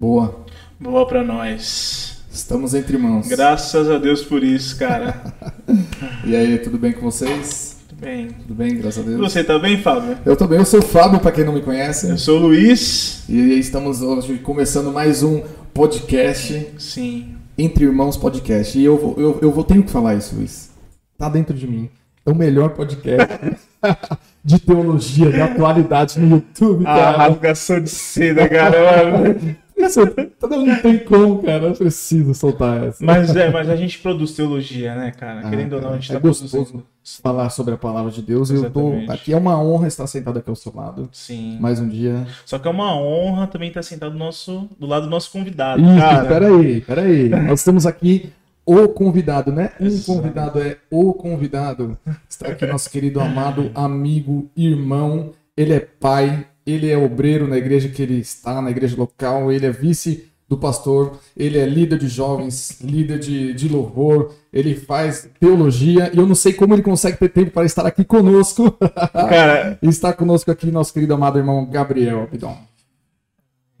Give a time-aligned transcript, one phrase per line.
[0.00, 0.44] Boa.
[0.78, 2.22] Boa pra nós.
[2.30, 3.26] Estamos entre irmãos.
[3.26, 5.34] Graças a Deus por isso, cara.
[6.24, 7.78] E aí, tudo bem com vocês?
[7.88, 8.28] Tudo bem.
[8.28, 9.18] Tudo bem, graças a Deus.
[9.20, 10.16] Você tá bem, Fábio?
[10.24, 12.08] Eu tô bem, eu sou o Fábio, pra quem não me conhece.
[12.08, 13.24] Eu sou o Luiz.
[13.28, 15.42] E estamos hoje começando mais um
[15.74, 17.34] podcast, Sim.
[17.58, 18.78] Entre Irmãos Podcast.
[18.78, 20.70] E eu vou, eu, eu vou tenho que falar isso, Luiz.
[21.18, 21.90] Tá dentro de mim.
[22.24, 23.58] É o melhor podcast
[24.44, 27.16] de teologia, de atualidade no YouTube, A cara.
[27.18, 29.36] rasgação de seda, cara.
[29.78, 30.00] Isso,
[30.40, 31.66] todo mundo não tem como, cara.
[31.66, 33.04] Eu preciso soltar essa.
[33.04, 35.40] mas é, mas a gente produz teologia, né, cara?
[35.44, 36.86] Ah, Querendo ou não, a gente é tá gostoso produzindo.
[37.22, 38.50] falar sobre a palavra de Deus.
[38.50, 39.12] Eu tô, Exatamente.
[39.12, 41.08] aqui é uma honra estar sentado aqui ao seu lado.
[41.12, 41.58] Sim.
[41.60, 42.26] Mais um dia.
[42.44, 45.80] Só que é uma honra também estar sentado do, nosso, do lado do nosso convidado,
[45.80, 46.28] Ih, cara.
[46.28, 47.28] peraí, peraí.
[47.28, 48.32] Nós temos aqui
[48.66, 49.70] o convidado, né?
[49.80, 50.18] Um Exato.
[50.18, 51.96] convidado é o convidado.
[52.28, 55.32] Está aqui nosso querido amado amigo, irmão.
[55.56, 59.50] Ele é pai, ele é obreiro na igreja que ele está, na igreja local.
[59.50, 64.74] Ele é vice do pastor, ele é líder de jovens, líder de, de louvor, ele
[64.74, 68.70] faz teologia e eu não sei como ele consegue ter tempo para estar aqui conosco.
[69.12, 72.56] Cara, E está conosco aqui nosso querido amado irmão Gabriel Abidon.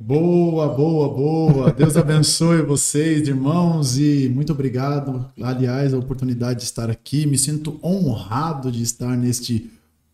[0.00, 1.72] Boa, boa, boa.
[1.72, 5.26] Deus abençoe vocês, irmãos, e muito obrigado.
[5.42, 7.26] Aliás, a oportunidade de estar aqui.
[7.26, 9.68] Me sinto honrado de estar neste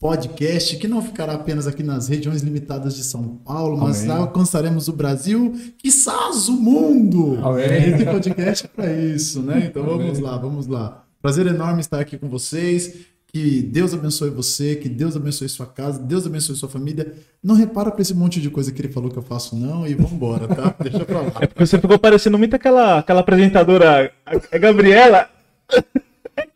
[0.05, 4.19] podcast que não ficará apenas aqui nas regiões limitadas de São Paulo, mas Amém.
[4.19, 7.39] alcançaremos o Brasil, quizás o mundo.
[7.43, 7.95] Amém.
[7.95, 9.65] Esse podcast é para isso, né?
[9.65, 11.07] Então vamos lá, vamos lá.
[11.23, 13.07] Prazer enorme estar aqui com vocês.
[13.29, 17.15] Que Deus abençoe você, que Deus abençoe sua casa, Deus abençoe sua família.
[17.43, 19.95] Não repara pra esse monte de coisa que ele falou que eu faço, não, e
[19.95, 20.75] vambora, tá?
[20.85, 21.33] Deixa pra lá.
[21.41, 25.31] é porque você ficou parecendo muito aquela, aquela apresentadora, a Gabriela.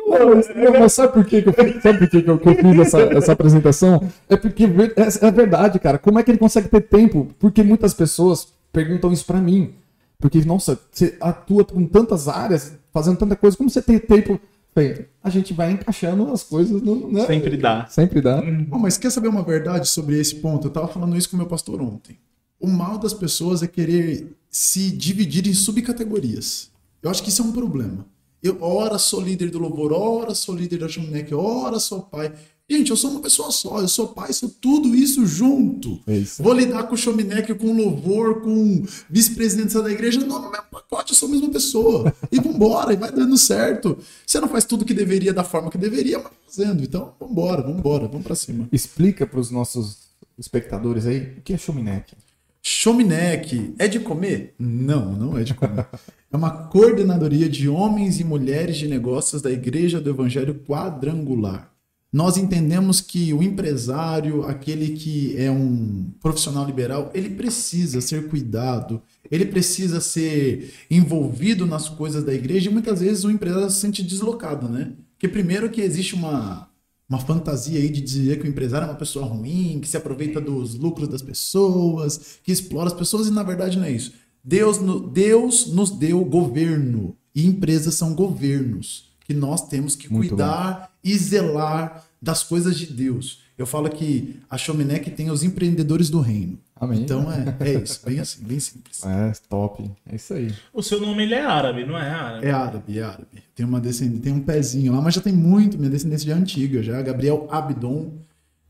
[0.07, 2.55] Não, mas, sabe por que, que eu, fiz- sabe por que, que eu, que eu
[2.55, 4.03] fiz essa, essa apresentação?
[4.29, 5.99] É porque é, é verdade, cara.
[5.99, 7.29] Como é que ele consegue ter tempo?
[7.39, 9.75] Porque muitas pessoas perguntam isso pra mim.
[10.19, 14.41] Porque, nossa, você atua com tantas áreas, fazendo tanta coisa, como você tem tempo?
[14.75, 17.27] Bem, a gente vai encaixando as coisas, no, né?
[17.27, 17.87] Sempre dá.
[17.87, 18.41] Sempre dá.
[18.69, 20.67] Bom, mas quer saber uma verdade sobre esse ponto?
[20.69, 22.17] Eu tava falando isso com o meu pastor ontem.
[22.61, 26.71] O mal das pessoas é querer se dividir em subcategorias.
[27.03, 28.05] Eu acho que isso é um problema.
[28.43, 32.33] Eu, ora sou líder do louvor, ora sou líder da Chuminec, ora sou pai.
[32.71, 36.01] Gente, eu sou uma pessoa só, eu sou pai, sou tudo isso junto.
[36.07, 36.43] É isso.
[36.43, 40.21] Vou lidar com o Chominec, com o louvor, com vice-presidência da igreja.
[40.21, 42.13] Não, no meu pacote eu sou a mesma pessoa.
[42.31, 43.97] E vambora, e vai dando certo.
[44.27, 46.83] Você não faz tudo que deveria da forma que deveria, mas fazendo.
[46.83, 48.69] Então, vambora, vambora, vamos pra cima.
[48.71, 49.97] Explica pros nossos
[50.39, 52.15] espectadores aí o que é Shuminec.
[52.63, 54.55] Chominec é de comer?
[54.59, 55.87] Não, não é de comer.
[56.31, 61.73] É uma coordenadoria de homens e mulheres de negócios da Igreja do Evangelho Quadrangular.
[62.11, 69.03] Nós entendemos que o empresário, aquele que é um profissional liberal, ele precisa ser cuidado,
[69.31, 74.03] ele precisa ser envolvido nas coisas da igreja e muitas vezes o empresário se sente
[74.03, 74.93] deslocado, né?
[75.13, 76.68] Porque primeiro que existe uma,
[77.09, 80.41] uma fantasia aí de dizer que o empresário é uma pessoa ruim, que se aproveita
[80.41, 84.13] dos lucros das pessoas, que explora as pessoas, e na verdade não é isso.
[84.45, 84.79] Deus,
[85.13, 91.17] Deus nos deu governo, e empresas são governos, que nós temos que Muito cuidar e
[91.17, 93.41] zelar das coisas de Deus.
[93.57, 96.59] Eu falo que a Chominec tem os empreendedores do reino.
[96.81, 97.03] Amém.
[97.03, 99.05] Então é, é isso, bem assim, bem simples.
[99.05, 99.91] É, top.
[100.07, 100.55] É isso aí.
[100.73, 102.47] O seu nome ele é árabe, não é árabe?
[102.47, 103.43] É árabe, é árabe.
[103.55, 106.39] Tem uma descendência, tem um pezinho lá, mas já tem muito, minha descendência já é
[106.39, 107.03] antiga, já.
[107.03, 108.13] Gabriel Abdon,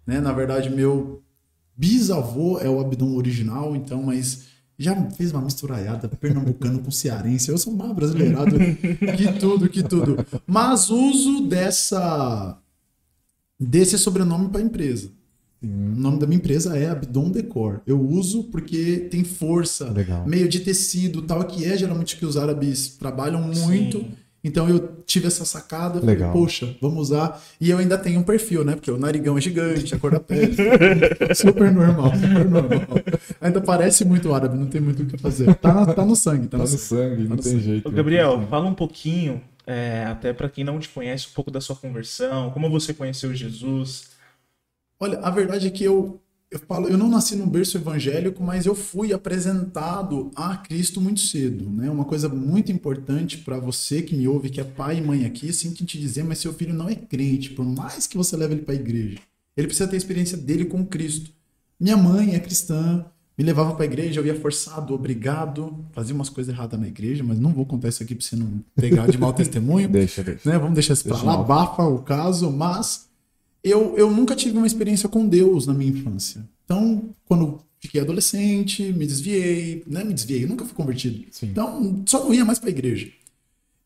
[0.06, 0.20] né?
[0.20, 1.22] Na verdade, meu
[1.76, 4.48] bisavô é o Abdon original, então, mas
[4.78, 7.50] já fez uma misturaiada pernambucano com cearense.
[7.50, 8.56] Eu sou mais brasileirado
[9.16, 10.24] que tudo, que tudo.
[10.46, 12.56] Mas uso dessa
[13.58, 15.10] desse sobrenome para empresa.
[15.62, 17.80] O nome da minha empresa é Abdon Decor.
[17.86, 20.24] Eu uso porque tem força, Legal.
[20.26, 23.98] meio de tecido, tal, que é geralmente o que os árabes trabalham muito.
[23.98, 24.10] Sim.
[24.44, 26.32] Então eu tive essa sacada, falei, Legal.
[26.32, 27.42] poxa, vamos usar.
[27.60, 28.76] E eu ainda tenho um perfil, né?
[28.76, 30.54] Porque o narigão é gigante, a cor da pele.
[31.34, 32.88] super normal, super normal.
[33.40, 35.52] Ainda parece muito árabe, não tem muito o que fazer.
[35.56, 36.80] Tá, tá no sangue, tá, Tá no sangue.
[36.82, 37.64] sangue, não no tem sangue.
[37.64, 37.88] jeito.
[37.88, 41.60] Ô, Gabriel, fala um pouquinho, é, até pra quem não te conhece, um pouco da
[41.60, 44.16] sua conversão, como você conheceu Jesus.
[45.00, 48.66] Olha, a verdade é que eu, eu falo, eu não nasci num berço evangélico, mas
[48.66, 51.90] eu fui apresentado a Cristo muito cedo, né?
[51.90, 55.52] Uma coisa muito importante para você que me ouve, que é pai e mãe aqui,
[55.52, 58.54] sinto em te dizer, mas seu filho não é crente, por mais que você leve
[58.54, 59.18] ele para a igreja,
[59.56, 61.30] ele precisa ter a experiência dele com Cristo.
[61.78, 63.04] Minha mãe é cristã,
[63.38, 67.22] me levava para a igreja, eu ia forçado, obrigado, fazia umas coisas erradas na igreja,
[67.22, 70.50] mas não vou contar isso aqui para você não pegar de mau testemunho Deixa, deixa.
[70.50, 70.58] né?
[70.58, 73.08] Vamos deixar isso Deixa lá, abafa o caso, mas
[73.62, 76.48] eu, eu nunca tive uma experiência com Deus na minha infância.
[76.64, 80.04] Então, quando fiquei adolescente, me desviei, né?
[80.04, 81.24] Me desviei, nunca fui convertido.
[81.30, 81.46] Sim.
[81.46, 83.10] Então, só não ia mais pra igreja.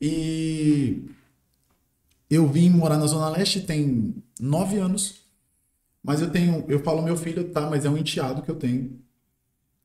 [0.00, 1.02] E
[2.28, 5.22] eu vim morar na Zona Leste tem nove anos.
[6.02, 8.98] Mas eu tenho, eu falo meu filho, tá, mas é um enteado que eu tenho.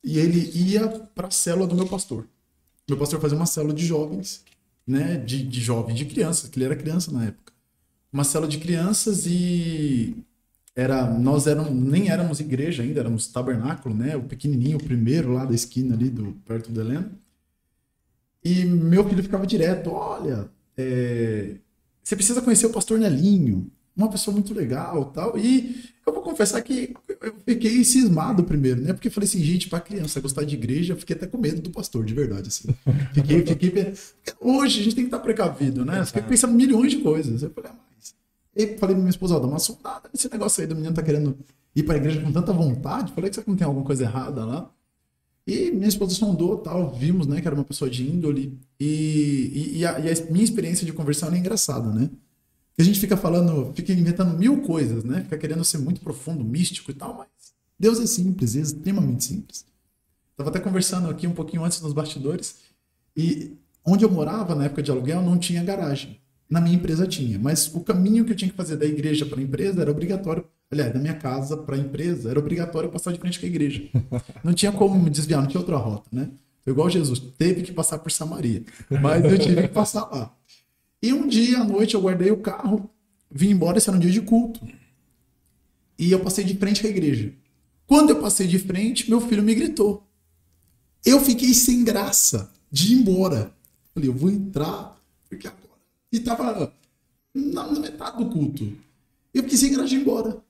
[0.04, 2.28] E ele ia pra célula do meu pastor.
[2.88, 4.44] Meu pastor fazia uma célula de jovens,
[4.86, 5.18] né?
[5.18, 7.47] De, de jovens, de crianças, que ele era criança na época.
[8.18, 10.26] Uma célula de crianças e
[10.76, 14.16] era nós éramos, nem éramos igreja ainda, éramos tabernáculo, né?
[14.16, 17.12] O pequenininho, o primeiro lá da esquina ali, do, perto do Helena.
[18.44, 21.58] E meu filho ficava direto, olha, é,
[22.02, 25.38] você precisa conhecer o pastor Nelinho, uma pessoa muito legal tal.
[25.38, 28.94] E eu vou confessar que eu fiquei cismado primeiro, né?
[28.94, 31.62] Porque eu falei assim, gente, para criança gostar de igreja, eu fiquei até com medo
[31.62, 32.70] do pastor, de verdade, assim.
[33.14, 33.94] Fiquei, fiquei...
[34.40, 36.00] Hoje a gente tem que estar precavido, né?
[36.00, 37.42] Eu fiquei pensando em milhões de coisas.
[37.42, 38.16] Eu falei, ah, mas...
[38.56, 41.04] E falei pra minha esposa, ó, dá uma sondada nesse negócio aí do menino tá
[41.04, 41.38] querendo
[41.76, 43.12] ir pra igreja com tanta vontade.
[43.14, 44.72] Falei que será que não tem alguma coisa errada lá?
[45.46, 48.60] E minha esposa sondou tal, vimos, né, que era uma pessoa de índole.
[48.80, 48.86] E,
[49.54, 52.10] e, e, a, e a minha experiência de conversão é engraçada, né?
[52.80, 55.22] A gente fica falando, fica inventando mil coisas, né?
[55.24, 57.28] Fica querendo ser muito profundo, místico e tal, mas
[57.80, 59.66] Deus é simples, é extremamente simples.
[60.32, 62.58] Estava até conversando aqui um pouquinho antes nos bastidores,
[63.16, 66.20] e onde eu morava na época de aluguel não tinha garagem.
[66.48, 69.40] Na minha empresa tinha, mas o caminho que eu tinha que fazer da igreja para
[69.40, 70.46] a empresa era obrigatório.
[70.70, 73.90] Aliás, da minha casa para a empresa era obrigatório passar de frente com a igreja.
[74.44, 76.30] Não tinha como me desviar, não tinha outra rota, né?
[76.66, 78.64] Igual Jesus, teve que passar por Samaria,
[79.02, 80.37] mas eu tive que passar lá.
[81.02, 82.90] E um dia à noite eu guardei o carro,
[83.30, 84.60] vim embora, esse era um dia de culto.
[85.98, 87.34] E eu passei de frente à igreja.
[87.86, 90.06] Quando eu passei de frente, meu filho me gritou.
[91.06, 93.54] Eu fiquei sem graça de ir embora.
[93.94, 95.64] Falei, eu vou entrar, porque agora.
[96.12, 96.74] E tava
[97.34, 98.72] na, metade do culto.
[99.34, 100.44] Eu fiquei sem graça de ir embora.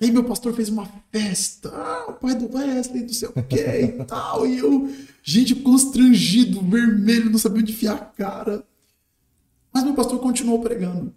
[0.00, 1.70] E aí meu pastor fez uma festa.
[1.70, 4.46] Ah, o pai do Wesley, não sei o que e tal.
[4.46, 4.92] E eu,
[5.22, 8.64] gente, constrangido, vermelho, não sabia onde enfiar a cara.
[9.78, 11.14] Mas meu pastor continuou pregando.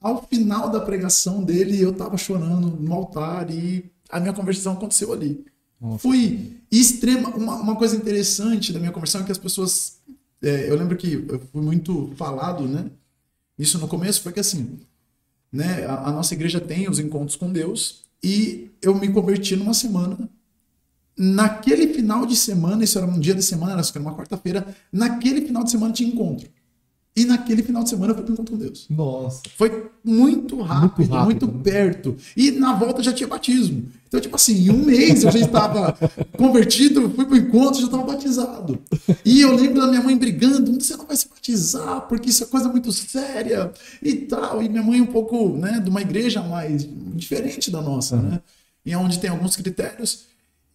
[0.00, 5.12] Ao final da pregação dele, eu estava chorando no altar e a minha conversão aconteceu
[5.12, 5.44] ali.
[5.80, 5.98] Nossa.
[5.98, 7.28] Fui extrema.
[7.28, 10.00] Uma, uma coisa interessante da minha conversão é que as pessoas.
[10.42, 12.90] É, eu lembro que eu fui muito falado, né?
[13.56, 14.80] Isso no começo foi que assim,
[15.52, 15.86] né?
[15.86, 20.28] A, a nossa igreja tem os encontros com Deus e eu me converti numa semana.
[21.16, 24.74] Naquele final de semana, isso era um dia de semana, era uma quarta-feira.
[24.92, 26.48] Naquele final de semana tinha encontro.
[27.16, 28.86] E naquele final de semana eu fui pro encontro com Deus.
[28.90, 29.40] Nossa.
[29.56, 31.62] Foi muito rápido, muito, rápido, muito né?
[31.64, 32.16] perto.
[32.36, 33.88] E na volta já tinha batismo.
[34.06, 35.96] Então, tipo assim, em um mês eu já estava
[36.36, 38.78] convertido, fui pro encontro, já estava batizado.
[39.24, 42.46] E eu lembro da minha mãe brigando, você não vai se batizar, porque isso é
[42.46, 43.72] coisa muito séria
[44.02, 44.62] e tal.
[44.62, 48.42] E minha mãe um pouco, né, de uma igreja mais diferente da nossa, né?
[48.84, 50.26] E onde tem alguns critérios.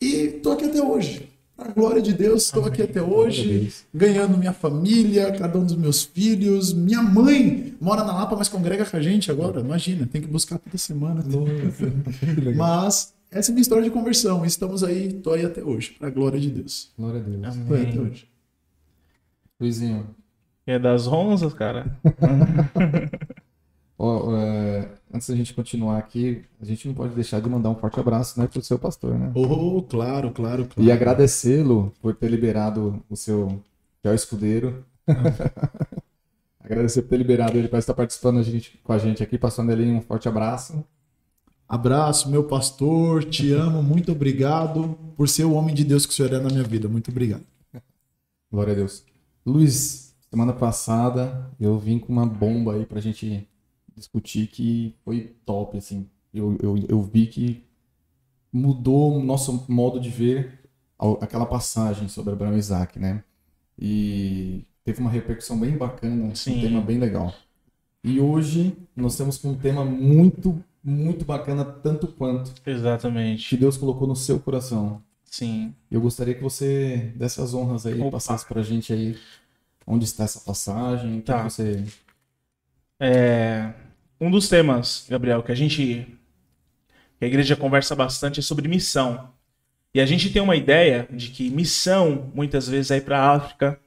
[0.02, 1.31] E tô aqui até hoje.
[1.62, 6.04] A glória de Deus, estou aqui até hoje, ganhando minha família, cada um dos meus
[6.04, 6.74] filhos.
[6.74, 9.62] Minha mãe mora na Lapa, mas congrega com a gente agora.
[9.62, 11.24] Imagina, tem que buscar toda semana.
[12.58, 14.44] mas essa é a minha história de conversão.
[14.44, 16.92] Estamos aí, estou aí até hoje, para a glória de Deus.
[16.98, 17.56] Glória a Deus.
[17.56, 18.28] Estou aí até hoje.
[19.60, 20.16] Luizinho.
[20.66, 21.96] É das ronzas, cara?
[24.04, 27.76] Oh, é, antes da gente continuar aqui, a gente não pode deixar de mandar um
[27.76, 29.32] forte abraço né, para o seu pastor, né?
[29.36, 30.74] Oh, claro, claro, claro.
[30.78, 33.62] E agradecê-lo por ter liberado o seu
[34.02, 34.86] fiel escudeiro.
[36.64, 39.72] Agradecer por ter liberado ele para estar participando a gente, com a gente aqui, passando
[39.72, 40.84] ele um forte abraço.
[41.68, 46.16] Abraço, meu pastor, te amo, muito obrigado por ser o homem de Deus que o
[46.16, 46.88] senhor é na minha vida.
[46.88, 47.44] Muito obrigado.
[48.52, 49.06] Glória a Deus.
[49.46, 53.48] Luiz, semana passada eu vim com uma bomba aí para a gente
[53.96, 56.08] discutir que foi top, assim.
[56.34, 57.64] Eu, eu, eu vi que
[58.52, 60.60] mudou o nosso modo de ver
[61.20, 63.24] aquela passagem sobre Abraão e Isaac, né?
[63.78, 66.58] E teve uma repercussão bem bacana, Sim.
[66.58, 67.34] um tema bem legal.
[68.04, 72.54] E hoje nós temos um tema muito, muito bacana, tanto quanto.
[72.66, 73.50] Exatamente.
[73.50, 75.02] Que Deus colocou no seu coração.
[75.26, 75.74] Sim.
[75.90, 78.12] Eu gostaria que você desse as honras aí, Opa.
[78.12, 79.18] passasse pra gente aí
[79.88, 81.38] onde está essa passagem, tá.
[81.38, 81.86] que você
[83.04, 83.74] é,
[84.20, 86.06] um dos temas, Gabriel, que a gente.
[87.18, 89.32] que a igreja conversa bastante é sobre missão.
[89.92, 93.32] E a gente tem uma ideia de que missão, muitas vezes, é ir para a
[93.32, 93.80] África,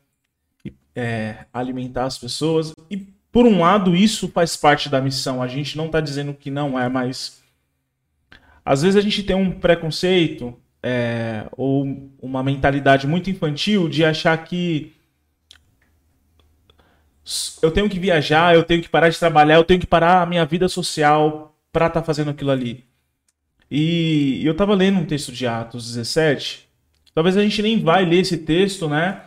[0.97, 2.73] é, alimentar as pessoas.
[2.91, 2.97] E,
[3.31, 5.41] por um lado, isso faz parte da missão.
[5.41, 7.41] A gente não está dizendo que não é, mas.
[8.65, 14.37] Às vezes a gente tem um preconceito é, ou uma mentalidade muito infantil de achar
[14.43, 14.94] que
[17.63, 20.27] eu tenho que viajar, eu tenho que parar de trabalhar, eu tenho que parar a
[20.27, 22.85] minha vida social para estar tá fazendo aquilo ali.
[23.71, 26.69] E eu tava lendo um texto de Atos 17.
[27.15, 29.23] Talvez a gente nem vai ler esse texto, né?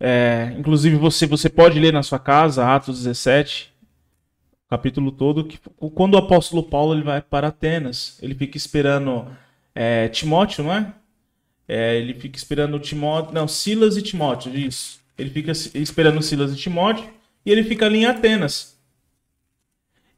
[0.00, 3.72] É, inclusive você, você pode ler na sua casa, Atos 17,
[4.68, 5.60] capítulo todo, que
[5.94, 9.30] quando o apóstolo Paulo ele vai para Atenas, ele fica esperando
[9.74, 10.92] é, Timóteo, não é?
[11.68, 11.96] é?
[11.96, 15.01] Ele fica esperando Timóteo, não, Silas e Timóteo, isso.
[15.22, 17.08] Ele fica esperando Silas e Timóteo
[17.46, 18.76] e ele fica ali em Atenas.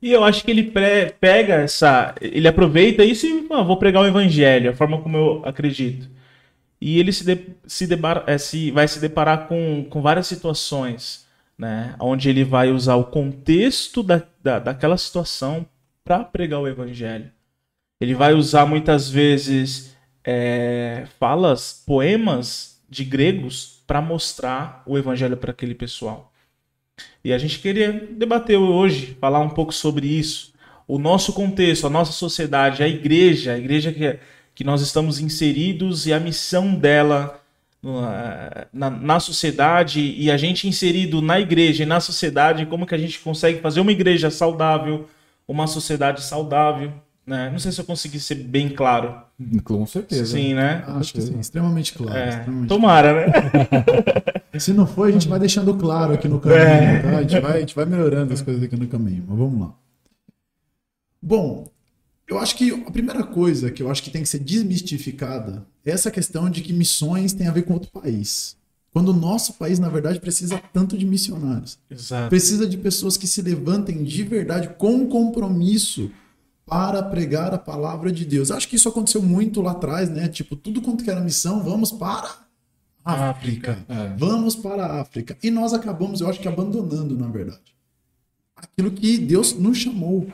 [0.00, 0.70] E eu acho que ele
[1.20, 2.14] pega essa.
[2.20, 6.10] Ele aproveita isso e ah, vou pregar o evangelho, a forma como eu acredito.
[6.80, 11.26] E ele se, de, se, debar, é, se vai se deparar com, com várias situações,
[11.56, 11.94] né?
[11.98, 15.66] Onde ele vai usar o contexto da, da, daquela situação
[16.04, 17.30] para pregar o evangelho.
[17.98, 25.50] Ele vai usar muitas vezes é, falas, poemas de gregos para mostrar o evangelho para
[25.50, 26.32] aquele pessoal.
[27.24, 30.52] E a gente queria debater hoje, falar um pouco sobre isso.
[30.86, 34.18] O nosso contexto, a nossa sociedade, a igreja, a igreja que,
[34.54, 37.40] que nós estamos inseridos e a missão dela
[38.72, 42.98] na, na, sociedade e a gente inserido na igreja e na sociedade, como que a
[42.98, 45.06] gente consegue fazer uma igreja saudável,
[45.46, 46.92] uma sociedade saudável.
[47.26, 47.50] Né?
[47.50, 49.22] Não sei se eu consegui ser bem claro.
[49.64, 50.26] Com certeza.
[50.26, 50.84] Sim, né?
[50.86, 52.18] Acho que sim, extremamente claro.
[52.18, 53.32] É, extremamente tomara, né?
[54.60, 57.02] Se não for, a gente vai deixando claro aqui no caminho, é.
[57.02, 57.16] tá?
[57.16, 59.74] A gente, vai, a gente vai melhorando as coisas aqui no caminho, mas vamos lá.
[61.20, 61.66] Bom,
[62.28, 65.90] eu acho que a primeira coisa que eu acho que tem que ser desmistificada é
[65.90, 68.56] essa questão de que missões tem a ver com outro país.
[68.92, 71.78] Quando o nosso país, na verdade, precisa tanto de missionários.
[71.90, 72.28] Exato.
[72.28, 76.12] Precisa de pessoas que se levantem de verdade com compromisso
[76.66, 78.50] para pregar a palavra de Deus.
[78.50, 80.28] Acho que isso aconteceu muito lá atrás, né?
[80.28, 82.44] Tipo, tudo quanto que era missão, vamos para
[83.04, 83.84] a África.
[83.88, 84.16] É.
[84.16, 85.36] Vamos para a África.
[85.42, 87.74] E nós acabamos, eu acho que abandonando, na verdade,
[88.56, 90.26] aquilo que Deus nos chamou.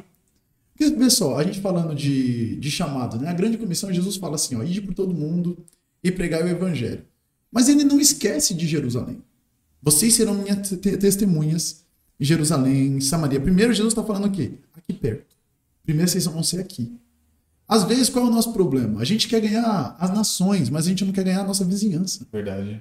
[0.76, 3.28] Porque, só, a gente falando de, de chamado, né?
[3.28, 5.58] A grande comissão, Jesus fala assim, ó, ide por todo mundo
[6.02, 7.04] e pregar o evangelho.
[7.52, 9.20] Mas ele não esquece de Jerusalém.
[9.82, 10.70] Vocês serão minhas
[11.00, 11.84] testemunhas
[12.18, 13.40] em Jerusalém, em Samaria.
[13.40, 15.29] Primeiro, Jesus está falando aqui, aqui perto.
[15.90, 16.92] Primeiro vocês vão ser aqui.
[17.66, 19.00] Às vezes, qual é o nosso problema?
[19.00, 22.24] A gente quer ganhar as nações, mas a gente não quer ganhar a nossa vizinhança.
[22.32, 22.80] Verdade.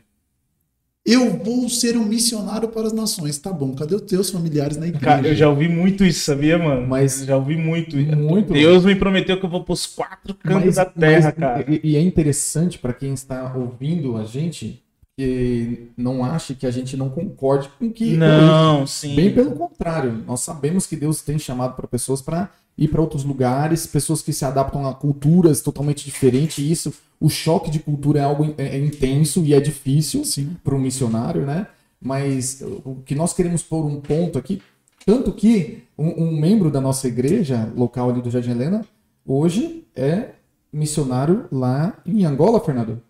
[1.04, 3.40] Eu vou ser um missionário para as nações.
[3.40, 5.06] Tá bom, cadê os teus familiares na igreja?
[5.06, 6.86] Cara, eu já ouvi muito isso, sabia, mano?
[6.86, 7.98] Mas já ouvi muito.
[7.98, 11.36] muito Deus me prometeu que eu vou para os quatro cantos mas, da terra, mas,
[11.36, 11.66] cara.
[11.68, 14.84] E, e é interessante para quem está ouvindo a gente
[15.20, 18.16] que não ache que a gente não concorde com que.
[18.16, 19.18] Não, sim.
[19.18, 23.26] Bem pelo contrário, nós sabemos que Deus tem chamado para pessoas para ir para outros
[23.26, 26.60] lugares, pessoas que se adaptam a culturas totalmente diferentes.
[26.60, 30.24] E isso, o choque de cultura é algo é, é intenso e é difícil
[30.64, 31.68] para um missionário, né?
[32.02, 34.62] Mas o que nós queremos pôr um ponto aqui,
[35.06, 38.86] tanto que um, um membro da nossa igreja local ali do Jardim Helena,
[39.26, 40.30] hoje é
[40.72, 43.02] missionário lá em Angola, Fernando.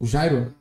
[0.00, 0.52] O Jairo.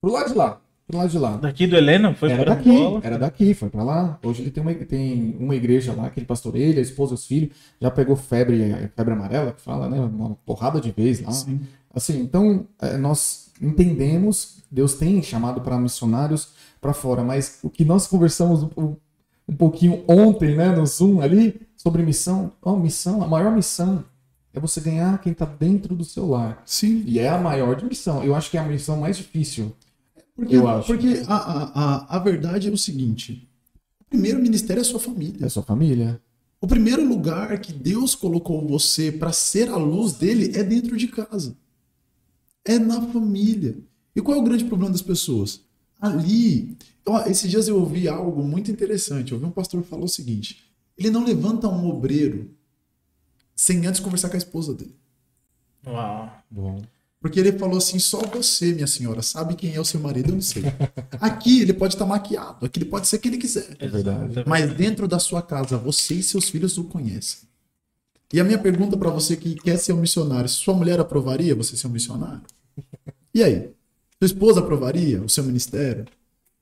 [0.00, 0.60] Pro lado de lá
[0.92, 1.36] pro lado de lá.
[1.38, 2.14] Daqui do Helena?
[2.14, 3.00] Foi era daqui, Angola.
[3.02, 4.18] Era daqui, foi pra lá.
[4.22, 7.50] Hoje ele tem uma, tem uma igreja lá que ele pastoreia, a esposa, os filhos.
[7.80, 9.98] Já pegou febre, febre amarela, que fala, né?
[9.98, 11.32] Uma porrada de vez lá.
[11.32, 11.60] Sim.
[11.94, 17.84] Assim, então, é, nós entendemos, Deus tem chamado para missionários para fora, mas o que
[17.84, 18.96] nós conversamos um,
[19.48, 24.04] um pouquinho ontem, né, no Zoom ali, sobre missão, oh, missão, a maior missão
[24.54, 26.62] é você ganhar quem está dentro do seu lar.
[26.66, 27.02] Sim.
[27.06, 28.22] E é a maior missão.
[28.22, 29.74] Eu acho que é a missão mais difícil.
[30.36, 30.86] Porque, eu acho.
[30.86, 33.48] Porque a, a, a verdade é o seguinte:
[34.00, 35.38] o primeiro ministério é a sua família.
[35.42, 36.20] É a sua família.
[36.60, 41.08] O primeiro lugar que Deus colocou você para ser a luz dele é dentro de
[41.08, 41.56] casa.
[42.64, 43.76] É na família.
[44.14, 45.62] E qual é o grande problema das pessoas?
[46.00, 46.76] Ali.
[47.04, 49.32] Ó, esses dias eu ouvi algo muito interessante.
[49.32, 50.62] Eu ouvi um pastor falar o seguinte:
[50.96, 52.50] ele não levanta um obreiro
[53.54, 54.96] sem antes conversar com a esposa dele.
[55.86, 56.32] Uau.
[56.50, 56.82] Bom.
[57.22, 60.34] Porque ele falou assim: só você, minha senhora, sabe quem é o seu marido, eu
[60.34, 60.64] não sei.
[61.20, 63.76] Aqui ele pode estar maquiado, aqui ele pode ser quem ele quiser.
[63.78, 64.42] É verdade.
[64.46, 67.40] Mas dentro da sua casa, você e seus filhos o conhecem.
[68.32, 71.76] E a minha pergunta para você que quer ser um missionário: sua mulher aprovaria você
[71.76, 72.42] ser um missionário?
[73.32, 73.70] E aí?
[74.18, 76.06] Sua esposa aprovaria o seu ministério?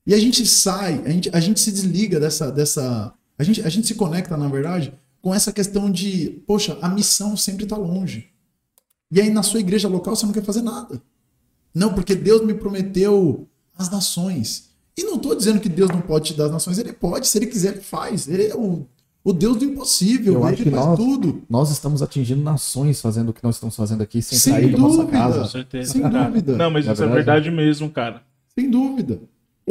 [0.07, 2.51] E a gente sai, a gente, a gente se desliga dessa.
[2.51, 6.89] dessa a, gente, a gente se conecta, na verdade, com essa questão de, poxa, a
[6.89, 8.29] missão sempre está longe.
[9.13, 11.01] E aí na sua igreja local você não quer fazer nada.
[11.75, 13.47] Não, porque Deus me prometeu
[13.77, 14.71] as nações.
[14.97, 17.39] E não estou dizendo que Deus não pode te dar as nações, ele pode, se
[17.39, 18.29] ele quiser, ele faz.
[18.29, 18.87] Ele é o,
[19.25, 21.43] o Deus do impossível, Eu ele acho que faz nós, tudo.
[21.49, 24.79] Nós estamos atingindo nações fazendo o que nós estamos fazendo aqui sem, Sem sair da
[24.79, 25.13] nossa dúvida.
[25.13, 25.41] casa.
[25.41, 25.93] Com certeza.
[25.93, 26.25] Sem cara.
[26.27, 26.57] dúvida.
[26.57, 28.23] Não, mas Na isso é verdade- verdade mesmo, cara.
[28.55, 29.21] Sem dúvida.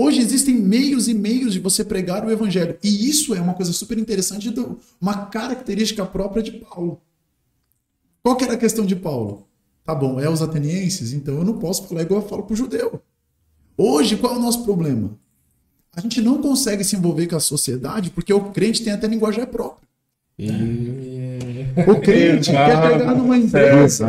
[0.01, 2.77] Hoje existem meios e meios de você pregar o evangelho.
[2.81, 4.49] E isso é uma coisa super interessante,
[5.01, 7.01] uma característica própria de Paulo.
[8.23, 9.45] Qual que era a questão de Paulo?
[9.83, 13.01] Tá bom, é os atenienses, então eu não posso falar igual eu falo pro judeu.
[13.75, 15.19] Hoje, qual é o nosso problema?
[15.93, 19.45] A gente não consegue se envolver com a sociedade porque o crente tem até linguagem
[19.47, 19.85] própria.
[20.37, 20.47] E...
[21.85, 24.07] O crente quer chegar numa empresa.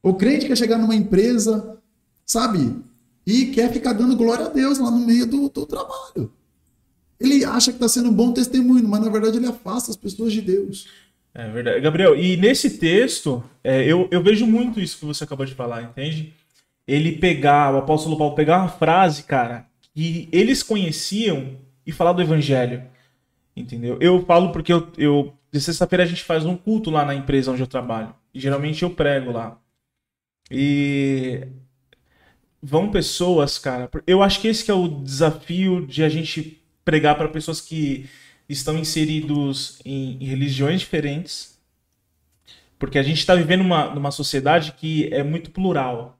[0.00, 1.78] O crente quer chegar numa empresa,
[2.24, 2.76] sabe?
[3.26, 6.32] E quer ficar dando glória a Deus lá no meio do, do trabalho.
[7.18, 10.32] Ele acha que está sendo um bom testemunho, mas na verdade ele afasta as pessoas
[10.32, 10.88] de Deus.
[11.34, 11.80] É verdade.
[11.80, 15.82] Gabriel, e nesse texto, é, eu, eu vejo muito isso que você acabou de falar,
[15.82, 16.32] entende?
[16.86, 22.22] Ele pegar, o apóstolo Paulo pegar uma frase, cara, que eles conheciam e falar do
[22.22, 22.84] evangelho.
[23.56, 23.96] Entendeu?
[24.00, 27.52] Eu falo porque eu, eu de sexta-feira a gente faz um culto lá na empresa
[27.52, 28.14] onde eu trabalho.
[28.32, 29.56] E geralmente eu prego lá.
[30.50, 31.46] E
[32.64, 33.90] vão pessoas, cara.
[34.06, 38.08] Eu acho que esse que é o desafio de a gente pregar para pessoas que
[38.48, 41.58] estão inseridos em, em religiões diferentes.
[42.78, 46.18] Porque a gente está vivendo uma, numa sociedade que é muito plural.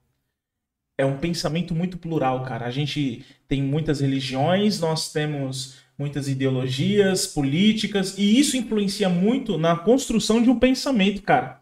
[0.99, 2.67] É um pensamento muito plural, cara.
[2.67, 9.77] A gente tem muitas religiões, nós temos muitas ideologias políticas, e isso influencia muito na
[9.77, 11.61] construção de um pensamento, cara.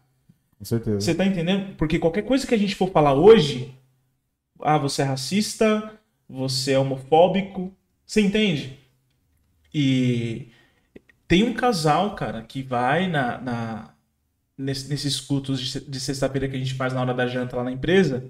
[0.57, 0.99] Com certeza.
[0.99, 1.75] Você tá entendendo?
[1.75, 3.73] Porque qualquer coisa que a gente for falar hoje,
[4.63, 8.77] ah, você é racista, você é homofóbico, você entende?
[9.73, 10.47] E
[11.27, 13.95] tem um casal, cara, que vai na, na
[14.57, 17.63] nesse- nesses cultos de de sexta-feira que a gente faz na hora da janta lá
[17.65, 18.29] na empresa,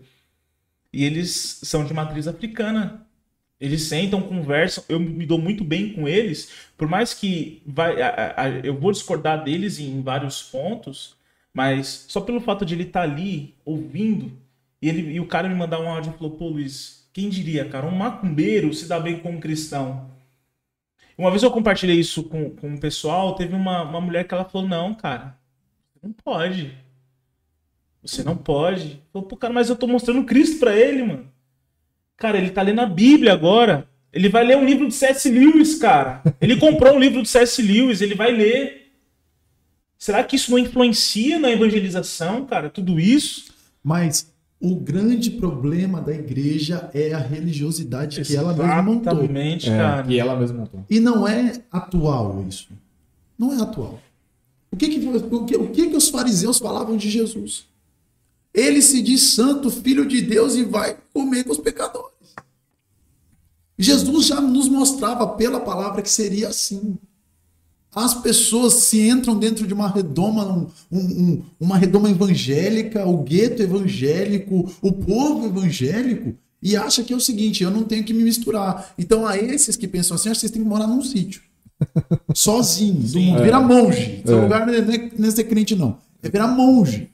[0.92, 3.08] e eles são de matriz africana.
[3.60, 8.36] Eles sentam, conversam, eu me dou muito bem com eles, por mais que vai, a-
[8.38, 11.18] a- eu vou discordar deles em vários pontos,
[11.54, 14.32] mas só pelo fato de ele estar ali ouvindo,
[14.84, 17.64] e, ele, e o cara me mandar um áudio e falou: pô, Luiz, quem diria,
[17.64, 20.12] cara, um macumbeiro se dá bem com um cristão.
[21.18, 24.44] Uma vez eu compartilhei isso com, com o pessoal, teve uma, uma mulher que ela
[24.44, 25.40] falou: não, cara,
[26.02, 26.78] não pode.
[28.02, 29.02] Você não pode.
[29.14, 31.32] Falou, pô, cara, mas eu tô mostrando Cristo pra ele, mano.
[32.18, 33.88] Cara, ele tá lendo a Bíblia agora.
[34.12, 35.30] Ele vai ler um livro de C.S.
[35.30, 36.22] Lewis, cara.
[36.42, 37.62] Ele comprou um livro de C.S.
[37.62, 38.92] Lewis, ele vai ler.
[39.98, 42.70] Será que isso não influencia na evangelização, cara?
[42.70, 43.54] Tudo isso?
[43.82, 44.33] Mas
[44.64, 49.12] o grande problema da igreja é a religiosidade que ela mesma montou.
[49.20, 50.04] Exatamente, É, cara.
[50.04, 50.86] que ela mesma montou.
[50.90, 52.70] E não é atual isso.
[53.38, 54.00] Não é atual.
[54.72, 57.66] O que que, o que, o que que os fariseus falavam de Jesus?
[58.54, 62.14] Ele se diz santo, filho de Deus e vai comer com os pecadores.
[63.78, 66.98] Jesus já nos mostrava pela palavra que seria assim.
[67.96, 73.18] As pessoas se entram dentro de uma redoma, um- um- um- uma redoma evangélica, o
[73.24, 78.14] gueto evangélico, o povo evangélico, e acha que é o seguinte: eu não tenho que
[78.14, 78.94] me misturar.
[78.98, 81.42] Então, a esses que pensam assim, acho que vocês têm que morar num sítio.
[82.34, 83.28] Sozinho, do Sim.
[83.32, 83.44] mundo.
[83.44, 84.22] Vira monge.
[84.26, 84.42] Seu É.
[84.42, 85.98] lugar é, não é- não é ser crente, não.
[86.22, 87.10] É virar monge.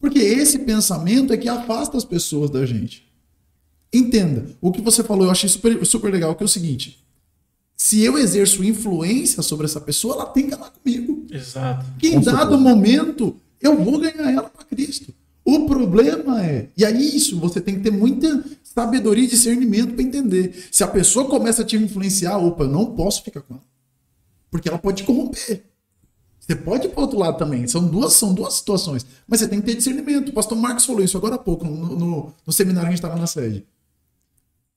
[0.00, 3.04] Porque esse pensamento é que afasta as pessoas da gente.
[3.92, 6.98] Entenda, o que você falou eu achei super, super legal, que é o seguinte:
[7.82, 11.24] se eu exerço influência sobre essa pessoa, ela tem que andar comigo.
[11.30, 11.86] Exato.
[11.98, 15.14] Que em dado momento eu vou ganhar ela para Cristo.
[15.42, 20.02] O problema é, e aí isso você tem que ter muita sabedoria e discernimento para
[20.02, 20.68] entender.
[20.70, 23.64] Se a pessoa começa a te influenciar, opa, eu não posso ficar com ela.
[24.50, 25.64] Porque ela pode te corromper.
[26.38, 27.66] Você pode ir para outro lado também.
[27.66, 29.06] São duas, são duas situações.
[29.26, 30.28] Mas você tem que ter discernimento.
[30.28, 32.98] O pastor Marcos falou isso agora há pouco, no, no, no seminário que a gente
[32.98, 33.64] estava na sede.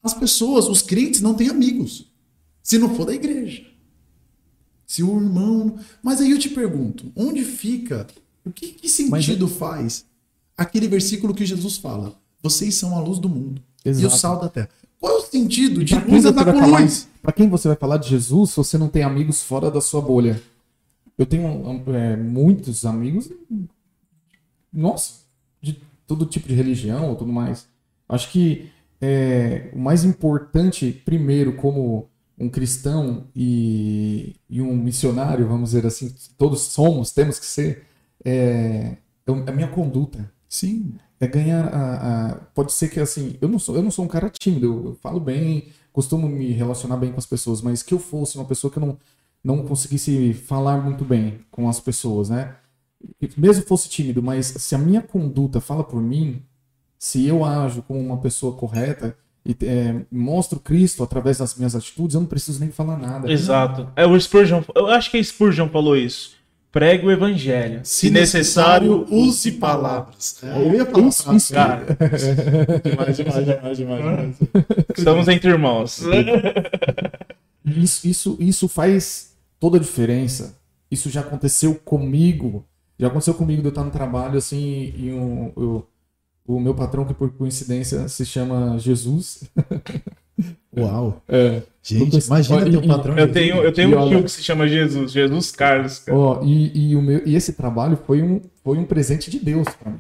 [0.02, 2.12] As pessoas, os crentes, não têm amigos.
[2.63, 3.65] Se não for da igreja.
[4.88, 5.78] Se o irmão.
[6.02, 8.08] Mas aí eu te pergunto: onde fica?
[8.45, 10.06] O que, que sentido faz
[10.58, 12.17] aquele versículo que Jesus fala?
[12.41, 14.17] Vocês são a luz do mundo e o Exato.
[14.17, 14.69] sal da terra.
[14.99, 17.08] Qual é o sentido de luz andar com falar, luz?
[17.21, 20.02] pra quem você vai falar de Jesus se você não tem amigos fora da sua
[20.02, 20.41] bolha?
[21.17, 23.30] Eu tenho é, muitos amigos,
[24.71, 25.13] nossa,
[25.62, 27.67] de todo tipo de religião ou tudo mais.
[28.08, 28.69] Acho que
[29.02, 36.13] é, o mais importante, primeiro, como um cristão e, e um missionário, vamos dizer assim,
[36.38, 37.86] todos somos, temos que ser,
[38.26, 40.96] é, é a minha conduta Sim.
[41.19, 44.08] é ganhar a, a- pode ser que assim eu não sou eu não sou um
[44.08, 47.93] cara tímido eu, eu falo bem costumo me relacionar bem com as pessoas mas que
[47.93, 48.98] eu fosse uma pessoa que eu não
[49.43, 52.56] não conseguisse falar muito bem com as pessoas né
[53.22, 56.41] E mesmo fosse tímido mas se a minha conduta fala por mim
[57.00, 62.13] se eu ajo como uma pessoa correta e é, mostro Cristo através das minhas atitudes
[62.15, 63.89] eu não preciso nem falar nada Exato.
[63.95, 64.62] É o Spurgeon.
[64.73, 66.32] Eu acho que a Spurgeon falou isso.
[66.71, 67.82] Pregue o evangelho.
[67.84, 70.38] Se, necessário, use palavras.
[70.41, 71.53] É, eu ia falar Isso, isso.
[71.53, 71.86] Cara,
[72.84, 74.36] demais, demais, demais, demais, demais.
[74.97, 76.01] estamos entre irmãos.
[77.65, 80.58] Isso, isso, isso faz toda a diferença.
[80.89, 82.65] Isso já aconteceu comigo
[82.99, 85.88] Já aconteceu comigo de eu estar no trabalho, assim, e um, eu-
[86.45, 89.43] o meu patrão, que por coincidência se chama Jesus.
[90.75, 91.21] Uau.
[91.27, 91.62] É.
[91.82, 93.17] Gente, imagina Olha, teu patrão.
[93.17, 95.99] Eu tenho, eu tenho um tio que se chama Jesus, Jesus Carlos.
[95.99, 96.17] cara.
[96.17, 99.67] Ó, e, e o meu, e esse trabalho foi um, foi um presente de Deus
[99.82, 99.99] para mim.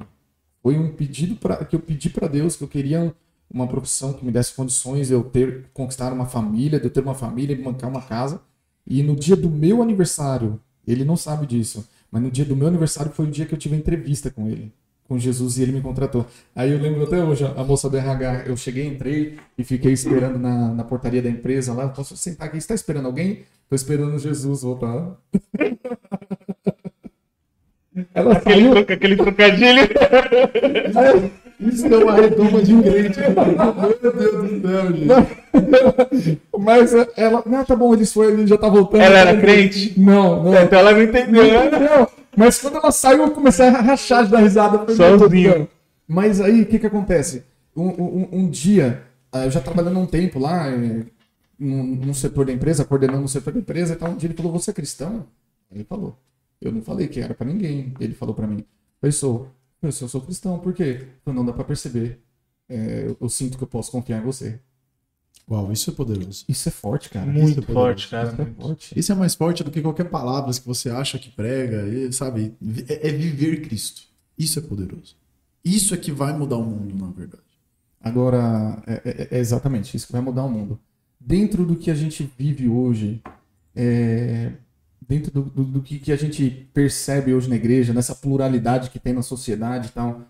[0.61, 3.13] Foi um pedido para que eu pedi para Deus que eu queria
[3.53, 7.01] uma profissão que me desse condições de eu ter conquistar uma família, de eu ter
[7.01, 8.41] uma família, de bancar uma casa.
[8.87, 12.67] E no dia do meu aniversário, ele não sabe disso, mas no dia do meu
[12.67, 14.73] aniversário foi o dia que eu tive a entrevista com ele,
[15.07, 16.25] com Jesus, e ele me contratou.
[16.55, 20.39] Aí eu lembro até hoje, a moça do RH, eu cheguei, entrei e fiquei esperando
[20.39, 21.87] na, na portaria da empresa lá.
[21.89, 22.55] Posso sentar aqui?
[22.55, 23.43] Você está esperando alguém?
[23.69, 25.15] Tô esperando Jesus voltar.
[28.13, 28.71] Ela Aquele, saiu.
[28.71, 29.81] troca- aquele trocadilho.
[31.59, 33.19] Isso é uma redoma de crente.
[33.19, 36.41] Meu Deus do céu, gente.
[36.57, 37.43] Mas ela.
[37.45, 39.01] Não, tá bom, eles foi, ele já tá voltando.
[39.01, 39.99] Ela era crente?
[39.99, 40.53] Não, não.
[40.61, 41.43] Então ela não entendeu.
[41.43, 41.69] né?
[41.79, 44.93] Não, mas quando ela saiu, eu comecei a rachar de dar risada.
[44.95, 45.67] Sozinho.
[46.07, 47.43] Mas aí, o que que acontece?
[47.75, 51.03] Um, um- um dia, ah, eu já trabalhando um tempo lá, eh,
[51.57, 54.35] num, num setor da empresa, coordenando o setor da empresa e tal, um dia ele
[54.37, 55.25] falou, você é cristão?
[55.73, 56.17] Ele falou.
[56.61, 57.93] Eu não falei que era pra ninguém.
[57.99, 58.63] Ele falou pra mim,
[59.01, 59.47] eu sou.
[59.83, 61.07] Eu sou, eu sou cristão, por quê?
[61.25, 62.19] Não dá pra perceber.
[62.69, 64.59] É, eu, eu sinto que eu posso confiar em você.
[65.49, 66.45] Uau, isso é poderoso.
[66.47, 67.25] Isso é forte, cara.
[67.29, 68.53] Muito Isso é forte, Isso é cara.
[68.57, 68.99] forte.
[68.99, 72.55] Isso é mais forte do que qualquer palavra que você acha que prega, e, sabe?
[72.87, 74.03] É, é viver Cristo.
[74.37, 75.17] Isso é poderoso.
[75.63, 77.43] Isso é que vai mudar o mundo, na verdade.
[77.99, 80.79] Agora, é, é- é exatamente isso que vai mudar o mundo.
[81.19, 83.21] Dentro do que a gente vive hoje,
[83.75, 84.53] é,
[85.13, 88.99] dentro do, do- do que, que a gente percebe hoje na igreja, nessa pluralidade que
[88.99, 90.21] tem na sociedade e tal,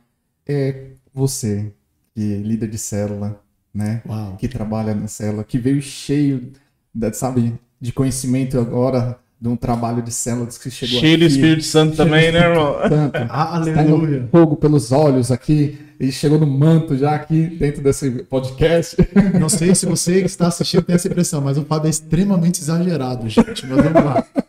[0.48, 1.72] é você,
[2.14, 3.40] que é líder de célula,
[3.74, 4.02] né?
[4.08, 4.36] Uau.
[4.38, 6.52] Que trabalha na célula, que veio cheio,
[6.94, 11.26] da- sabe, de conhecimento agora de um trabalho de células que chegou Cheio do.
[11.26, 12.78] Espírito Santo também, né, irmão?
[12.88, 13.18] Tanto.
[13.30, 13.76] Aleluia.
[14.20, 15.78] Saindo fogo pelos olhos aqui.
[16.00, 18.96] Ele chegou no manto já aqui dentro desse podcast.
[19.40, 22.62] Não sei se você que está assistindo tem essa impressão, mas o Fábio é extremamente
[22.62, 23.66] exagerado, gente.
[23.68, 24.26] Mas vamos lá.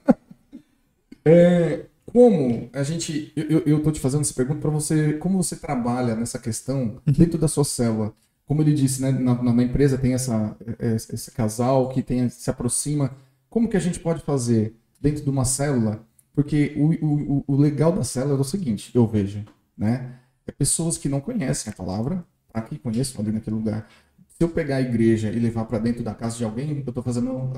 [1.27, 3.33] É, como a gente.
[3.37, 5.15] Eu, tô te fazendo essa pergunta para você.
[5.15, 8.15] Como você trabalha nessa questão dentro da sua célula?
[8.47, 9.11] Como ele disse, né?
[9.11, 13.17] Na, na- empresa tem essa, é, esse casal que tem, se aproxima.
[13.49, 16.07] Como que a gente pode fazer dentro de uma célula?
[16.35, 16.93] Porque o,
[17.41, 19.45] o, o- legal da célula é o seguinte, eu vejo,
[19.77, 20.19] né?
[20.47, 22.61] É pessoas que não conhecem a palavra, tá?
[22.61, 23.89] que conheçam ali naquele lugar.
[24.29, 27.03] Se eu pegar a igreja e levar para dentro da casa de alguém, eu tô
[27.03, 27.51] fazendo.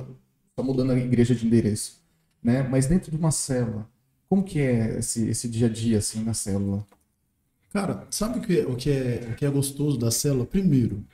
[0.55, 2.05] tô mudando a igreja de endereço
[2.47, 2.63] né?
[2.63, 3.89] Mas dentro de uma célula,
[4.29, 6.87] como que é esse, esse dia a dia assim na célula?
[7.73, 10.47] Cara, sabe o que, é- o, que é, o que é gostoso da célula?
[10.47, 11.05] Primeiro,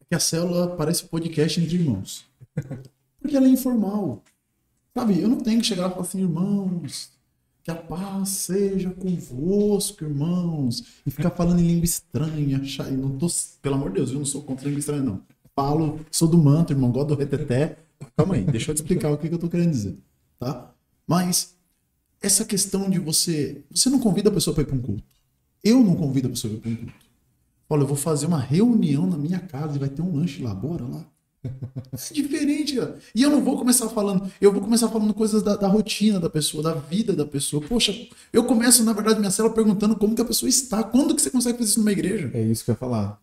[0.00, 2.26] é que a célula parece podcast entre irmãos.
[3.20, 4.22] Porque ela é informal.
[4.96, 7.10] Sabe, eu não tenho que chegar e falar assim, irmãos,
[7.62, 10.82] que a paz seja convosco, irmãos.
[11.06, 12.62] E ficar falando em língua estranha.
[12.64, 13.28] cha- e Não tô,
[13.62, 15.22] pelo amor de Deus, eu não sou contra língua estranha, não.
[15.54, 17.76] Falo, sou do manto, irmão, gosto do reteté.
[18.16, 19.96] Calma aí, deixa eu te explicar o que, que eu tô querendo dizer,
[20.38, 20.72] tá?
[21.10, 21.56] Mas
[22.22, 23.64] essa questão de você.
[23.68, 25.02] Você não convida a pessoa para ir para um culto.
[25.64, 27.00] Eu não convido a pessoa para ir para um culto.
[27.68, 30.54] Olha, eu vou fazer uma reunião na minha casa e vai ter um lanche lá,
[30.54, 31.04] bora lá.
[31.42, 32.96] É diferente, cara.
[33.12, 36.30] E eu não vou começar falando, eu vou começar falando coisas da, da rotina da
[36.30, 37.60] pessoa, da vida da pessoa.
[37.66, 37.92] Poxa,
[38.32, 40.84] eu começo, na verdade, minha célula perguntando como que a pessoa está.
[40.84, 42.30] Quando que você consegue fazer isso numa igreja?
[42.34, 43.20] É isso que eu ia falar.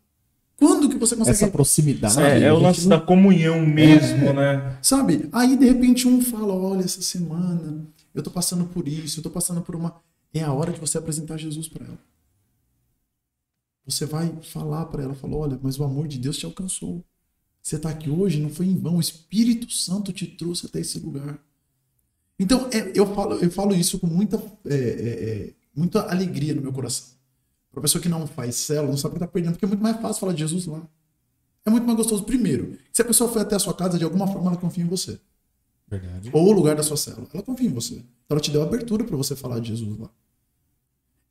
[0.58, 1.38] Quando que você consegue.
[1.38, 2.20] Essa proximidade.
[2.20, 4.78] É, é o lance não- da comunhão mesmo, né?
[4.82, 5.30] Sabe?
[5.32, 9.30] Aí de repente um fala: olha, essa semana eu tô passando por isso, eu tô
[9.30, 10.02] passando por uma.
[10.34, 12.00] É a hora de você apresentar Jesus para ela.
[13.86, 17.04] Você vai falar para ela, falou: olha, mas o amor de Deus te alcançou.
[17.62, 18.98] Você tá aqui hoje, não foi em vão.
[18.98, 21.38] O Espírito Santo te trouxe até esse lugar.
[22.40, 26.62] Então, é, eu, falo, eu falo isso com muita, é, é, é, muita alegria no
[26.62, 27.17] meu coração.
[27.78, 29.84] Para pessoa que não faz célula, não sabe o que tá perdendo, porque é muito
[29.84, 30.82] mais fácil falar de Jesus lá.
[31.64, 32.24] É muito mais gostoso.
[32.24, 34.88] Primeiro, se a pessoa foi até a sua casa, de alguma forma ela confia em
[34.88, 35.20] você.
[35.88, 36.32] Verdade.
[36.34, 37.28] Ou o lugar da sua célula.
[37.32, 37.94] Ela confia em você.
[37.94, 40.10] Então ela te deu abertura para você falar de Jesus lá.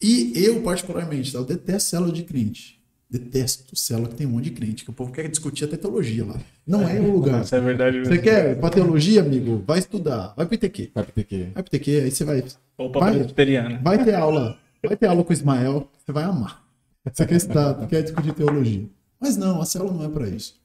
[0.00, 1.38] E eu, particularmente, tá?
[1.38, 2.80] eu detesto célula de crente.
[3.11, 6.24] Detesto célula que tem um monte de crente, que o povo quer discutir até teologia
[6.24, 6.40] lá.
[6.64, 7.42] Não é o lugar.
[7.44, 8.22] Isso é verdade Você mesmo.
[8.22, 9.64] quer ir pra teologia, amigo?
[9.66, 10.32] Vai estudar.
[10.37, 10.92] Vai pro ITQ.
[10.94, 11.50] Vai pro TQ.
[11.54, 12.44] Vai pro ITQ, aí você vai.
[12.78, 13.14] Ou pra Vai.
[13.14, 13.80] presbiteriana.
[13.82, 14.64] Vai ter aula.
[14.85, 15.91] Vai ter aula com o Ismael.
[16.05, 16.65] Você vai amar.
[17.12, 18.89] Você quer estudar, quer discutir teologia.
[19.21, 20.61] Mas não, a célula não é para isso.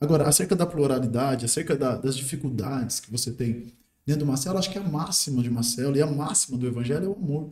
[0.00, 3.72] Agora, acerca da pluralidade, acerca da- das dificuldades que você tem
[4.06, 6.66] dentro de uma célula, acho que a máxima de uma célula e a máxima do
[6.66, 7.50] evangelho é o amor.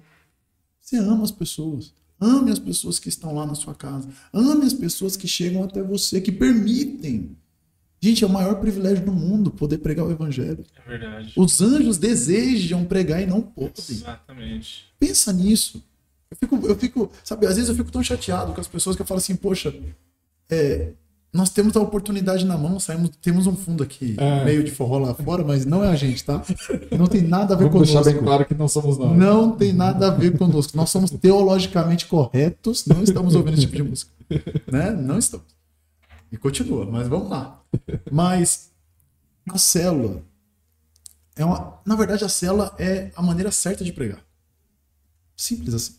[0.80, 1.92] Você ama as pessoas.
[2.20, 4.08] Ame as pessoas que estão lá na sua casa.
[4.32, 7.36] Ame as pessoas que chegam até você, que permitem
[7.98, 10.64] Gente, é o maior privilégio do mundo poder pregar o evangelho.
[10.84, 11.32] É verdade.
[11.34, 13.72] Os anjos desejam pregar e não podem.
[13.88, 14.84] Exatamente.
[15.00, 15.82] Pensa nisso.
[16.40, 19.02] Eu fico, eu fico, sabe, às vezes eu fico tão chateado com as pessoas que
[19.02, 19.74] eu falo assim, poxa,
[20.50, 20.90] é,
[21.32, 24.44] nós temos a oportunidade na mão, saímos, temos um fundo aqui É.
[24.44, 26.42] meio de forró lá fora, mas não é a gente, tá?
[26.96, 28.14] Não tem nada a ver Vamos deixar conosco.
[28.14, 29.16] bem claro que não somos nós.
[29.16, 30.76] Não tem nada a ver conosco.
[30.76, 34.10] Nós somos teologicamente corretos, não estamos ouvindo esse tipo de música.
[34.70, 34.90] Né?
[34.92, 35.46] Não estamos.
[36.32, 37.62] E continua, mas vamos lá.
[38.10, 38.70] Mas
[39.50, 40.22] a célula
[41.36, 44.20] é uma, na verdade a célula é a maneira certa de pregar.
[45.36, 45.94] Simples assim.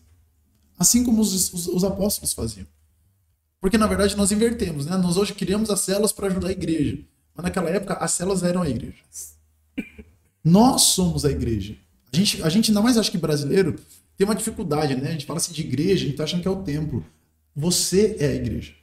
[0.77, 2.67] Assim como os, os, os apóstolos faziam.
[3.59, 4.95] Porque na verdade nós invertemos, né?
[4.97, 6.99] Nós hoje criamos as células para ajudar a igreja.
[7.35, 8.97] Mas naquela época as células eram a igreja.
[10.43, 11.75] Nós somos a igreja.
[12.13, 13.75] A gente, a gente ainda mais acha que brasileiro
[14.17, 15.09] tem uma dificuldade, né?
[15.09, 17.05] A gente fala assim de igreja, a gente tá achando que é o templo.
[17.55, 18.73] Você é a igreja.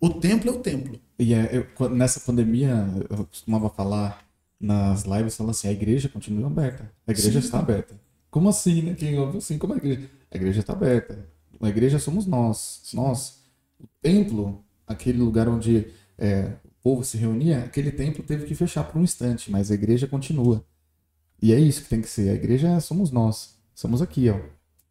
[0.00, 0.98] O templo é o templo.
[1.18, 4.24] E é, eu- nessa pandemia, eu costumava falar
[4.60, 6.90] nas lives, falando assim, a igreja continua aberta.
[7.06, 7.46] A igreja Sim.
[7.46, 7.94] está aberta.
[8.30, 8.94] Como assim, né?
[8.94, 10.10] Quem ouve assim, como é a igreja?
[10.30, 11.28] A igreja está aberta.
[11.60, 12.82] A igreja somos nós.
[12.92, 13.44] Nós.
[13.80, 15.86] O templo, aquele lugar onde
[16.18, 19.74] é, o povo se reunia, aquele templo teve que fechar por um instante, mas a
[19.74, 20.64] igreja continua.
[21.40, 22.30] E é isso que tem que ser.
[22.30, 23.56] A igreja somos nós.
[23.74, 24.40] Somos aqui, ó.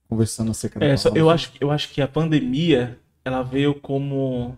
[0.07, 4.55] Conversando acerca da É, só- eu, acho, eu acho que a pandemia, ela veio como.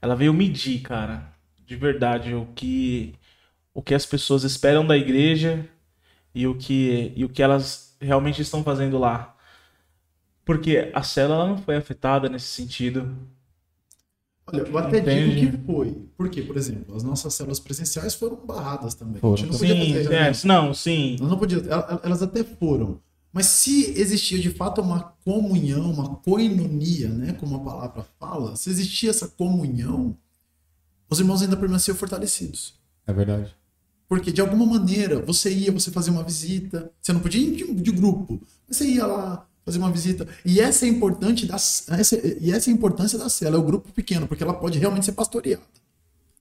[0.00, 1.32] Ela veio medir, cara.
[1.66, 3.14] De verdade, o que,
[3.74, 5.68] o que as pessoas esperam da igreja
[6.34, 9.36] e o que, e o que elas realmente estão fazendo lá.
[10.44, 13.16] Porque a célula não foi afetada nesse sentido.
[14.46, 15.40] Olha, eu até Entende?
[15.40, 16.02] digo que foi.
[16.16, 19.20] Porque, por exemplo, as nossas células presenciais foram barradas também.
[19.20, 19.34] Foram.
[19.34, 21.16] A gente não Sim, fazer é, não, sim.
[21.20, 23.00] Nós não podíamos, el- elas até foram.
[23.32, 28.68] Mas se existia de fato uma comunhão, uma koinonia, né, como a palavra fala, se
[28.70, 30.16] existia essa comunhão,
[31.08, 32.74] os irmãos ainda permaneciam fortalecidos.
[33.06, 33.54] É verdade.
[34.08, 37.72] Porque de alguma maneira você ia, você fazia uma visita, você não podia ir de,
[37.72, 40.26] de grupo, mas você ia lá fazer uma visita.
[40.44, 43.62] E essa é importante da, essa, e essa é a importância da cela, é o
[43.62, 45.62] grupo pequeno, porque ela pode realmente ser pastoreada.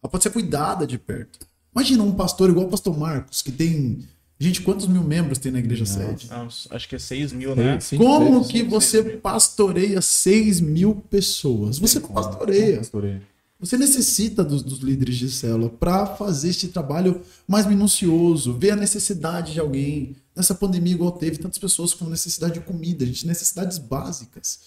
[0.01, 1.39] Ela pode ser cuidada de perto.
[1.73, 3.99] Imagina um pastor igual o pastor Marcos, que tem.
[4.41, 6.29] Gente, quantos mil membros tem na igreja sede?
[6.29, 7.77] Não, acho que é 6 mil, né?
[7.81, 11.77] Sim, Como que você pastoreia 6 mil pessoas?
[11.77, 12.77] Você não pastoreia.
[12.77, 13.21] Pastoreia.
[13.59, 18.75] Você necessita dos, dos líderes de célula para fazer este trabalho mais minucioso, ver a
[18.75, 20.15] necessidade de alguém.
[20.33, 24.61] Nessa pandemia, igual teve, tantas pessoas com necessidade de comida, gente, necessidades básicas.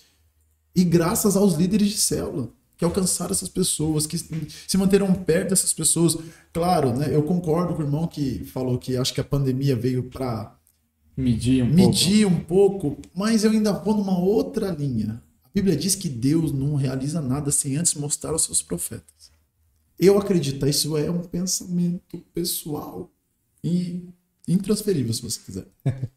[0.77, 5.73] E graças aos líderes de célula, que alcançaram essas pessoas, que se manteram perto dessas
[5.73, 6.19] pessoas.
[6.53, 10.03] Claro, né, eu concordo com o irmão que falou que acho que a pandemia veio
[10.05, 10.55] para
[11.17, 15.23] Medir um medir um pouco, mas eu ainda vou numa outra linha.
[15.55, 19.31] Bíblia diz que Deus não realiza nada sem antes mostrar aos seus profetas.
[19.99, 23.13] Eu acredito, isso é um pensamento pessoal
[23.63, 24.09] e
[24.49, 25.67] intransferível, se você quiser.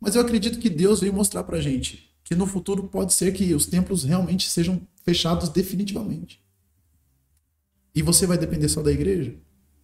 [0.00, 3.54] Mas eu acredito que Deus veio mostrar pra gente que no futuro pode ser que
[3.54, 6.44] os templos realmente sejam fechados definitivamente.
[7.94, 9.34] E você vai depender só da igreja?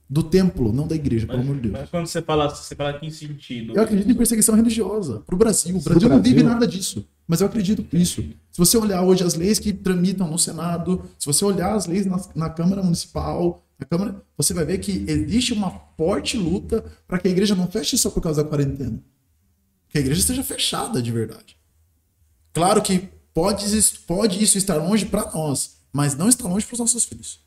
[0.09, 1.73] Do templo, não da igreja, pelo amor de Deus.
[1.73, 3.75] Mas quando você fala, você fala que em sentido?
[3.75, 5.77] Eu acredito em perseguição religiosa para o Brasil.
[5.77, 7.07] O Brasil não vive nada disso.
[7.27, 8.23] Mas eu acredito nisso.
[8.53, 12.05] Se você olhar hoje as leis que tramitam no Senado, se você olhar as leis
[12.05, 17.19] na, na Câmara Municipal, na Câmara, você vai ver que existe uma forte luta para
[17.19, 19.03] que a igreja não feche só por causa da quarentena.
[19.88, 21.57] Que a igreja esteja fechada de verdade.
[22.53, 23.64] Claro que pode,
[24.07, 27.40] pode isso estar longe para nós, mas não está longe para os nossos filhos.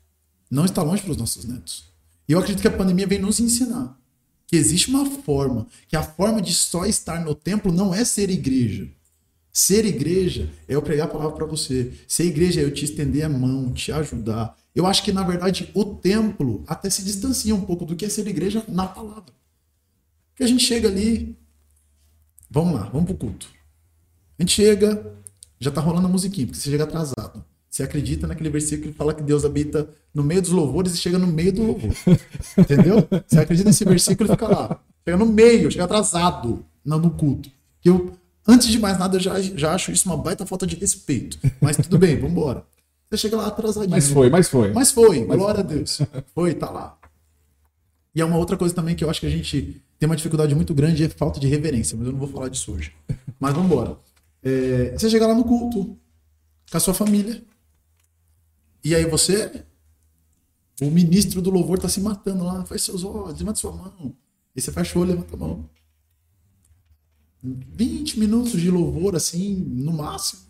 [0.50, 1.84] Não está longe para os nossos netos.
[2.28, 3.98] E eu acredito que a pandemia vem nos ensinar
[4.48, 8.30] que existe uma forma, que a forma de só estar no templo não é ser
[8.30, 8.88] igreja.
[9.52, 11.92] Ser igreja é eu pregar a palavra para você.
[12.06, 14.56] Ser igreja é eu te estender a mão, te ajudar.
[14.74, 18.08] Eu acho que, na verdade, o templo até se distancia um pouco do que é
[18.08, 19.34] ser igreja na palavra.
[20.30, 21.36] Porque a gente chega ali.
[22.50, 23.50] Vamos lá, vamos pro culto.
[24.38, 25.14] A gente chega,
[25.60, 27.44] já tá rolando a musiquinha, porque você chega atrasado.
[27.78, 31.16] Você acredita naquele versículo que fala que Deus habita no meio dos louvores e chega
[31.16, 31.94] no meio do louvor.
[32.58, 33.06] Entendeu?
[33.24, 34.80] Você acredita nesse versículo e fica lá.
[35.04, 37.48] Chega no meio, chega atrasado no, culto.
[37.80, 38.14] Que eu,
[38.48, 41.38] antes de mais nada, eu já, já acho isso uma baita falta de respeito.
[41.60, 42.64] Mas tudo bem, vambora.
[43.08, 43.92] Você chega lá atrasadinho.
[43.92, 44.72] Mas foi, mas foi.
[44.72, 46.02] Mas foi, glória a Deus.
[46.34, 46.98] Foi, tá lá.
[48.12, 50.52] E é uma outra coisa também que eu acho que a gente tem uma dificuldade
[50.52, 52.92] muito grande é falta de reverência, mas eu não vou falar disso hoje.
[53.38, 53.96] Mas vamos embora.
[54.42, 55.96] É, você chega lá no culto
[56.68, 57.40] com a sua família.
[58.88, 59.64] E aí você,
[60.80, 64.14] o ministro do louvor tá se matando lá, faz seus olhos, levanta sua mão.
[64.56, 65.68] E você fecha o olho, levanta a mão.
[67.42, 70.40] 20 minutos de louvor, assim, no máximo.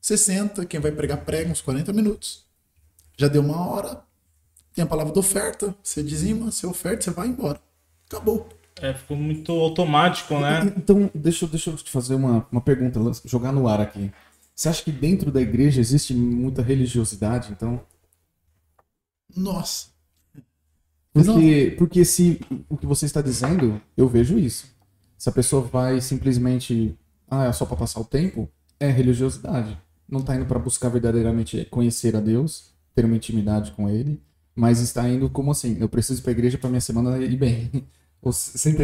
[0.00, 2.44] 60, quem vai pregar prega uns 40 minutos.
[3.16, 4.02] Já deu uma hora.
[4.74, 7.60] Tem a palavra da oferta, você dizima, você oferta, você vai embora.
[8.08, 8.48] Acabou.
[8.82, 10.62] É, ficou muito automático, né?
[10.76, 14.10] Então, deixa, eu- deixa eu te fazer uma, uma pergunta, jogar no ar aqui.
[14.54, 17.84] Você acha que dentro da igreja existe muita religiosidade, então?
[19.36, 19.88] Nossa.
[21.12, 24.66] Porque, porque se o que você está dizendo, eu vejo isso.
[25.16, 29.78] Se a pessoa vai simplesmente, ah, é só para passar o tempo, é religiosidade.
[30.08, 34.20] Não está indo para buscar verdadeiramente conhecer a Deus, ter uma intimidade com Ele,
[34.54, 37.36] mas está indo como assim, eu preciso ir para a igreja para minha semana ir
[37.36, 37.70] bem.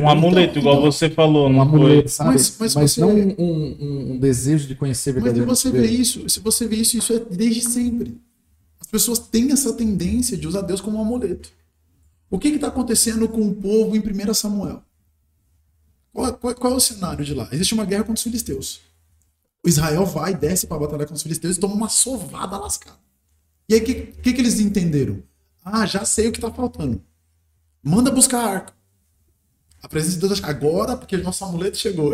[0.03, 2.31] Um amuleto, Então, igual então, você falou, um amuleto, sabe?
[2.31, 5.87] Mas- Mas, mas você- não um, um- um desejo de conhecer Mas verdadeiramente você vê
[5.87, 8.21] isso, se você vê isso, isso é desde sempre.
[8.81, 11.51] As pessoas têm essa tendência de usar Deus como um amuleto.
[12.29, 14.83] O que está acontecendo com o povo em 1 Samuel?
[16.13, 17.49] Qual, qual- qual é o cenário de lá?
[17.53, 18.81] Existe uma guerra contra os filisteus.
[19.65, 22.99] O Israel vai, desce para batalhar contra os filisteus e toma uma sovada lascada.
[23.69, 25.23] E aí, o que, que, que eles entenderam?
[25.65, 27.01] Ah, já sei o que está faltando.
[27.83, 28.73] Manda buscar a arca.
[29.83, 32.13] A presença de Deus agora, porque o nosso amuleto chegou.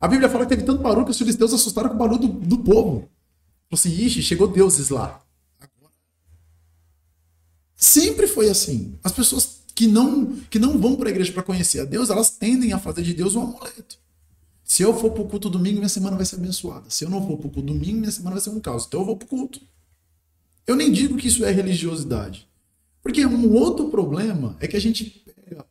[0.00, 2.28] A Bíblia fala que teve tanto barulho que os filisteus assustaram com o barulho do,
[2.28, 3.08] do povo.
[3.68, 5.22] Falou assim, ixi, chegou deuses lá.
[7.76, 8.98] Sempre foi assim.
[9.04, 12.30] As pessoas que não, que não vão para a igreja para conhecer a Deus, elas
[12.30, 13.98] tendem a fazer de Deus um amuleto.
[14.64, 16.90] Se eu for para o culto domingo, minha semana vai ser abençoada.
[16.90, 18.86] Se eu não for para o culto domingo, minha semana vai ser um caos.
[18.86, 19.60] Então eu vou para o culto.
[20.66, 22.48] Eu nem digo que isso é religiosidade.
[23.02, 25.24] Porque um outro problema é que a gente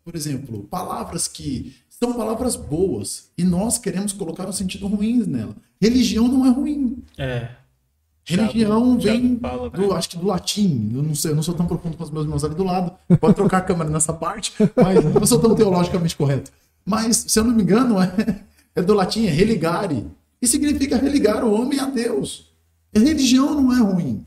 [0.03, 5.55] por exemplo, palavras que são palavras boas e nós queremos colocar um sentido ruim nela.
[5.81, 7.03] Religião não é ruim.
[7.17, 7.49] É.
[8.25, 9.87] Religião Thiago- vem Thiago fala, né?
[9.87, 10.91] do, acho que do latim.
[10.93, 12.91] Eu não sei, eu não sou tão profundo com os meus irmãos ali do lado.
[13.19, 16.51] Pode trocar a câmera nessa parte, mas eu não sou tão teologicamente correto.
[16.85, 18.43] Mas, se eu não me engano, é,
[18.75, 20.05] é do latim, é religare.
[20.41, 22.51] E significa religar o homem a Deus.
[22.95, 24.25] A religião não é ruim.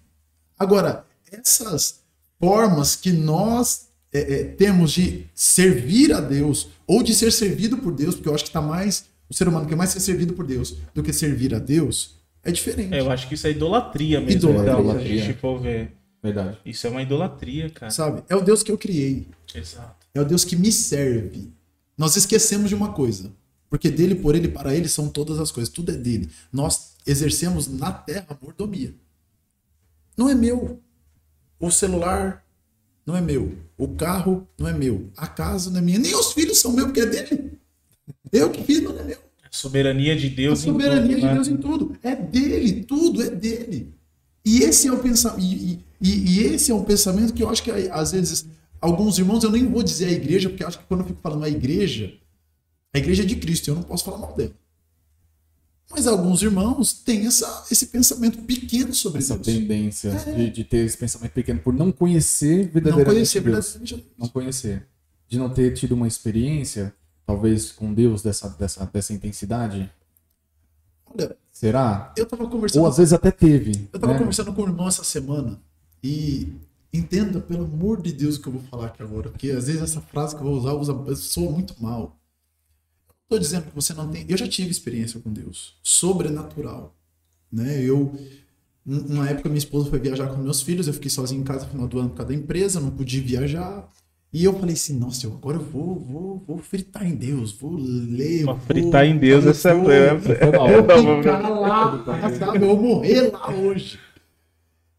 [0.59, 2.01] Agora, essas
[2.41, 7.93] formas que nós é, é, temos de servir a Deus ou de ser servido por
[7.93, 10.45] Deus, porque eu acho que está mais o ser humano quer mais ser servido por
[10.45, 12.93] Deus do que servir a Deus, é diferente.
[12.93, 14.51] É, eu acho que isso é idolatria mesmo.
[14.51, 14.73] Idolatria.
[14.73, 15.25] então, se a Idolatria.
[15.25, 15.93] gente for ver.
[16.23, 16.59] Verdade.
[16.67, 17.91] Isso é uma idolatria, cara.
[17.91, 18.23] Sabe?
[18.29, 19.29] É o Deus que eu criei.
[19.55, 20.07] Exato.
[20.13, 21.51] É o Deus que me serve.
[21.97, 23.33] Nós esquecemos de uma coisa.
[23.71, 25.73] Porque dele, por ele, para ele são todas as coisas.
[25.73, 26.29] Tudo é dele.
[26.53, 28.93] Nós exercemos na terra mordomia.
[30.17, 30.81] Não é meu.
[31.59, 32.45] O celular
[33.11, 33.53] não é meu.
[33.77, 35.11] O carro não é meu.
[35.17, 35.99] A casa não é minha.
[35.99, 37.53] Nem os filhos são meus, porque é dele.
[38.33, 39.19] Eu que fiz, não é meu.
[39.43, 40.61] A soberania de A Deus.
[40.61, 41.35] em soberania tudo, de né?
[41.35, 41.97] Deus em tudo.
[42.03, 43.93] É dele, tudo é dele.
[44.45, 45.41] E esse é o pensamento.
[45.43, 48.47] E, e- e esse é um pensamento que eu acho que às vezes
[48.81, 51.21] alguns irmãos, eu nem vou dizer a igreja, porque eu acho que quando eu fico
[51.21, 52.15] falando a igreja,
[52.95, 54.53] a igreja é de Cristo, eu não posso falar mal dela.
[55.91, 59.47] Mas alguns irmãos têm essa, esse pensamento pequeno sobre Essa Deus.
[59.47, 63.73] tendência de, de ter esse pensamento pequeno por não conhecer Não verdadeiramente conhecer Deus.
[63.73, 64.87] verdadeiramente Não conhecer.
[65.29, 66.95] De não ter tido uma experiência,
[67.27, 69.91] talvez, com Deus dessa, dessa, dessa intensidade.
[71.07, 72.15] Olha, Será?
[72.17, 73.89] eu tava conversando Ou às vezes até teve.
[73.93, 74.19] Eu tava né?
[74.19, 75.61] conversando com o irmão essa semana
[76.03, 76.53] e
[76.93, 79.83] entenda, pelo amor de Deus, o que eu vou falar aqui agora, porque às vezes
[79.83, 82.17] essa frase que eu vou usar usa, soa muito mal.
[83.31, 84.27] Estou dizendo que você não tem.
[84.29, 86.97] Eu já tive experiência com Deus, sobrenatural.
[87.53, 87.81] Né?
[87.81, 88.13] Eu,
[88.85, 91.65] um- uma época, minha esposa foi viajar com meus filhos, eu fiquei sozinho em casa
[91.67, 93.89] no final do ano por causa da empresa, não pude viajar.
[94.33, 97.77] E eu falei assim, nossa, eu agora eu vou, vou, vou fritar em Deus, vou
[97.77, 98.45] ler.
[98.47, 100.11] Vou- fritar em Deus, eu essa vou- é.
[100.11, 102.05] Eu vou vou- ficar lá,
[102.37, 102.57] sabe?
[102.59, 103.97] Eu vou morrer lá hoje.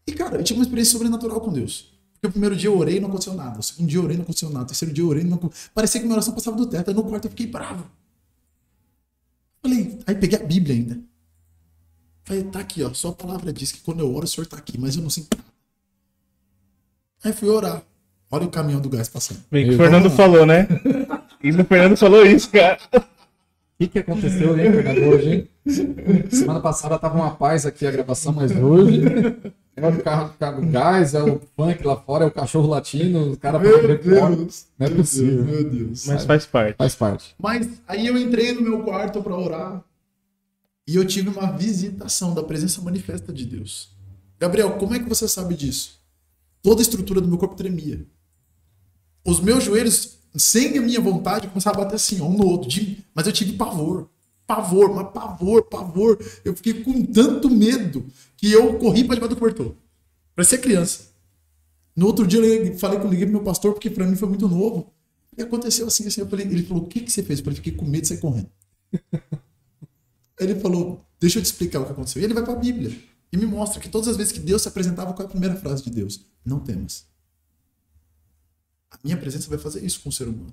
[0.06, 1.92] E, cara, eu tive uma experiência sobrenatural com Deus.
[2.14, 3.58] Porque o primeiro dia eu orei e não aconteceu nada.
[3.60, 4.64] O segundo dia eu orei e não aconteceu nada.
[4.64, 6.94] O terceiro dia eu orei e não aconteceu Parecia que minha oração passava do teto.
[6.94, 7.84] No quarto eu fiquei bravo.
[9.62, 10.98] Falei, aí peguei a Bíblia ainda.
[12.24, 12.92] Falei, tá aqui, ó.
[12.92, 15.36] Sua palavra diz que quando eu oro, o senhor tá aqui, mas eu não sinto
[15.36, 15.48] nada.
[17.24, 17.82] Aí fui orar.
[18.30, 19.40] Olha o caminhão do gás passando.
[19.50, 20.66] Bem o Fernando falou, né?
[21.44, 22.78] E o Fernando falou isso, cara.
[22.94, 23.00] O
[23.76, 26.28] que, que aconteceu, hein, Fernando, hoje, hein?
[26.30, 29.02] Semana passada tava uma paz aqui a gravação, mas hoje
[29.74, 33.38] é o carro, carro gás, é o funk lá fora, é o cachorro latino, os
[33.38, 34.36] caras fazendo reforma.
[34.78, 35.44] Não é possível.
[35.44, 36.06] Meu Deus.
[36.06, 36.76] Mas faz parte.
[36.76, 37.34] Faz parte.
[37.38, 39.82] Mas aí eu entrei no meu quarto para orar
[40.86, 43.90] e eu tive uma visitação da presença manifesta de Deus.
[44.38, 46.00] Gabriel, como é que você sabe disso?
[46.62, 48.04] Toda a estrutura do meu corpo tremia.
[49.24, 52.68] Os meus joelhos, sem a minha vontade, começavam a bater assim, um no outro.
[52.68, 54.08] de- Mas eu tive pavor.
[54.54, 56.18] Pavor, mas pavor, pavor.
[56.44, 58.04] Eu fiquei com tanto medo
[58.36, 59.74] que eu corri para debaixo do cobertor.
[60.34, 61.04] Parecia criança.
[61.96, 64.28] No outro dia eu falei que eu liguei pro meu pastor, porque para mim foi
[64.28, 64.92] muito novo.
[65.36, 67.38] E aconteceu assim, assim, eu falei, ele falou, o que, que você fez?
[67.38, 68.50] Eu falei, fiquei com medo de sair correndo.
[70.40, 72.20] Ele falou, deixa eu te explicar o que aconteceu.
[72.20, 72.90] E ele vai pra Bíblia.
[73.30, 75.54] E me mostra que todas as vezes que Deus se apresentava, qual é a primeira
[75.54, 76.24] frase de Deus?
[76.44, 77.06] Não temas.
[78.90, 80.52] A minha presença vai fazer isso com o ser humano.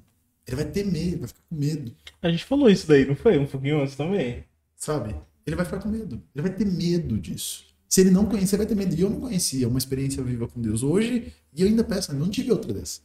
[0.49, 1.95] Ele vai temer, ele vai ficar com medo.
[2.23, 3.37] A gente falou isso daí, não foi?
[3.37, 4.43] Um pouquinho antes também.
[4.75, 5.15] Sabe?
[5.45, 6.19] Ele vai ficar com medo.
[6.33, 7.65] Ele vai ter medo disso.
[7.87, 8.95] Se ele não conhecer, vai ter medo.
[8.95, 12.27] E eu não conhecia uma experiência viva com Deus hoje, e eu ainda peço, não
[12.29, 13.01] tive outra dessa.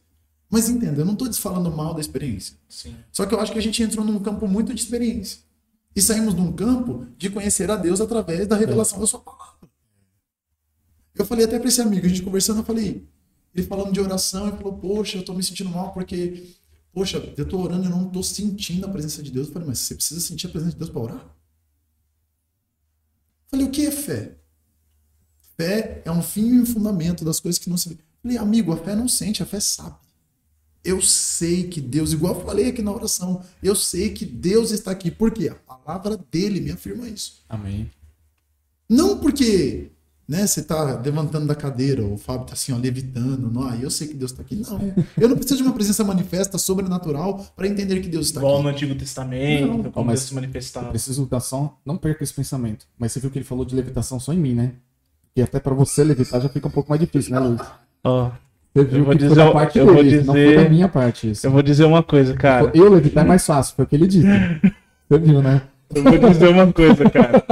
[0.48, 2.56] Mas entenda, eu não estou desfalando mal da experiência.
[2.66, 2.96] Sim.
[3.12, 5.40] Só que eu acho que a gente entrou num campo muito de experiência.
[5.94, 9.68] E saímos de um campo de conhecer a Deus através da revelação da sua palavra.
[11.14, 13.06] Eu falei até para esse amigo, a gente conversando, eu falei,
[13.54, 16.42] ele falando de oração, ele falou, poxa, eu estou me sentindo mal porque,
[16.94, 19.48] poxa, eu estou orando e eu não estou sentindo a presença de Deus.
[19.48, 21.16] Eu falei, mas você precisa sentir a presença de Deus para orar?
[21.16, 21.30] Eu
[23.50, 24.38] falei, o que é fé?
[25.56, 27.98] Fé é um fim e um fundamento das coisas que não se vê.
[28.22, 29.96] Falei, amigo, a fé não sente, a fé sabe.
[30.84, 34.90] Eu sei que Deus, igual eu falei aqui na oração, eu sei que Deus está
[34.90, 35.10] aqui.
[35.10, 35.48] Por quê?
[35.48, 37.42] A palavra dele me afirma isso.
[37.48, 37.90] Amém.
[38.88, 39.90] Não porque
[40.28, 43.50] né, você está levantando da cadeira, o Fábio está assim, ó, levitando.
[43.50, 44.56] Não, ah, eu sei que Deus está aqui.
[44.68, 44.92] Não.
[45.18, 48.68] Eu não preciso de uma presença manifesta, sobrenatural, para entender que Deus está Igual no
[48.68, 48.84] aqui.
[48.84, 49.90] Antigo Testamento, Não.
[49.92, 50.86] como Deus se manifestava.
[50.86, 51.78] Eu preciso dar só.
[51.84, 52.86] Não perca esse pensamento.
[52.98, 54.72] Mas você viu que ele falou de levitação só em mim, né?
[55.36, 57.60] E até pra você levitar já fica um pouco mais difícil, né, Luiz?
[58.04, 58.30] Ó,
[58.74, 60.64] Você viu Eu vou que dizer- foi da parte eu vou dele, não foi dizer-
[60.64, 61.46] da minha parte isso.
[61.46, 62.70] eu vou dizer uma coisa, cara.
[62.74, 64.26] Eu levitar é mais fácil, foi o que ele disse.
[65.08, 65.62] Você viu, né?
[65.94, 67.44] Eu vou dizer uma coisa, cara.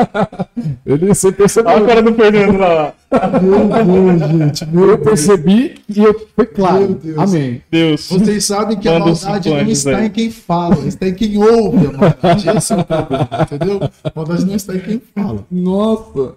[0.86, 1.72] Ele, você percebeu.
[1.72, 2.94] Olha a cara do Fernando lá.
[3.40, 4.66] Meu Deus, gente.
[4.66, 6.78] Meu Eu percebi e eu, foi claro.
[6.80, 7.18] Meu Deus.
[7.18, 7.62] Amém.
[7.70, 8.08] Deus.
[8.08, 10.06] Vocês sabem que a Manda os maldade não está aí.
[10.06, 12.48] em quem fala, está em quem ouve a maldade.
[12.48, 13.80] Esse é o problema, entendeu?
[14.04, 15.46] A maldade não está em quem fala.
[15.50, 16.34] Nossa.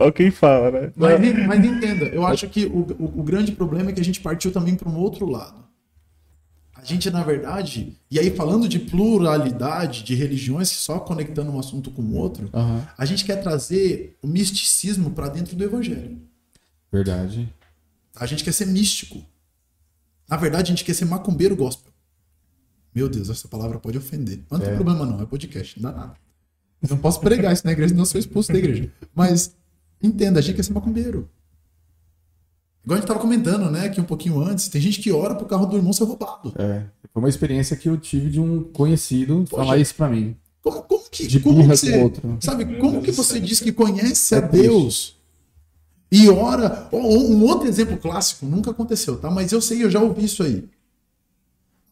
[0.00, 0.90] Olha quem fala, né?
[0.96, 4.20] Mas, mas entenda, eu acho que o, o, o grande problema é que a gente
[4.20, 5.68] partiu também para um outro lado.
[6.88, 11.90] A gente, na verdade, e aí falando de pluralidade de religiões, só conectando um assunto
[11.90, 12.88] com o outro, Aham.
[12.96, 16.18] a gente quer trazer o misticismo para dentro do evangelho.
[16.90, 17.52] Verdade.
[18.16, 19.22] A gente quer ser místico.
[20.26, 21.92] Na verdade, a gente quer ser macumbeiro gospel.
[22.94, 24.40] Meu Deus, essa palavra pode ofender.
[24.48, 24.76] Mas não tem É.
[24.76, 26.14] problema não, é podcast, não dá nada.
[26.80, 28.90] Eu não posso pregar isso na igreja, eu sou expulso da igreja.
[29.14, 29.54] Mas
[30.02, 31.28] entenda, a gente quer ser macumbeiro.
[32.88, 35.44] Igual a gente tava comentando, né, aqui um pouquinho antes, tem gente que ora pro
[35.44, 36.54] carro do irmão ser roubado.
[36.56, 36.84] É.
[37.12, 39.62] Foi uma experiência que eu tive de um conhecido Poxa.
[39.62, 40.34] falar isso pra mim.
[40.62, 42.38] Como, como que, De como que você, outro.
[42.40, 45.16] sabe, Meu como Deus que você diz que conhece É a Deus
[46.10, 46.88] e ora?
[46.90, 49.30] Um outro exemplo clássico, nunca aconteceu, tá?
[49.30, 50.64] Mas eu sei, eu já ouvi isso aí.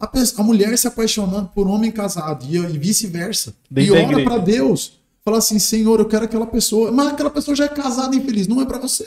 [0.01, 3.55] A, pe- a mulher se apaixonando por um homem casado e, e vice-versa.
[3.76, 4.99] E ora para Deus.
[5.22, 6.90] Fala assim, Senhor, eu quero aquela pessoa.
[6.90, 9.07] Mas aquela pessoa já é casada e infeliz, não é para você.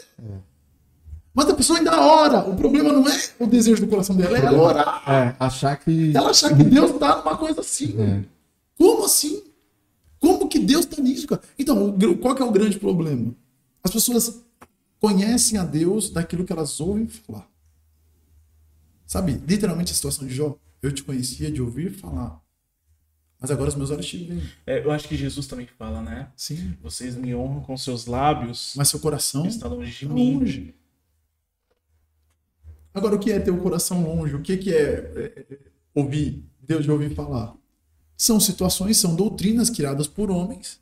[1.34, 2.50] Mas a pessoa ainda ora.
[2.50, 5.04] O problema não é o desejo do coração dela, é ela orar.
[5.10, 6.16] É, achar que.
[6.16, 7.96] Ela achar que Deus tá numa coisa assim.
[8.02, 8.24] É.
[8.78, 9.44] Como assim?
[10.20, 11.42] Como que Deus tá nisso, cara?
[11.58, 13.34] Então, qual que é o grande problema?
[13.84, 14.42] As pessoas
[15.00, 17.48] conhecem a Deus daquilo que elas ouvem falar.
[19.06, 20.56] Sabe, literalmente a situação de Jó.
[20.82, 22.42] Eu te conhecia de ouvir falar.
[23.40, 24.44] Mas agora os meus olhos te veem.
[24.68, 26.30] É, eu acho que Jesus também fala, né?
[26.36, 26.76] Sim.
[26.82, 30.36] Vocês me honram com seus lábios, Mas seu coração está longe de está mim.
[30.36, 30.76] longe.
[33.00, 34.36] Agora, o que é ter o coração longe?
[34.36, 35.58] O que que é, é, é,
[35.96, 37.56] ouvir Deus de ouvir falar?
[38.18, 40.82] São situações, são doutrinas criadas por homens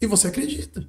[0.00, 0.86] e você acredita.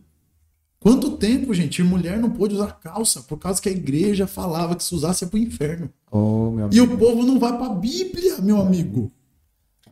[0.80, 4.84] Quanto tempo, gente, mulher não pôde usar calça por causa que a igreja falava que
[4.84, 5.90] se usasse é pro inferno.
[6.12, 9.12] Oh, meu E o povo não vai pra Bíblia, meu amigo.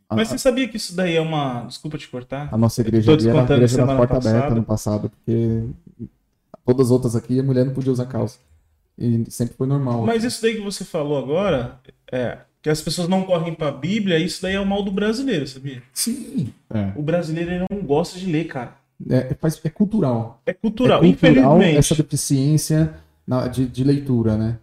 [0.10, 1.66] Mas você sabia que isso daí é uma.
[1.66, 2.48] Desculpa te cortar.
[2.54, 4.38] A nossa igreja ali era a igreja da porta passada.
[4.38, 5.64] aberta no passado, porque
[6.64, 8.38] todas as outras aqui a mulher não podia usar calça.
[8.98, 10.04] E sempre foi normal.
[10.06, 11.80] Mas isso daí que você falou agora,
[12.12, 15.48] é, que as pessoas não correm pra Bíblia, isso daí é o mal do brasileiro,
[15.48, 15.84] sabia?
[15.93, 16.52] Sim.
[16.70, 18.76] É, O brasileiro não gosta de ler, cara.
[19.10, 20.41] é, faz- é cultural.
[20.45, 21.78] É cultural, é cultural infelizmente.
[21.78, 22.93] essa deficiência
[23.28, 24.58] na- de, de leitura, né?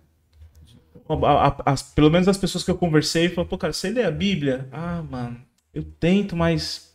[1.08, 4.02] A- a- as- pelo menos as pessoas que eu conversei falaram, pô, cara, você lê
[4.02, 4.66] a Bíblia?
[4.72, 5.36] Ah, mano,
[5.72, 6.92] eu tento, mas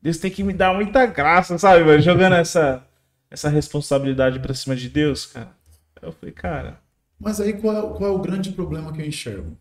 [0.00, 2.00] Deus tem que me dar muita graça, sabe, mano?
[2.00, 2.84] Jogando essa,
[3.30, 5.50] essa responsabilidade pra cima de Deus, cara.
[6.02, 6.80] Eu falei, cara,
[7.18, 9.56] Mas aí qual é, qual é o grande problema que eu enxergo?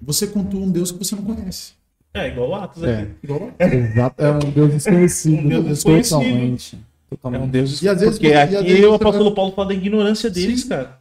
[0.00, 1.72] Você cultua um Deus que você não conhece.
[2.14, 3.02] é igual Atos É.
[3.02, 3.12] aqui.
[3.22, 4.22] Igual Exato.
[4.22, 5.36] É um Deus desconhecido.
[5.44, 6.18] Um Deus desconhecido.
[6.18, 6.76] Totalmente.
[6.76, 7.42] É Totalmente.
[7.42, 7.82] um Deus.
[7.82, 10.62] E às vezes porque e aqui às vezes o apóstolo Paulo fala da ignorância deles,
[10.62, 10.68] Sim.
[10.68, 10.98] cara.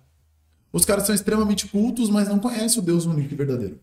[0.74, 3.80] Os caras são extremamente cultos, mas não conhecem o Deus único e verdadeiro.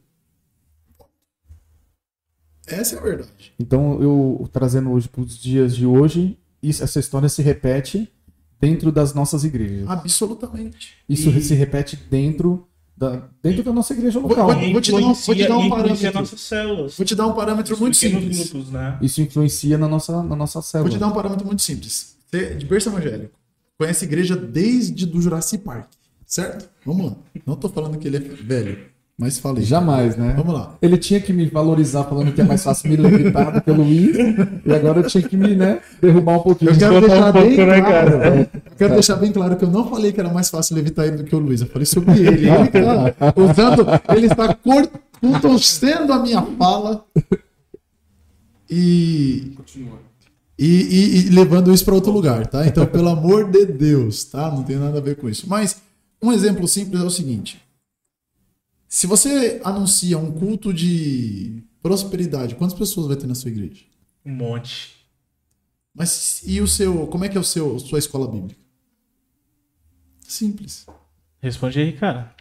[2.66, 3.52] Essa é a verdade.
[3.58, 8.10] Então, eu trazendo hoje para os dias de hoje, isso- essa história se repete
[8.64, 9.88] dentro das nossas igrejas.
[9.88, 10.94] Absolutamente.
[11.08, 14.46] Isso E- se repete dentro da, dentro da nossa igreja Vou- local.
[14.54, 16.12] vou- vou te dar um- vou te dar um parâmetro.
[16.20, 16.96] nossas células.
[16.96, 18.50] Vou te dar um parâmetro muito simples.
[18.50, 18.98] grupos, né?
[19.02, 20.90] Isso influencia na nossa, na nossa Vou célula.
[20.90, 22.16] te dar um parâmetro muito simples.
[22.30, 23.34] Você, de berço evangélico,
[23.78, 25.88] conhece a igreja desde do Jurassic Park,
[26.26, 26.68] certo?
[26.86, 27.16] Vamos lá.
[27.46, 28.86] Não tô falando que ele é velho,
[29.16, 29.62] mas falei.
[29.62, 30.34] Jamais, né?
[30.36, 30.74] Vamos lá.
[30.82, 33.74] Ele tinha que me valorizar falando que é mais fácil me levitar do que o
[33.74, 34.16] Luiz.
[34.66, 36.72] E agora eu tinha que me, né, derrubar um pouquinho.
[36.72, 38.50] Eu quero Botar um deixar bem pouco, né, claro, cara?
[38.52, 41.18] eu quero deixar bem claro que eu não falei que era mais fácil levitar ele
[41.18, 41.60] do que o Luiz.
[41.60, 42.48] Eu falei sobre ele.
[42.48, 43.86] Ele está usando,
[44.16, 44.56] ele está
[45.20, 47.04] contorcendo a minha fala
[48.70, 49.98] e, Continua.
[50.58, 52.66] e, e- e levando isso para outro lugar, tá?
[52.66, 54.50] Então, pelo amor de Deus, tá?
[54.50, 55.46] Não tem nada a ver com isso.
[55.48, 55.76] Mas
[56.22, 57.60] um exemplo simples é o seguinte:
[58.94, 63.84] se você anuncia um culto de prosperidade, quantas pessoas vai ter na sua igreja?
[64.24, 65.04] Um monte.
[65.92, 68.64] Mas e o seu, como é que é o seu sua escola bíblica?
[70.20, 70.86] Simples.
[71.40, 72.36] Responde aí, cara.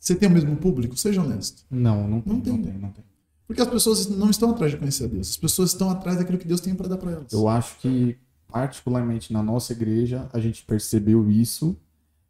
[0.00, 0.96] Você tem o mesmo público?
[0.96, 1.66] Seja honesto.
[1.70, 2.52] Não, não tem, Não tem.
[2.54, 3.04] não tem, não tem.
[3.46, 5.28] Porque as pessoas não estão atrás de conhecer a Deus.
[5.28, 7.30] As pessoas estão atrás daquilo que Deus tem para dar para elas.
[7.30, 8.16] Eu acho que,
[8.46, 11.76] particularmente na nossa igreja, a gente percebeu isso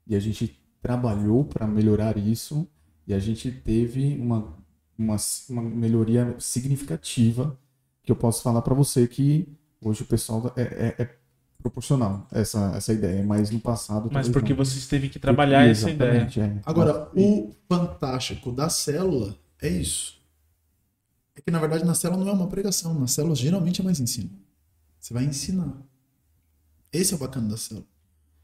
[0.08, 2.66] e a gente trabalhou para melhorar isso
[3.06, 4.56] e a gente teve uma,
[4.98, 5.16] uma,
[5.50, 7.58] uma melhoria significativa
[8.02, 9.46] que eu posso falar para você que
[9.82, 11.14] hoje o pessoal é, é- é
[11.62, 14.08] proporcional essa, essa ideia, mas no passado.
[14.10, 14.64] Mas porque não.
[14.64, 16.26] vocês teve que trabalhar essa ideia.
[16.38, 16.58] É.
[16.64, 20.18] Agora, o fantástico da célula é isso.
[21.36, 22.98] É que na verdade na célula não é uma pregação.
[22.98, 24.30] Na célula geralmente é mais ensino.
[24.98, 25.76] Você vai ensinar.
[26.90, 27.86] Esse é o bacana da célula.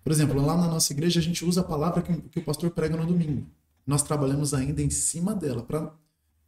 [0.04, 2.70] Por exemplo, lá na nossa igreja a gente usa a palavra que, que o pastor
[2.70, 3.46] prega no domingo.
[3.86, 5.62] Nós trabalhamos ainda em cima dela.
[5.62, 5.94] Pra...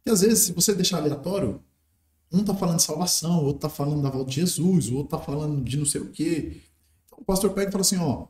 [0.05, 1.59] E às vezes, se você deixar aleatório,
[2.31, 5.17] um tá falando de salvação, o outro tá falando da volta de Jesus, o outro
[5.17, 6.61] tá falando de não sei o quê.
[7.07, 8.27] Então o pastor pega e fala assim, ó,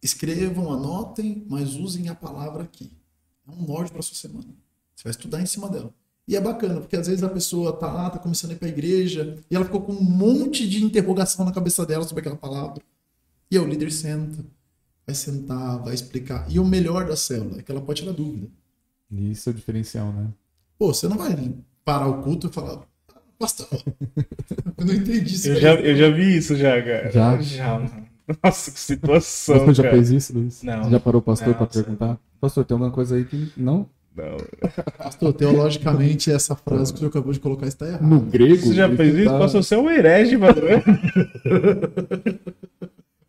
[0.00, 2.96] escrevam, anotem, mas usem a palavra aqui.
[3.48, 4.54] É um norte para sua semana.
[4.94, 5.92] Você vai estudar em cima dela.
[6.26, 8.68] E é bacana, porque às vezes a pessoa tá lá, tá começando a ir para
[8.68, 12.36] a igreja, e ela ficou com um monte de interrogação na cabeça dela sobre aquela
[12.36, 12.82] palavra.
[13.50, 14.44] E aí o líder senta,
[15.06, 16.46] vai sentar, vai explicar.
[16.50, 18.48] E o melhor da célula é que ela pode tirar dúvida.
[19.10, 20.28] Isso é o diferencial, né?
[20.78, 22.80] Pô, você não vai parar o culto e falar,
[23.38, 23.68] pastor,
[24.78, 25.48] eu não entendi isso.
[25.48, 27.10] Eu aí." já, eu já vi isso já, cara.
[27.10, 27.40] Já?
[27.40, 28.04] Já, mano.
[28.42, 29.96] Nossa, que situação, Você já cara.
[29.96, 30.62] fez isso, Luiz?
[30.62, 30.84] Não.
[30.84, 32.18] Você já parou o pastor Não, para você- perguntar?
[32.40, 33.86] Pastor, tem alguma coisa aí que não?
[34.16, 34.36] Não.
[34.96, 38.04] Pastor, teologicamente, essa frase que o senhor acabou de colocar está errada.
[38.06, 38.56] No grego?
[38.64, 39.30] Você já fez isso?
[39.30, 40.54] tá- Passou a ser um herege, mano.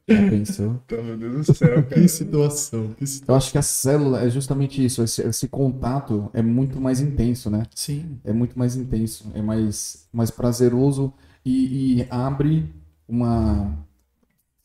[0.08, 0.82] Já pensou?
[0.88, 2.02] Tá, meu Deus do céu, cara.
[2.02, 3.34] Que situação, que situação.
[3.34, 5.02] Eu acho que a célula é justamente isso.
[5.04, 7.66] Esse, esse contato é muito mais intenso, né?
[7.74, 8.20] Sim.
[8.24, 12.74] É muito mais intenso, é mais, mais prazeroso e, e abre
[13.08, 13.78] uma.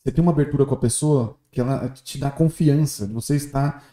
[0.03, 3.07] Você tem uma abertura com a pessoa que ela te dá confiança.
[3.07, 3.83] Você está.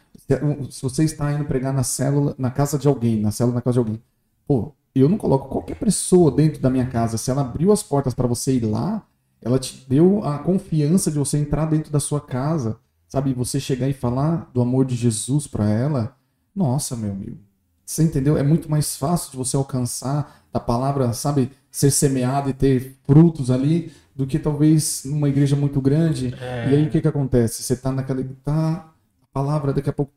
[0.70, 3.74] Se você está indo pregar na célula, na casa de alguém, na célula na casa
[3.74, 4.02] de alguém,
[4.46, 7.16] pô, eu não coloco qualquer pessoa dentro da minha casa.
[7.18, 9.06] Se ela abriu as portas para você ir lá,
[9.40, 13.32] ela te deu a confiança de você entrar dentro da sua casa, sabe?
[13.34, 16.16] Você chegar e falar do amor de Jesus para ela.
[16.54, 17.38] Nossa, meu amigo.
[17.84, 18.36] Você entendeu?
[18.36, 23.50] É muito mais fácil de você alcançar a palavra, sabe, ser semeada e ter frutos
[23.50, 26.34] ali, do que talvez numa igreja muito grande.
[26.40, 26.70] É.
[26.70, 27.62] E aí o que que acontece?
[27.62, 28.22] Você tá naquela.
[28.44, 30.12] Tá, a palavra, daqui a pouco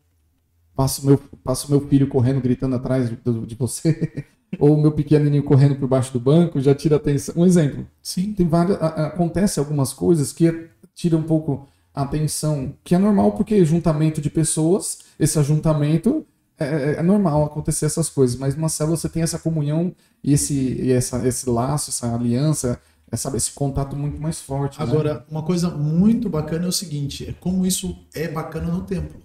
[0.75, 3.15] passa o meu, passa o meu filho correndo, gritando atrás de,
[3.45, 4.25] de você.
[4.59, 7.35] Ou o meu pequenininho correndo por baixo do banco, já tira atenção.
[7.37, 7.87] Um exemplo.
[8.01, 8.33] Sim.
[8.33, 8.77] Tem várias.
[8.81, 14.29] Acontece algumas coisas que tira um pouco a atenção, que é normal porque juntamento de
[14.29, 16.25] pessoas, esse ajuntamento
[16.59, 19.93] é, é- é normal acontecer essas coisas, mas numa célula você tem essa comunhão
[20.23, 22.79] e esse, e essa, esse laço, essa aliança,
[23.11, 24.79] é, sabe, esse contato muito mais forte.
[24.79, 24.85] né?
[24.85, 29.19] Agora, uma coisa muito bacana é o seguinte: é como isso é bacana no templo.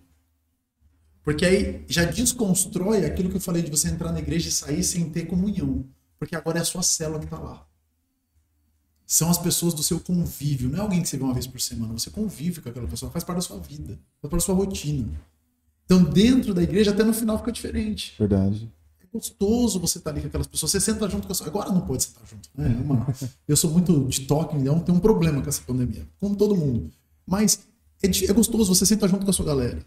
[1.26, 4.84] Porque aí já desconstrói aquilo que eu falei de você entrar na igreja e sair
[4.84, 5.84] sem ter comunhão.
[6.20, 7.66] Porque agora é a sua célula que está lá.
[9.04, 10.68] São as pessoas do seu convívio.
[10.70, 11.92] Não é alguém que você vê uma vez por semana.
[11.94, 15.08] Você convive com aquela pessoa, faz parte da sua vida, faz parte da sua rotina.
[15.84, 18.14] Então, dentro da igreja, até no final fica diferente.
[18.18, 18.72] Verdade.
[19.02, 20.70] É gostoso você estar ali com aquelas pessoas.
[20.70, 22.48] Você senta junto com as Agora não pode sentar junto.
[22.54, 22.72] Né?
[22.78, 23.06] É uma-
[23.48, 26.06] Eu sou muito de toque, então tem um problema com essa pandemia.
[26.20, 26.88] Como todo mundo.
[27.26, 27.66] Mas
[28.00, 29.84] é, di- é gostoso você sentar junto com a sua galera.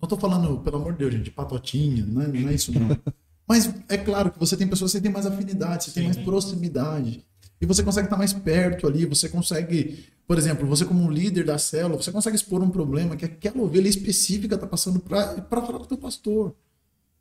[0.00, 2.96] Não tô falando, pelo amor de Deus, gente, patotinha, não é, não é isso não.
[3.48, 6.16] Mas é claro que você tem pessoas que você tem mais afinidade, você tem mais
[6.16, 7.24] proximidade.
[7.60, 11.44] E você consegue estar mais perto ali, você consegue, por exemplo, você como um líder
[11.44, 15.78] da célula, você consegue expor um problema que aquela ovelha específica está passando para falar
[15.78, 16.54] com o teu pastor.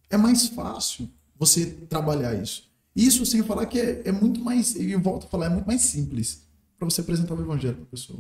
[0.10, 2.70] É mais fácil você trabalhar isso.
[2.96, 5.68] Isso sem falar que é, é muito mais, e eu volto a falar, é muito
[5.68, 6.46] mais simples
[6.78, 8.20] para você apresentar o evangelho para a pessoa.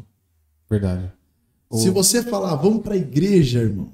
[0.69, 1.11] Verdade.
[1.71, 3.91] Se você falar, vamos para a igreja, irmão,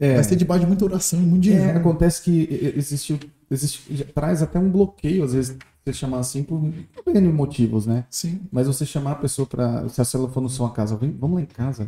[0.00, 0.14] É.
[0.14, 1.78] vai ser debaixo de muita oração e muito É, dinheiro.
[1.78, 3.18] acontece que existe,
[3.50, 6.60] existe, traz até um bloqueio, às vezes, você chamar assim por
[7.06, 8.04] N motivos, né?
[8.10, 8.40] Sim.
[8.52, 9.88] Mas você chamar a pessoa pra.
[9.88, 11.86] Se a célula for na sua casa, vem, vamos lá em casa,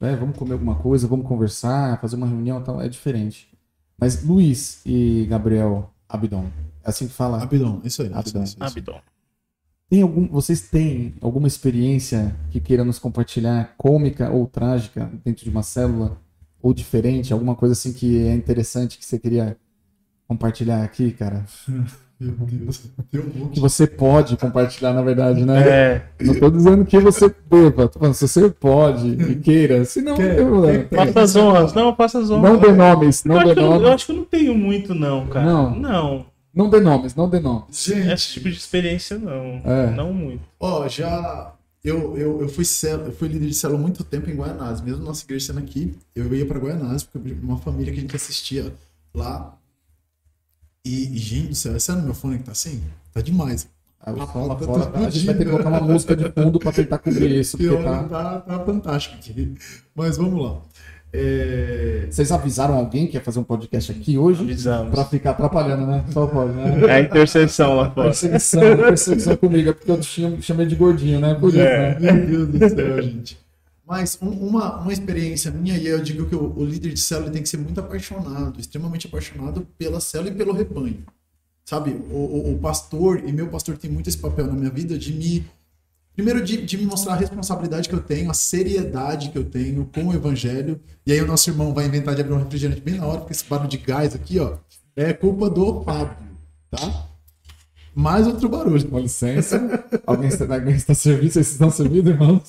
[0.00, 0.16] né?
[0.16, 3.48] vamos comer alguma coisa, vamos conversar, fazer uma reunião e tal, é diferente.
[3.98, 6.46] Mas Luiz e Gabriel Abidon,
[6.84, 7.42] é assim que fala.
[7.42, 8.10] Abidão, isso aí.
[8.12, 8.42] Abidão.
[8.44, 8.82] Isso, aí, isso aí.
[8.82, 9.00] Abdon.
[9.90, 15.50] Tem algum, vocês têm alguma experiência que queiram nos compartilhar, cômica ou trágica, dentro de
[15.50, 16.16] uma célula?
[16.62, 17.32] Ou diferente?
[17.32, 19.56] Alguma coisa assim que é interessante que você queria
[20.28, 21.44] compartilhar aqui, cara?
[22.20, 22.82] Meu Deus.
[23.10, 25.66] Deu um Que você pode compartilhar, na verdade, né?
[25.66, 30.02] É, Não tô dizendo que você deva, tô falando se você pode e queira, se
[30.02, 30.16] não,
[30.94, 31.72] faça as honras.
[31.72, 32.52] Não, faça as honras.
[32.52, 34.16] não dê nomes, eu, não acho dê que eu, não- eu nomes, acho que eu
[34.16, 35.46] não tenho muito, não, cara.
[35.46, 35.74] Não.
[35.74, 36.26] Não.
[36.54, 37.82] não dê nomes, não dê nomes.
[37.86, 39.62] Gente, Esse tipo de experiência, não.
[39.64, 39.90] É.
[39.96, 40.42] Não muito.
[40.60, 41.54] ó, já.
[41.82, 44.82] Eu, eu, eu, fui cel- eu fui líder de célula há muito tempo em Guaianazes.
[44.82, 48.16] Mesmo nossa igreja sendo aqui, eu ia pra Guaianazes, porque uma família que a gente
[48.16, 48.74] assistia
[49.14, 49.56] lá.
[50.84, 52.82] E, e, gente do céu, esse é no meu fone que tá assim?
[53.12, 53.68] Tá demais.
[54.00, 56.72] Aí lá tá fora, a gente vai ter que colocar uma música de fundo pra
[56.72, 58.04] tentar cobrir isso, porque tá...
[58.08, 59.54] tá, tá fantástico aqui.
[59.94, 60.62] Mas vamos lá.
[61.12, 64.42] É, Vocês avisaram alguém que ia fazer um podcast aqui hoje?
[64.42, 64.90] Avisamos.
[64.92, 66.04] Pra ficar atrapalhando, né?
[66.12, 66.80] Só pode, né?
[66.88, 68.08] É a interseção lá fora.
[68.08, 71.34] Perseguição, perseguição comigo, é porque eu tinha- chamei de gordinho, né?
[71.34, 71.98] Por isso, É.
[71.98, 72.12] né?
[72.12, 73.38] Meu Deus do céu, gente.
[73.86, 77.30] Mas um- uma, uma experiência minha, e eu digo que o, o líder de célula
[77.30, 80.98] tem que ser muito apaixonado, extremamente apaixonado pela célula e pelo rebanho.
[81.64, 84.96] Sabe, o, o, o pastor, e meu pastor tem muito esse papel na minha vida
[84.96, 85.44] de me.
[86.14, 89.88] Primeiro, de, de me mostrar a responsabilidade que eu tenho, a seriedade que eu tenho
[89.94, 90.80] com o evangelho.
[91.06, 93.32] E aí, o nosso irmão vai inventar de abrir um refrigerante bem na hora, porque
[93.32, 94.56] esse barulho de gás aqui, ó,
[94.94, 96.16] é culpa do Fábio,
[96.70, 97.06] tá?
[97.94, 98.86] Mais outro barulho.
[98.88, 99.84] Com licença.
[100.06, 101.32] Alguém está, alguém está servindo?
[101.32, 102.42] Vocês estão servindo, irmãos?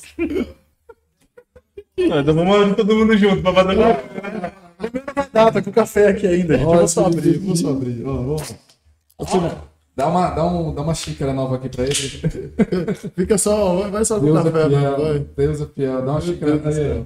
[1.97, 4.62] Não, então vamos abrir todo mundo junto pra fazer uma...
[5.32, 6.68] Dá, tá com café aqui ainda, gente.
[6.68, 8.03] Ó, Vou só abrir, vou só abrir.
[8.05, 8.55] Ó, vamos.
[9.28, 9.51] Silvio,
[10.02, 11.93] Dá uma, dá, um, dá uma xícara nova aqui pra ele.
[13.16, 14.78] Fica só, vai só com Deus é café, né?
[14.80, 14.97] fiel.
[14.97, 15.20] vai.
[15.38, 16.06] Deus é fiel.
[16.06, 17.06] Dá uma xícara Deus aí.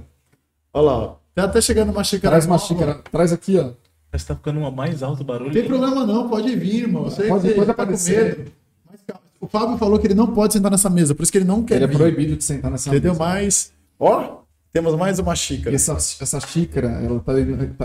[0.72, 1.14] Olha lá, ó.
[1.34, 2.30] Tá até chegando uma xícara.
[2.32, 2.66] Traz uma nova.
[2.66, 2.94] xícara.
[3.10, 3.70] Traz aqui, ó.
[4.12, 5.46] Mas tá ficando uma mais alto o barulho.
[5.48, 7.10] Não tem problema não, pode vir, irmão.
[7.10, 8.38] Sei Pode- você pode tá com aparecer.
[8.38, 8.52] medo.
[8.90, 11.38] Mas, calma, o Fábio falou que ele não pode sentar nessa mesa, por isso que
[11.38, 11.96] ele não quer Ele é vir.
[11.96, 13.12] proibido de sentar nessa Entendeu?
[13.12, 13.24] mesa.
[13.24, 14.38] Mas, ó,
[14.72, 15.74] temos mais uma E xícara.
[15.76, 17.32] essa, essa xícara, ela tá,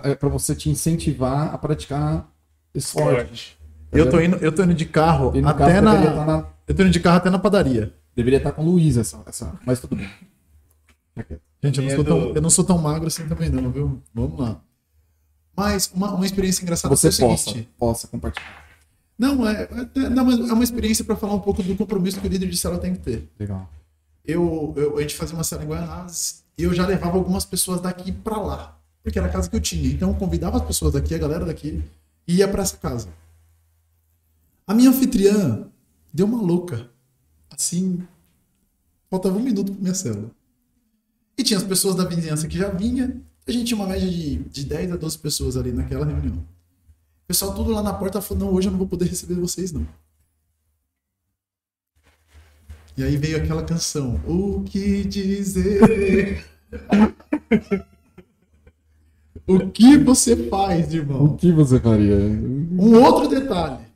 [0.01, 2.29] tá- é pra você te incentivar a praticar
[2.73, 3.15] esporte.
[3.15, 3.57] Forte.
[3.91, 6.45] Eu tô indo, eu tô indo de carro E no até caso, na, estar na,
[6.67, 7.93] eu tô indo de carro até na padaria.
[8.15, 10.09] deveria estar com o Luiz essa, essa, mas tudo bem.
[11.63, 14.01] Gente, eu não, É sou tão, eu não sou tão magro assim também não, viu?
[14.13, 14.61] Vamos lá.
[15.55, 17.69] Mas uma, uma experiência engraçada Você foi o possa, seguinte.
[17.77, 18.65] possa compartilhar.
[19.19, 22.27] Não, é, é, não, mas é uma experiência para falar um pouco do compromisso que
[22.27, 23.29] o líder de célula tem que ter.
[23.39, 23.69] Legal.
[24.25, 27.81] Eu, eu- a gente fazia uma célula em Guianazes e eu já levava algumas pessoas
[27.81, 29.87] daqui para lá, porque era a casa que eu tinha.
[29.91, 31.83] Então eu convidava as pessoas daqui, a galera daqui,
[32.27, 33.09] e ia para essa casa.
[34.71, 35.69] A minha anfitriã
[36.13, 36.89] deu uma louca.
[37.49, 38.01] Assim,
[39.09, 40.31] faltava um minuto para minha célula.
[41.37, 43.21] E tinha as pessoas da vizinhança que já vinha.
[43.45, 46.37] A gente tinha uma média de, de 10 a 12 pessoas ali naquela reunião.
[46.37, 49.73] O pessoal tudo lá na porta falou: não, hoje eu não vou poder receber vocês,
[49.73, 49.85] não.
[52.95, 54.21] E aí veio aquela canção.
[54.25, 56.45] O que dizer?
[59.45, 61.35] o que você faz, O irmão?
[61.35, 62.15] que você faria?
[62.15, 63.90] Um outro detalhe.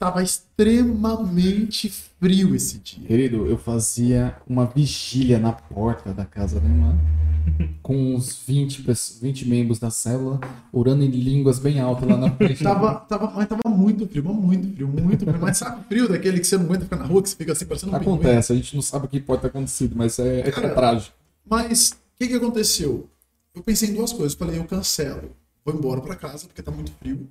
[0.00, 3.06] Estava extremamente frio esse dia.
[3.06, 6.96] Querido, eu fazia uma vigília na porta da casa da irmã,
[7.82, 10.40] com uns 20, pessoas- 20 membros da célula,
[10.72, 12.64] orando em línguas bem altas lá na frente.
[12.64, 15.38] Tava, tava, mas tava muito frio, muito frio, muito frio.
[15.38, 17.52] Mas sabe o frio daquele que você não aguenta ficar na rua, que você fica
[17.52, 18.14] assim parecendo um pinguim?
[18.14, 21.14] Acontece, a gente não sabe o que pode ter acontecido, mas é, é trágico.
[21.44, 23.06] Mas o que, que aconteceu?
[23.54, 24.32] Eu pensei em duas coisas.
[24.32, 25.32] Falei, eu cancelo,
[25.62, 27.28] vou embora para casa porque tá muito frio.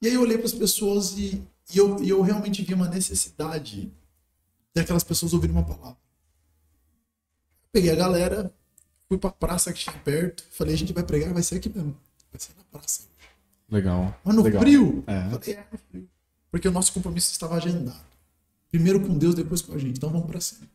[0.00, 1.42] E aí eu olhei para as pessoas e,
[1.72, 3.92] e eu, e eu realmente vi uma necessidade
[4.74, 5.98] daquelas pessoas ouvirem uma palavra.
[7.72, 8.54] Peguei a galera,
[9.08, 11.68] fui para a praça que tinha perto, falei, a gente vai pregar, vai ser aqui
[11.68, 11.96] mesmo.
[12.32, 13.02] Vai ser na praça.
[13.70, 14.18] Legal.
[14.24, 14.62] Mas no legal.
[14.62, 15.04] frio?
[15.06, 15.30] É.
[15.30, 16.08] Falei, é, no frio.
[16.50, 18.06] Porque o nosso compromisso estava agendado.
[18.70, 19.96] Primeiro com Deus, depois com a gente.
[19.96, 20.66] Então vamos para cima.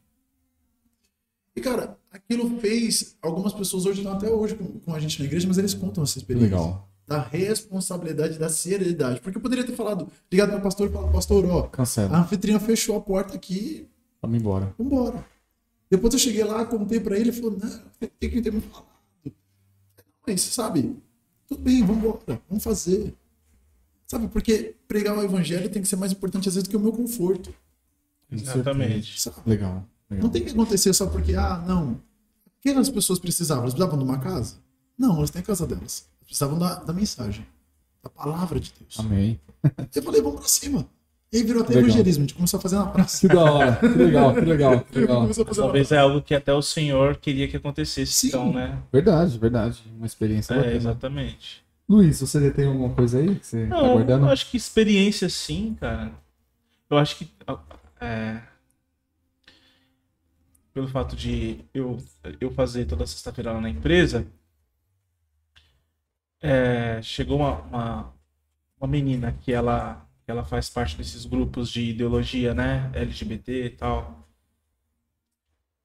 [1.56, 3.16] E, cara, aquilo fez.
[3.22, 6.04] Algumas pessoas hoje estão até hoje com, com a gente na igreja, mas eles contam
[6.04, 6.56] essa experiência.
[6.56, 6.90] Legal.
[7.06, 9.20] Da responsabilidade, da seriedade.
[9.20, 12.18] Porque eu poderia ter falado, ligado meu pastor e falado, pastor, ó, a Cancela.
[12.18, 13.90] anfitriã fechou a porta aqui,
[14.22, 14.74] Vamos embora.
[14.78, 15.26] vambora.
[15.90, 17.82] Depois eu cheguei lá, contei pra ele, ele falou, não,
[18.20, 18.88] tem que ter me falado.
[20.26, 20.96] Mas, sabe,
[21.48, 23.14] tudo bem, vambora, vamos fazer.
[24.08, 26.80] Sabe, porque pregar o evangelho tem que ser mais importante às vezes do que o
[26.80, 27.54] meu conforto.
[28.32, 29.20] Exatamente.
[29.20, 29.38] Sabe?
[29.46, 29.86] Legal.
[30.10, 30.24] legal.
[30.24, 31.94] Não tem que acontecer só porque, ah, não.
[31.94, 32.00] O
[32.62, 33.64] que as pessoas precisavam?
[33.64, 34.56] Elas precisavam de uma casa?
[34.98, 36.08] Não, elas têm a casa delas.
[36.26, 37.46] Precisavam da, da mensagem,
[38.04, 39.00] da palavra de Deus.
[39.00, 39.40] Amém.
[39.96, 40.86] Eu falei, vamos pra cima.
[41.32, 41.90] E aí virou até Legal.
[41.90, 43.28] evangelismo, a gente começou a fazer na praça.
[43.28, 43.76] Que da hora.
[43.78, 45.30] Que legal, que legal, que legal.
[45.56, 48.28] Talvez é algo que até o senhor queria que acontecesse, Sim.
[48.28, 48.78] então, né?
[48.92, 49.82] Verdade, verdade.
[49.98, 50.76] Uma experiência É, bacana.
[50.76, 51.64] exatamente.
[51.90, 54.26] Luiz, você tem alguma coisa aí que você tá Não, guardando?
[54.28, 56.12] eu acho que experiência sim, cara.
[56.90, 57.28] Eu acho que.
[58.00, 58.40] é,
[60.74, 61.98] pelo fato de eu,
[62.40, 64.26] eu fazer toda sexta-feira lá na empresa,
[66.44, 68.14] é, chegou uma, uma,
[68.80, 72.92] uma menina que ela, ela faz parte desses grupos de ideologia, né?
[72.94, 74.28] LGBT e tal.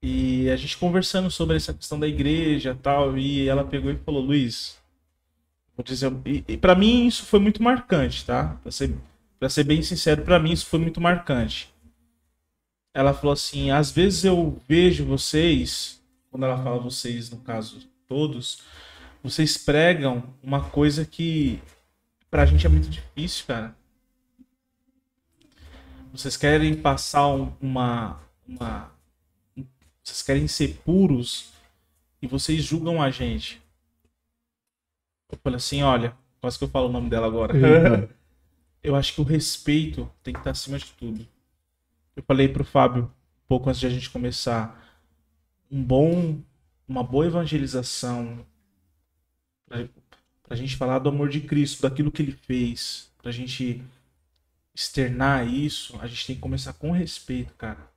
[0.03, 4.23] E a gente conversando sobre essa questão da igreja tal, e ela pegou e falou,
[4.23, 4.79] Luiz,
[5.79, 8.59] Vou dizer, e, e para mim isso foi muito marcante, tá?
[8.65, 8.93] Pra ser,
[9.39, 11.73] pra ser bem sincero, pra mim isso foi muito marcante.
[12.93, 16.03] Ela falou assim: às vezes eu vejo vocês,
[16.33, 17.79] quando ela fala vocês, no caso
[18.09, 18.61] todos,
[19.23, 21.61] vocês pregam uma coisa que
[22.31, 23.77] pra gente é muito difícil, cara.
[26.13, 28.91] Vocês querem passar um- uma, uma.
[30.03, 31.51] Vocês querem ser puros
[32.23, 33.61] e vocês julgam a gente.
[35.31, 37.53] Eu falei assim, olha, quase que eu falo o nome dela agora.
[38.83, 41.27] Eu acho que o respeito tem que estar acima de tudo.
[42.17, 43.13] Eu falei pro Fábio,
[43.47, 44.81] pouco antes de a gente começar,
[45.71, 46.39] um bom,
[46.87, 48.47] uma boa evangelização
[49.69, 49.89] pra,
[50.43, 53.83] pra gente falar do amor de Cristo, daquilo que ele fez, pra gente
[54.75, 57.91] externar isso, a gente tem que começar com respeito, cara.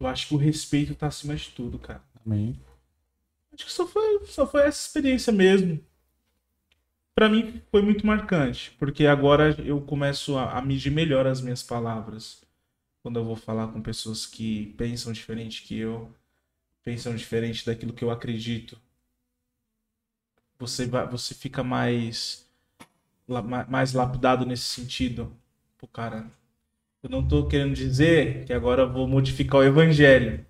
[0.00, 2.02] Eu acho que o respeito tá acima de tudo, cara.
[2.24, 2.58] Amém.
[3.52, 5.84] Acho que só foi, só foi essa experiência mesmo.
[7.14, 11.64] Pra mim foi muito marcante, porque agora eu começo a, a medir melhor as minhas
[11.64, 12.40] palavras.
[13.02, 16.14] Quando eu vou falar com pessoas que pensam diferente que eu,
[16.84, 18.80] pensam diferente daquilo que eu acredito.
[20.58, 22.46] Você vai, você fica mais
[23.68, 25.32] mais lapidado nesse sentido.
[25.78, 26.30] Pô, cara,
[27.02, 30.46] eu não tô querendo dizer que agora eu vou modificar o evangelho.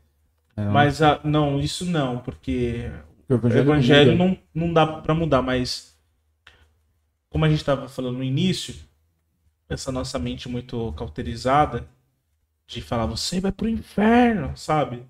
[0.56, 2.90] É, Mas ah, não, isso não, porque
[3.28, 4.16] o o evangelho, evangelho muda.
[4.16, 5.96] não, não dá pra mudar, mas
[7.30, 8.74] como a gente estava falando no início,
[9.68, 11.88] essa nossa mente muito cauterizada
[12.66, 15.06] de falar você vai pro inferno, sabe?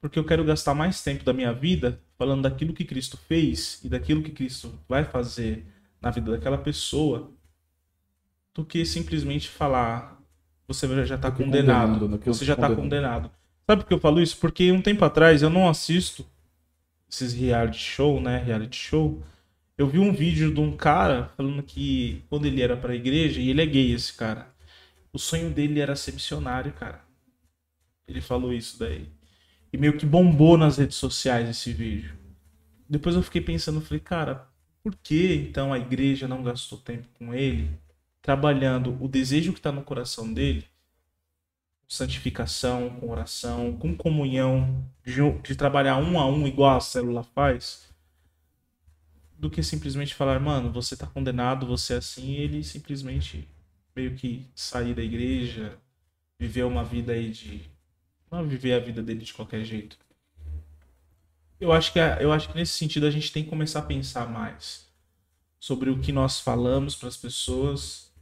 [0.00, 3.88] Porque eu quero gastar mais tempo da minha vida falando daquilo que Cristo fez e
[3.88, 5.66] daquilo que Cristo vai fazer
[6.00, 7.32] na vida daquela pessoa
[8.54, 10.18] do que simplesmente falar
[10.66, 13.30] você já está condenado, condenando, do que eu você já está condenado.
[13.66, 14.36] Sabe por que eu falo isso?
[14.36, 16.26] Porque um tempo atrás eu não assisto
[17.10, 18.38] esses reality show, né?
[18.38, 19.22] Reality show.
[19.76, 23.48] Eu vi um vídeo de um cara falando que quando ele era pra igreja, e
[23.48, 24.52] ele é gay, esse cara,
[25.12, 27.00] o sonho dele era ser missionário, cara.
[28.06, 29.06] Ele falou isso daí.
[29.72, 32.16] E meio que bombou nas redes sociais esse vídeo.
[32.88, 34.48] Depois eu fiquei pensando, falei, cara,
[34.82, 37.70] por que então a igreja não gastou tempo com ele,
[38.22, 40.64] trabalhando o desejo que tá no coração dele,
[41.86, 47.88] santificação, com oração, com comunhão, de, de trabalhar um a um igual a célula faz?
[49.38, 53.48] do que simplesmente falar, mano, você tá condenado, você é assim, ele simplesmente
[53.94, 55.78] meio que sair da igreja,
[56.38, 57.62] viver uma vida aí de.
[58.30, 59.96] Não viver a vida dele de qualquer jeito.
[61.60, 64.28] Eu acho que, eu acho que nesse sentido a gente tem que começar a pensar
[64.28, 64.86] mais
[65.58, 68.12] sobre o que nós falamos para as pessoas.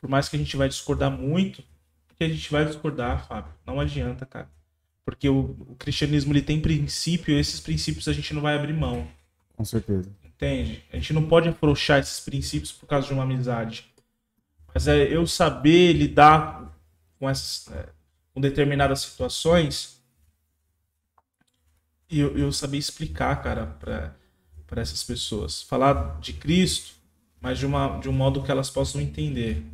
[0.00, 1.64] Por mais que a gente vai discordar muito,
[2.06, 3.52] porque a gente vai discordar, Fábio.
[3.66, 4.48] Não adianta, cara.
[5.04, 8.72] Porque o, o cristianismo ele tem princípio e esses princípios a gente não vai abrir
[8.72, 9.08] mão.
[9.56, 10.10] Com certeza.
[10.24, 10.84] Entende?
[10.92, 13.86] A gente não pode afrouxar esses princípios por causa de uma amizade.
[14.72, 16.76] Mas é eu saber lidar
[17.18, 17.88] com essas é,
[18.34, 20.02] com determinadas situações
[22.10, 23.66] e eu, eu explicar, cara,
[24.66, 26.94] para essas pessoas, falar de Cristo,
[27.40, 29.64] mas de uma de um modo que elas possam entender.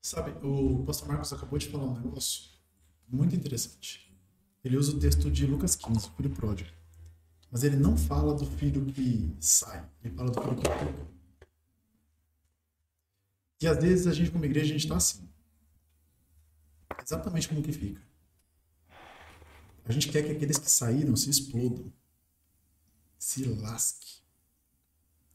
[0.00, 2.50] Sabe, o pastor Marcos acabou de falar um negócio
[3.06, 4.10] muito interessante.
[4.64, 6.70] Ele usa o texto de Lucas 15, o filho pródigo.
[7.50, 11.06] Mas ele não fala do filho que sai, ele fala do filho que fica.
[13.60, 15.28] E às vezes a gente, como igreja, a gente está assim.
[17.10, 18.00] Exatamente como que fica.
[19.84, 21.92] A gente quer que aqueles que saíram se explodam.
[23.18, 24.20] Se lasque.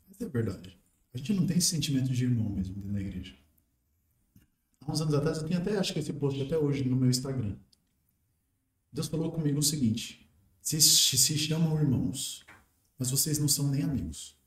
[0.08, 0.80] Mas é verdade.
[1.14, 3.36] A gente não tem esse sentimento de irmão mesmo dentro da igreja.
[4.80, 7.10] Há uns anos atrás, eu tenho até, acho que esse post até hoje no meu
[7.10, 7.58] Instagram.
[8.90, 12.46] Deus falou comigo o seguinte: vocês se chamam irmãos,
[12.98, 14.40] mas vocês não são nem amigos.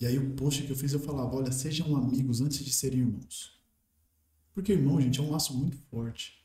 [0.00, 3.00] E aí o post que eu fiz eu falava: olha, sejam amigos antes de serem
[3.00, 3.59] irmãos.
[4.54, 6.44] Porque irmão, gente, é um laço muito forte.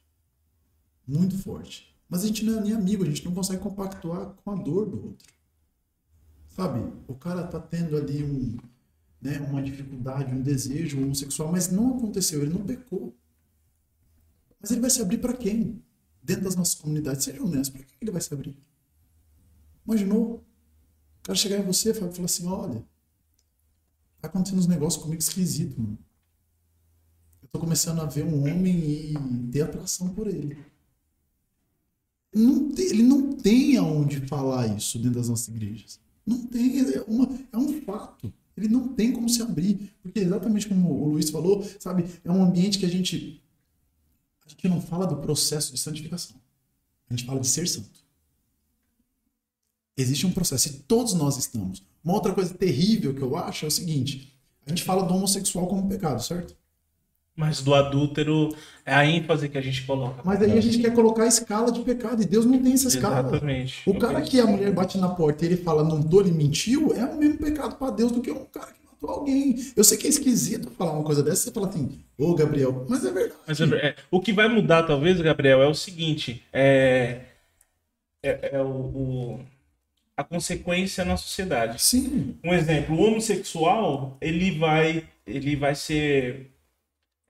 [1.07, 1.93] Muito forte.
[2.07, 4.85] Mas a gente não é nem amigo, a gente não consegue compactuar com a dor
[4.85, 5.33] do outro.
[6.49, 6.93] Sabe?
[7.07, 8.57] O cara tá tendo ali um
[9.25, 13.15] né, uma dificuldade, um desejo homossexual, mas não aconteceu, ele não pecou.
[14.61, 15.81] Mas ele vai se abrir para quem?
[16.21, 17.23] Dentro das nossas comunidades.
[17.23, 18.55] Seja honesto, para que ele vai se abrir?
[19.85, 20.35] Imaginou?
[20.35, 22.85] O cara chegar em você e falar assim: olha,
[24.21, 25.97] tá acontecendo uns negócios comigo esquisito, mano.
[27.55, 29.13] Tô começando a ver um homem e
[29.49, 30.57] ter atração por ele.
[32.33, 35.97] Não tem, ele não tem aonde falar isso dentro das nossas igrejas.
[36.25, 38.33] Não tem, é, uma, é um fato.
[38.57, 39.89] Ele não tem como se abrir.
[40.03, 43.41] Porque exatamente como o Luiz falou, sabe, é um ambiente que a gente.
[44.45, 46.35] A gente não fala do processo de santificação.
[47.09, 48.03] A gente fala de ser santo.
[49.95, 51.81] Existe um processo, e todos nós estamos.
[52.03, 55.67] Uma outra coisa terrível que eu acho é o seguinte: a gente fala do homossexual
[55.67, 56.53] como pecado, certo?
[57.35, 58.55] Mas do adúltero
[58.85, 60.21] é a ênfase que a gente coloca.
[60.23, 62.87] Mas aí a gente quer colocar a escala de pecado, e Deus não tem essa
[62.87, 63.27] escala.
[63.29, 63.81] Exatamente.
[63.85, 66.93] O cara que a mulher bate na porta e ele fala, não tô, ele mentiu,
[66.95, 69.55] é o mesmo pecado para Deus do que um cara que matou alguém.
[69.75, 73.03] Eu sei que é esquisito falar uma coisa dessa, você fala assim, ô Gabriel, mas
[73.03, 73.39] é verdade.
[73.45, 77.19] Mas é, é, o que vai mudar, talvez, Gabriel, é o seguinte: é,
[78.23, 79.39] é, é o, o-
[80.17, 81.81] a consequência na sociedade.
[81.83, 86.51] Sim, Um exemplo, o homossexual, ele vai, ele vai ser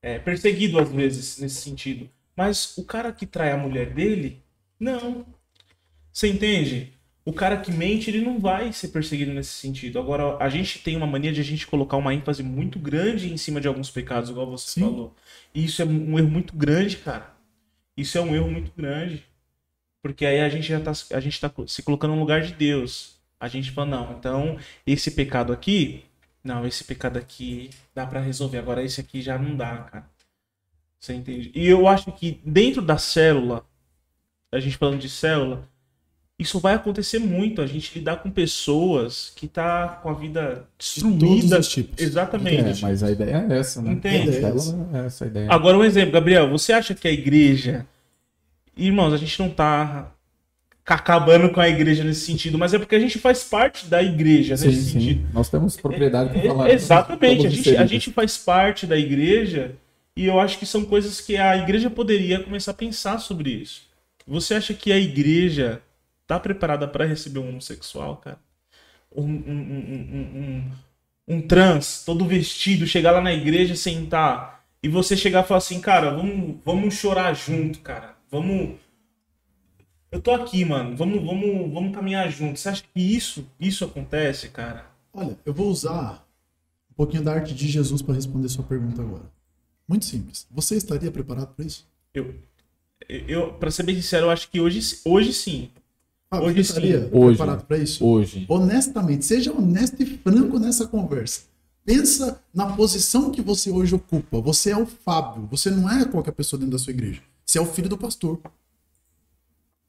[0.05, 2.07] é, perseguido às vezes nesse sentido.
[2.37, 4.39] Mas o cara que trai a mulher dele,
[4.79, 5.25] não.
[6.13, 6.93] Você entende?
[7.25, 9.97] O cara que mente, ele não vai ser perseguido nesse sentido.
[9.97, 13.37] Agora, a gente tem uma mania de a gente colocar uma ênfase muito grande em
[13.37, 14.81] cima de alguns pecados, igual você Sim.
[14.81, 15.15] falou.
[15.55, 17.33] E isso é um erro muito grande, cara.
[17.97, 19.23] Isso é um erro muito grande.
[20.03, 23.15] Porque aí a gente já tá, a gente tá se colocando no lugar de Deus.
[23.39, 26.05] A gente fala, não, então esse pecado aqui,
[26.45, 28.59] não, esse pecado aqui dá pra resolver.
[28.59, 30.05] Agora esse aqui já não dá, cara.
[30.99, 31.51] Você entende?
[31.55, 33.65] E eu acho que dentro da célula,
[34.51, 35.67] a gente falando de célula,
[36.37, 37.61] isso vai acontecer muito.
[37.61, 41.59] A gente lidar com pessoas que tá com a vida destruída.
[41.59, 41.99] os tipos.
[41.99, 42.79] Exatamente.
[42.79, 43.93] É, mas a ideia é essa, né?
[43.93, 44.29] Entende?
[44.37, 45.51] A é essa a ideia.
[45.51, 47.87] Agora um exemplo, Gabriel, você acha que a igreja.
[48.77, 50.11] Irmãos, a gente não tá
[50.93, 54.57] acabando com a igreja nesse sentido, mas é porque a gente faz parte da igreja
[54.57, 54.91] sim, nesse sim.
[54.91, 55.27] sentido.
[55.33, 56.71] Nós temos propriedade para É, falar.
[56.71, 59.75] exatamente, a gente, a gente faz parte da igreja
[60.15, 63.83] e eu acho que são coisas que a igreja poderia começar a pensar sobre isso.
[64.27, 65.81] Você acha que a igreja
[66.27, 68.39] tá preparada para receber um homossexual, cara?
[69.15, 70.63] Um, um,
[71.27, 75.57] um, um trans, todo vestido, chegar lá na igreja, sentar e você chegar e falar
[75.59, 78.15] assim, cara, vamos, vamos chorar junto, cara.
[78.29, 78.75] Vamos.
[80.15, 80.95] Eu tô aqui, mano.
[80.95, 82.57] Vamos, vamos, vamos caminhar junto.
[82.57, 84.85] Você acha que isso, isso acontece, cara?
[85.13, 86.25] Olha, eu vou usar
[86.89, 89.29] um pouquinho da arte de Jesus para responder sua pergunta agora.
[89.85, 90.47] Muito simples.
[90.49, 91.85] Você estaria preparado para isso?
[92.13, 92.33] Eu,
[93.09, 95.69] eu para ser bem sincero, eu acho que hoje, hoje sim.
[96.29, 97.09] Fábio, Hoje você estaria sim.
[97.11, 97.37] Hoje.
[97.37, 98.05] preparado para isso?
[98.05, 98.45] Hoje.
[98.47, 101.41] Honestamente, seja honesto e franco nessa conversa.
[101.83, 104.39] Pensa na posição que você hoje ocupa.
[104.39, 105.45] Você é o Fábio.
[105.51, 107.21] Você não é qualquer pessoa dentro da sua igreja.
[107.45, 108.39] Você é o filho do pastor.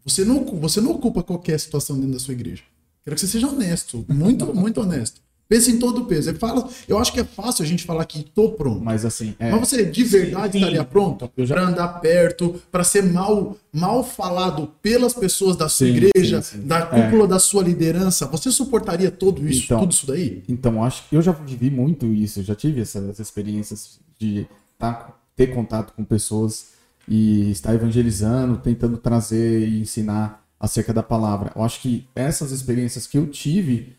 [0.07, 2.63] Você não, você não ocupa qualquer situação dentro da sua igreja.
[3.05, 4.05] Quero que você seja honesto.
[4.09, 5.21] Muito, muito honesto.
[5.49, 6.31] Pense em todo o peso.
[6.31, 8.81] É fala, eu acho que é fácil a gente falar que tô pronto.
[8.85, 10.59] Mas assim, é, Mas você de verdade Sim.
[10.59, 15.69] estaria pronto Eu já- para andar perto, para ser mal, mal falado pelas pessoas da
[15.69, 16.67] sua Sim, igreja, sim, sim.
[16.67, 18.27] da cúpula da sua liderança?
[18.27, 20.43] Você suportaria tudo isso, Então, tudo isso daí?
[20.49, 25.15] Então, acho que eu já vivi muito isso, eu já tive essas experiências de tá,
[25.37, 26.75] ter contato com pessoas
[27.09, 31.53] e estar evangelizando, tentando trazer e ensinar acerca da palavra.
[31.55, 33.97] Eu acho que essas experiências que eu tive,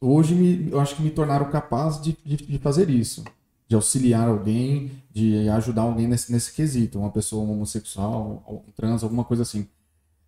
[0.00, 3.24] hoje me, eu acho que me tornaram capaz de, de, de fazer isso.
[3.68, 9.24] De auxiliar alguém, de ajudar alguém nesse, nesse quesito, uma pessoa homossexual, um trans, alguma
[9.24, 9.68] coisa assim.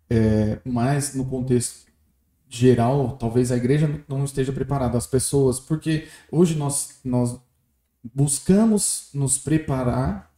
[0.09, 1.87] É, mas no contexto
[2.49, 7.39] geral, talvez a igreja não esteja preparada, as pessoas, porque hoje nós, nós
[8.13, 10.33] buscamos nos preparar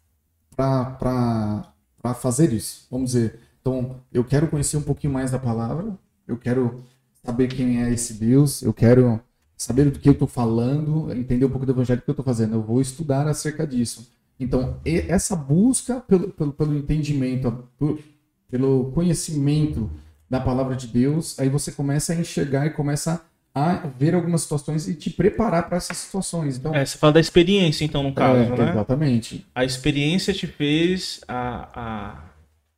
[0.55, 1.70] para
[2.15, 2.87] fazer isso.
[2.89, 5.97] Vamos dizer, então eu quero conhecer um pouquinho mais da palavra,
[6.27, 6.83] eu quero
[7.23, 9.19] saber quem é esse Deus, eu quero
[9.55, 12.55] saber do que eu estou falando, entender um pouco do evangelho que eu estou fazendo,
[12.55, 14.11] eu vou estudar acerca disso.
[14.39, 17.67] Então, essa busca pelo, pelo, pelo entendimento,
[18.49, 19.91] pelo conhecimento
[20.27, 23.23] da palavra de Deus, aí você começa a enxergar e começa
[23.53, 26.57] a ver algumas situações e te preparar para essas situações.
[26.57, 28.71] Então, É, você fala da experiência, então, no caso, é, né?
[28.71, 29.45] exatamente.
[29.53, 32.23] A experiência te fez a, a,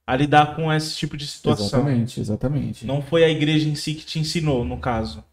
[0.08, 1.68] a lidar com esse tipo de situação.
[1.68, 2.86] Exatamente, exatamente.
[2.86, 5.24] Não foi a igreja em si que te ensinou, no caso.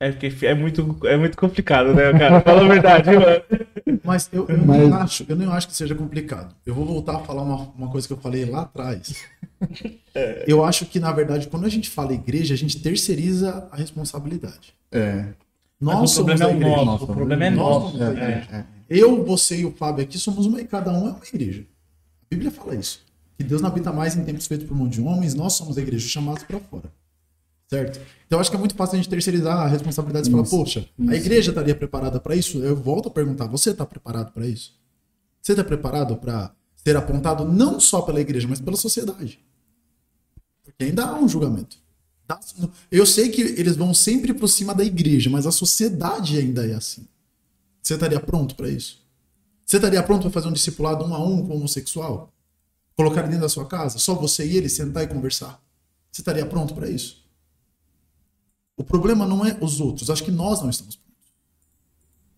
[0.00, 2.40] É porque é muito, é muito complicado, né, cara?
[2.40, 3.61] Fala a verdade, mano.
[4.04, 6.54] Mas eu, eu Mas- não acho, eu não acho que seja complicado.
[6.66, 9.14] Eu vou voltar a falar uma, uma coisa que eu falei lá atrás.
[10.46, 14.74] Eu acho que, na verdade, quando a gente fala igreja, a gente terceiriza a responsabilidade.
[14.90, 15.26] É.
[15.80, 16.84] Nós Mas o somos problema a é o igreja.
[16.84, 17.04] nosso.
[17.04, 18.02] O problema é nosso.
[18.02, 18.10] a É.
[18.10, 18.66] igreja.
[18.90, 21.62] Eu, você e o Fábio aqui somos uma, cada um é uma igreja.
[21.62, 23.00] A Bíblia fala isso.
[23.38, 25.80] Que Deus não habita mais em tempos feitos por mão de homens, nós somos a
[25.80, 26.92] igreja, chamados para fora.
[27.72, 28.00] Certo?
[28.26, 30.54] Então eu acho que é muito fácil a gente terceirizar a responsabilidade e falar, Isso,
[30.54, 32.62] poxa, a igreja estaria preparada para isso?
[32.62, 34.78] Eu volto a perguntar, você está preparado para isso?
[35.40, 39.40] Você está preparado para ser apontado não só pela igreja, mas pela sociedade?
[40.62, 41.78] Porque ainda há um julgamento.
[42.90, 46.74] Eu sei que eles vão sempre por cima da igreja, mas a sociedade ainda é
[46.74, 47.06] assim.
[47.82, 49.00] Você estaria pronto para isso?
[49.64, 52.30] Você estaria pronto para fazer um discipulado um a um com o homossexual?
[52.94, 53.98] Colocar ele dentro da sua casa?
[53.98, 55.58] Só você e ele sentar e conversar?
[56.10, 57.21] Você estaria pronto para isso?
[58.76, 60.10] O problema não é os outros.
[60.10, 61.32] Acho que nós não estamos prontos.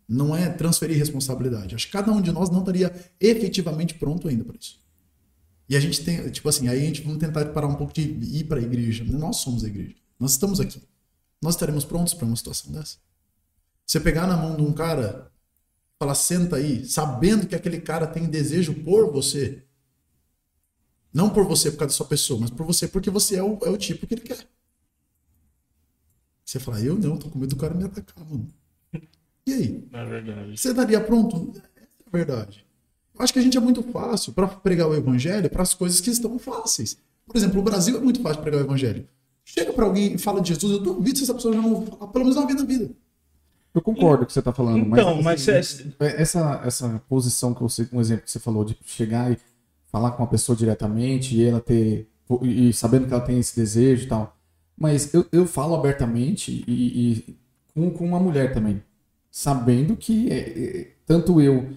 [0.08, 1.74] Não é transferir responsabilidade.
[1.74, 4.78] Acho que cada um de nós não estaria efetivamente pronto ainda para isso.
[5.68, 8.02] E a gente tem, tipo assim, aí a gente vamos tentar parar um pouco de
[8.02, 9.04] ir para a igreja.
[9.04, 9.96] Nós somos a igreja.
[10.18, 10.82] Nós estamos aqui.
[11.40, 12.96] Nós estaremos prontos para uma situação dessa?
[13.86, 15.30] Você pegar na mão de um cara,
[15.98, 19.62] falar, senta aí, sabendo que aquele cara tem desejo por você.
[21.12, 23.58] Não por você por causa da sua pessoa, mas por você porque você é o,
[23.62, 24.46] é o tipo que ele quer.
[26.44, 28.48] Você fala, eu não, tô com medo do cara me atacar, mano.
[29.46, 29.84] E aí?
[29.92, 30.56] É verdade.
[30.58, 31.52] Você estaria pronto?
[32.06, 32.64] É verdade.
[33.14, 36.00] Eu acho que a gente é muito fácil para pregar o evangelho para as coisas
[36.00, 36.98] que estão fáceis.
[37.26, 39.06] Por exemplo, o Brasil é muito fácil pregar o evangelho.
[39.44, 42.08] Chega para alguém e fala de Jesus, eu duvido se essa pessoa já não falar,
[42.08, 42.90] pelo menos uma vez na vida.
[43.74, 47.02] Eu concordo com o que você está falando, Então, mas, mas assim, é- essa, essa
[47.08, 49.38] posição que você, um exemplo que você falou, de chegar e
[49.90, 52.08] falar com uma pessoa diretamente e ela ter,
[52.42, 54.33] e sabendo que ela tem esse desejo e tal.
[54.76, 56.72] Mas eu, eu falo abertamente e,
[57.28, 57.36] e
[57.74, 58.82] com, com uma mulher também,
[59.30, 61.68] sabendo que é, é, tanto eu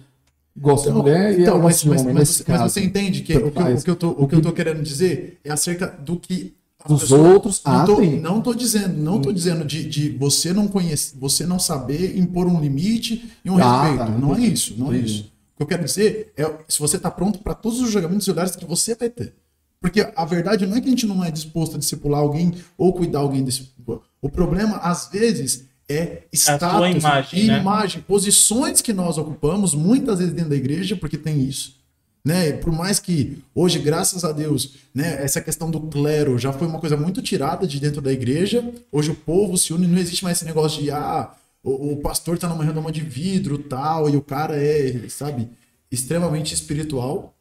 [0.56, 3.22] gosto de mulher e ela então, mas, gosta de mas- homem, mas- mas você entende
[3.22, 5.50] que o que, eu- o que eu tô, o que eu tô querendo dizer é
[5.52, 9.64] acerca do que a Dos pessoa- outros, não tô, não tô dizendo, não tô dizendo
[9.64, 13.98] de, de você não conhecer, você não saber impor um limite e um Ah, respeito.
[14.12, 15.32] tá, não é isso, não é isso.
[15.54, 18.30] O que eu quero dizer é se você tá pronto para todos os julgamentos e
[18.30, 19.34] olhares que você vai ter.
[19.80, 22.92] Porque a verdade não é que a gente não é disposto a discipular alguém ou
[22.92, 23.72] cuidar alguém desse.
[24.20, 27.58] O problema, às vezes, é status, sua imagem, né?
[27.58, 31.78] imagem, posições que nós ocupamos, muitas vezes dentro da igreja, porque tem isso.
[32.24, 32.52] Né?
[32.52, 36.80] Por mais que hoje, graças a Deus, né, essa questão do clero já foi uma
[36.80, 38.70] coisa muito tirada de dentro da igreja.
[38.92, 41.30] Hoje o povo se une, não existe mais esse negócio de ah,
[41.62, 45.48] o, o pastor tá numa redoma de vidro tal, e o cara é, sabe,
[45.90, 47.34] extremamente espiritual.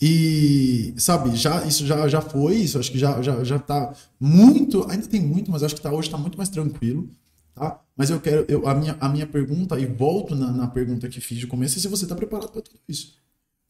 [0.00, 4.84] E, sabe, já, isso já, já foi, isso acho que já, já, já tá muito,
[4.90, 7.08] ainda tem muito, mas acho que tá, hoje tá muito mais tranquilo,
[7.54, 7.80] tá?
[7.96, 11.20] Mas eu quero, eu, a, minha, a minha pergunta, e volto na, na pergunta que
[11.20, 13.14] fiz de começo, é se você tá preparado para tudo isso.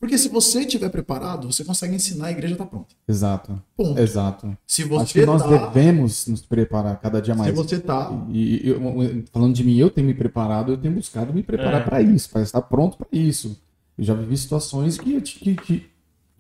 [0.01, 2.95] Porque se você estiver preparado, você consegue ensinar, a igreja tá pronta.
[3.09, 3.99] Exato, Ponto.
[3.99, 4.59] exato.
[4.67, 7.55] Se Acho você que nós tá, devemos nos preparar cada dia se mais.
[7.55, 10.93] você tá, E, e eu- eu- falando de mim, eu tenho me preparado, eu tenho
[10.93, 11.85] buscado me preparar É.
[11.85, 13.57] para isso, para estar pronto para isso.
[13.97, 15.87] Eu já vivi situações que, que, que,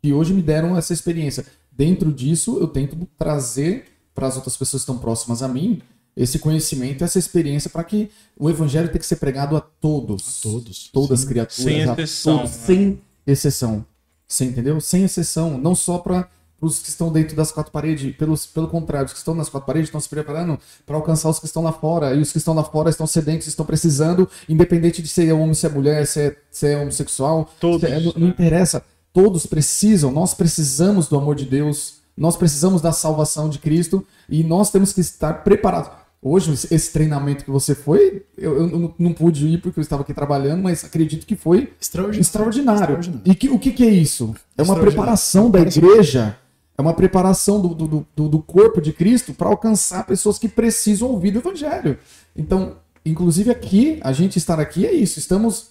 [0.07, 1.45] que hoje me deram essa experiência.
[1.73, 5.83] Dentro disso, eu tento trazer para as outras pessoas que estão próximas a mim
[6.17, 10.41] esse conhecimento, essa experiência para que o evangelho tenha que ser pregado a todos.
[10.41, 10.89] todos.
[10.93, 11.57] Todas as criaturas.
[11.57, 12.59] Sem a exceção, todos, né?
[12.65, 13.87] Sem exceção.
[14.29, 14.81] Você entendeu?
[14.81, 15.59] Sem exceção.
[15.59, 16.29] Não só para
[16.61, 18.17] os que estão dentro das quatro paredes.
[18.17, 21.41] Pelos, pelo contrário, os que estão nas quatro paredes estão se preparando para alcançar os
[21.41, 22.15] que estão lá fora.
[22.15, 25.67] E os que estão lá fora estão sedentos, estão precisando, independente de ser homem, se
[25.67, 27.51] é mulher, se é, se é homossexual.
[27.61, 28.29] Todos, se é- não, não né?
[28.29, 28.83] interessa.
[29.17, 30.11] Todos precisam.
[30.12, 32.01] Nós precisamos do amor de Deus.
[32.14, 34.05] Nós precisamos da salvação de Cristo.
[34.29, 35.91] E nós temos que estar preparados.
[36.21, 40.03] Hoje, esse- treinamento que você foi, eu, eu não- não pude ir porque eu estava
[40.03, 42.21] aqui trabalhando, mas acredito que foi Extraordinário.
[42.21, 42.81] extraordinário.
[42.83, 43.23] Extraordinário.
[43.25, 44.35] E que- o que, que é isso?
[44.59, 46.37] É uma preparação da igreja,
[46.77, 51.09] é uma preparação do, do, do, do corpo de Cristo para alcançar pessoas que precisam
[51.09, 51.99] ouvir do Evangelho.
[52.37, 55.19] Então, inclusive aqui, a gente estar aqui é isso.
[55.19, 55.69] Estamos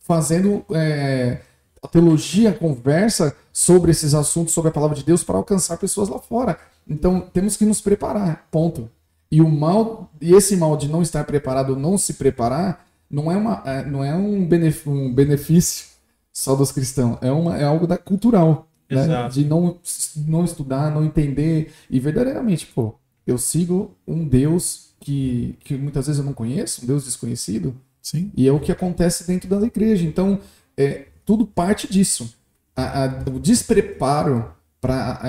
[0.00, 1.40] fazendo é,
[1.84, 6.08] a teologia, a conversa sobre esses assuntos, sobre a palavra de Deus, para alcançar pessoas
[6.08, 6.58] lá fora.
[6.88, 8.90] Então, temos que nos preparar, ponto.
[9.30, 13.36] E o mal, e esse mal de não estar preparado não se preparar, não é,
[13.36, 15.86] uma, é, não é um, benef- um benefício
[16.32, 18.66] só dos cristãos, é, uma, é algo da, cultural.
[18.90, 19.28] Né?
[19.28, 19.78] De não,
[20.26, 21.72] não estudar, não entender.
[21.90, 22.94] E verdadeiramente, pô,
[23.26, 28.30] eu sigo um Deus que, que muitas vezes eu não conheço, um Deus desconhecido, Sim.
[28.36, 30.06] e é o que acontece dentro da igreja.
[30.06, 30.38] Então,
[30.76, 32.34] é, tudo parte disso.
[32.76, 34.50] A- a- o despreparo
[34.80, 35.20] para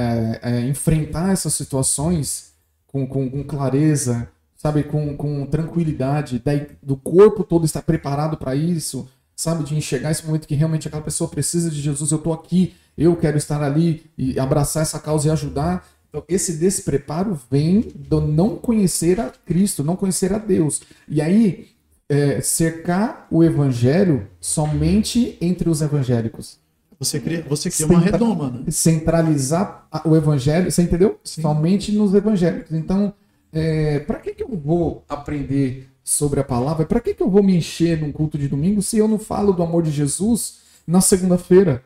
[0.67, 2.51] enfrentar essas situações
[2.87, 8.55] com, com- com clareza, sabe, com, com tranquilidade, daí, do corpo todo estar preparado para
[8.55, 12.33] isso, sabe, de enxergar esse momento que realmente aquela pessoa precisa de Jesus, eu estou
[12.33, 15.85] aqui, eu quero estar ali e abraçar essa causa e ajudar.
[16.09, 20.81] Então, esse despreparo vem do não conhecer a Cristo, não conhecer a Deus.
[21.07, 21.67] E aí,
[22.09, 26.59] é, cercar o evangelho somente entre os evangélicos.
[26.99, 28.63] Você cria, você cria uma Centra- redoma, né?
[28.71, 31.19] Centralizar o evangelho, você entendeu?
[31.23, 31.41] Sim.
[31.41, 32.71] Somente nos evangélicos.
[32.71, 33.13] Então,
[33.51, 36.85] é, para que, que eu vou aprender sobre a palavra?
[36.85, 39.51] Para que, que eu vou me encher num culto de domingo se eu não falo
[39.51, 41.83] do amor de Jesus na segunda-feira?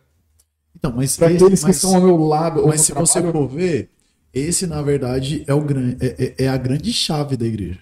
[0.75, 3.89] Então, mas, Para aqueles que estão ao meu lado Mas se você trabalho, for ver,
[4.33, 5.61] esse na verdade é, o
[5.99, 6.05] é,
[6.37, 7.79] é- é a grande chave da igreja.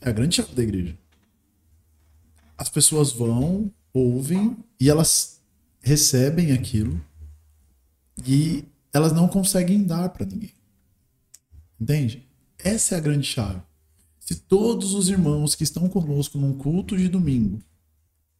[0.00, 0.96] É a grande chave da igreja.
[2.56, 5.40] As pessoas vão, ouvem e elas
[5.80, 7.00] recebem aquilo
[8.26, 10.52] e elas não conseguem dar para ninguém.
[11.80, 12.26] Entende?
[12.58, 13.60] Essa é a grande chave.
[14.18, 17.60] Se todos os irmãos que estão conosco num culto de domingo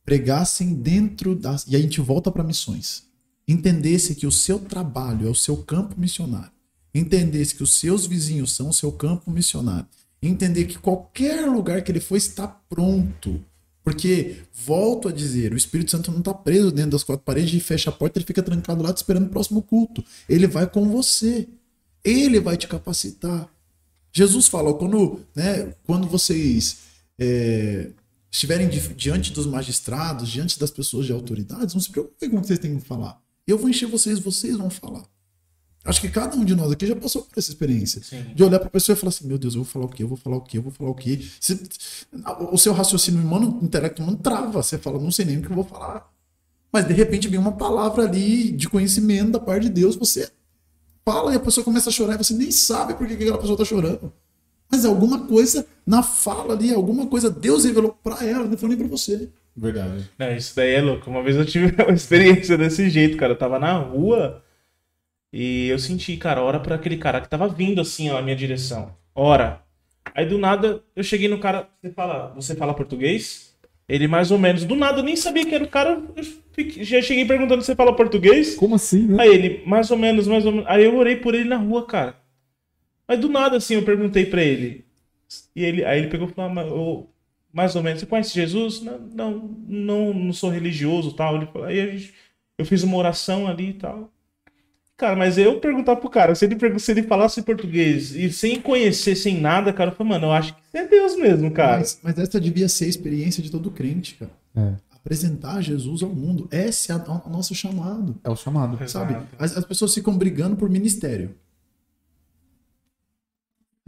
[0.04, 1.66] pregassem dentro das.
[1.66, 3.04] E a gente volta para missões.
[3.46, 6.52] Entendesse que o seu trabalho é o seu campo missionário.
[6.94, 9.88] Entendesse que os seus vizinhos são o seu campo missionário.
[10.22, 13.42] Entender que qualquer lugar que ele for está pronto.
[13.82, 17.60] Porque, volto a dizer, o Espírito Santo não está preso dentro das quatro paredes e
[17.60, 20.04] fecha a porta, ele fica trancado lá esperando o próximo culto.
[20.28, 21.48] Ele vai com você.
[22.04, 23.48] Ele vai te capacitar.
[24.12, 26.78] Jesus fala, quando, né, quando vocês
[27.18, 27.90] é,
[28.30, 32.40] estiverem di- diante dos magistrados, diante das pessoas de autoridades, não se preocupem com o
[32.40, 33.20] que vocês têm que falar.
[33.46, 35.04] Eu vou encher vocês, vocês vão falar.
[35.84, 38.02] Acho que cada um de nós aqui já passou por essa experiência.
[38.02, 38.22] Sim.
[38.34, 40.02] De olhar para a pessoa e falar assim: meu Deus, eu vou falar o quê?
[40.02, 40.58] Eu vou falar o quê?
[40.58, 41.20] Eu vou falar o quê?
[41.40, 41.58] Se-
[42.52, 44.62] o seu raciocínio humano, o intelecto humano trava.
[44.62, 46.10] Você fala, não sei nem o que eu vou falar.
[46.72, 50.30] Mas de repente vem uma palavra ali de conhecimento da parte de Deus, você
[51.04, 53.38] fala e a pessoa começa a chorar e você nem sabe por que que aquela
[53.38, 54.12] pessoa está chorando.
[54.70, 58.78] Mas alguma coisa na fala ali, alguma coisa Deus revelou para ela, não foi nem
[58.78, 59.28] para você.
[59.56, 60.08] Verdade.
[60.16, 61.10] Não, isso daí é louco.
[61.10, 63.32] Uma vez eu tive uma experiência desse jeito, cara.
[63.32, 64.40] Eu tava na rua
[65.32, 68.36] e eu senti, cara, hora pra aquele cara que tava vindo assim, ó, na minha
[68.36, 68.94] direção.
[69.14, 69.62] Hora.
[70.14, 73.54] Aí do nada eu cheguei no cara, você fala, você fala português?
[73.88, 74.64] Ele mais ou menos.
[74.64, 76.02] Do nada eu nem sabia que era o cara.
[76.16, 78.54] Eu fiquei- já cheguei perguntando se você fala português.
[78.54, 79.22] Como assim, né?
[79.22, 80.66] Aí ele, mais ou menos, mais ou menos.
[80.68, 82.16] Aí eu orei por ele na rua, cara.
[83.06, 84.84] Mas do nada, assim, eu perguntei pra ele.
[85.54, 87.10] E ele, aí ele pegou e falou, ah, eu-
[87.52, 88.80] mais ou menos, você conhece Jesus?
[88.80, 91.36] Não, não, não, não sou religioso tal.
[91.36, 92.14] Ele falou, aí a gente-
[92.58, 94.12] eu fiz uma oração ali e tal.
[95.00, 98.60] Cara, mas eu perguntar pro cara, se ele, pergun- se ele falasse português e sem
[98.60, 101.78] conhecer, sem nada, cara, eu falei, mano, eu acho que é Deus mesmo, cara.
[101.78, 104.30] Mas, mas essa devia ser a experiência de todo crente, cara.
[104.54, 104.74] É.
[104.94, 106.46] Apresentar Jesus ao mundo.
[106.52, 108.20] Esse é a- o nosso chamado.
[108.22, 108.76] É o chamado.
[108.86, 109.14] Sabe?
[109.14, 109.26] Exato.
[109.38, 111.34] As, as pessoas ficam brigando por ministério.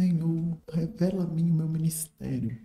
[0.00, 2.56] Senhor, revela a mim o meu ministério.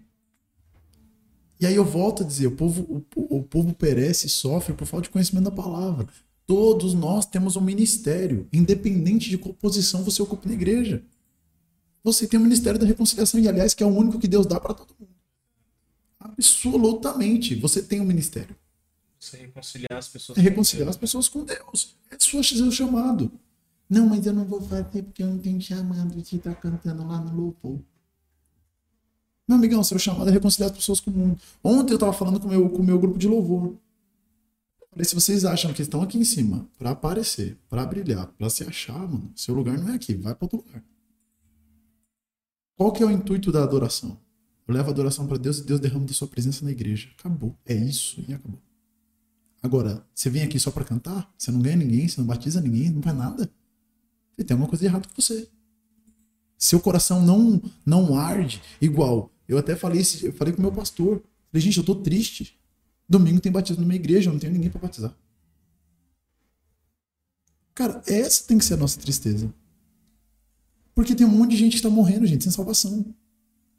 [1.60, 4.86] E aí eu volto a dizer, o povo, o, o povo perece e sofre por
[4.88, 6.08] falta de conhecimento da palavra.
[6.48, 11.04] Todos nós temos um ministério, independente de qual posição você ocupa na igreja.
[12.04, 14.58] Você tem o ministério da reconciliação, e aliás, que é o único que Deus dá
[14.60, 15.12] para todo mundo.
[16.20, 18.56] Absolutamente, você tem um ministério.
[19.20, 20.38] Você reconciliar as pessoas.
[20.38, 21.96] É reconciliar as pessoas com Deus.
[22.10, 23.32] É sua- seu chamado.
[23.90, 27.20] Não, mas eu não vou fazer porque eu não tenho chamado de estar cantando lá
[27.20, 27.80] no louvor.
[29.48, 31.40] Meu amigão, seu chamado é reconciliar as pessoas com o mundo.
[31.64, 33.76] Ontem eu tava falando com o meu, com o meu grupo de louvor.
[34.98, 38.64] Falei, se vocês acham que estão aqui em cima pra aparecer, pra brilhar, pra se
[38.64, 40.84] achar, mano, seu lugar não é aqui, vai pra outro lugar.
[42.76, 44.20] Qual que é o intuito da adoração?
[44.68, 47.10] Eu levo a adoração pra Deus e Deus derrama da sua presença na igreja.
[47.16, 47.56] Acabou.
[47.64, 48.60] É isso e acabou.
[49.62, 51.32] Agora, você vem aqui só pra cantar?
[51.38, 53.52] Você não ganha ninguém, você não batiza ninguém, não faz nada.
[54.36, 55.48] E tem alguma coisa de errado com você.
[56.58, 59.32] Seu coração não não arde igual.
[59.48, 61.22] Eu até falei, eu falei com o meu pastor.
[61.52, 62.57] Falei, gente, eu tô triste.
[63.08, 65.16] Domingo tem batismo numa igreja, eu não tenho ninguém pra batizar.
[67.74, 69.54] Cara, essa tem que ser a nossa tristeza.
[70.96, 73.14] Porque tem um monte de gente que tá morrendo, gente, sem salvação.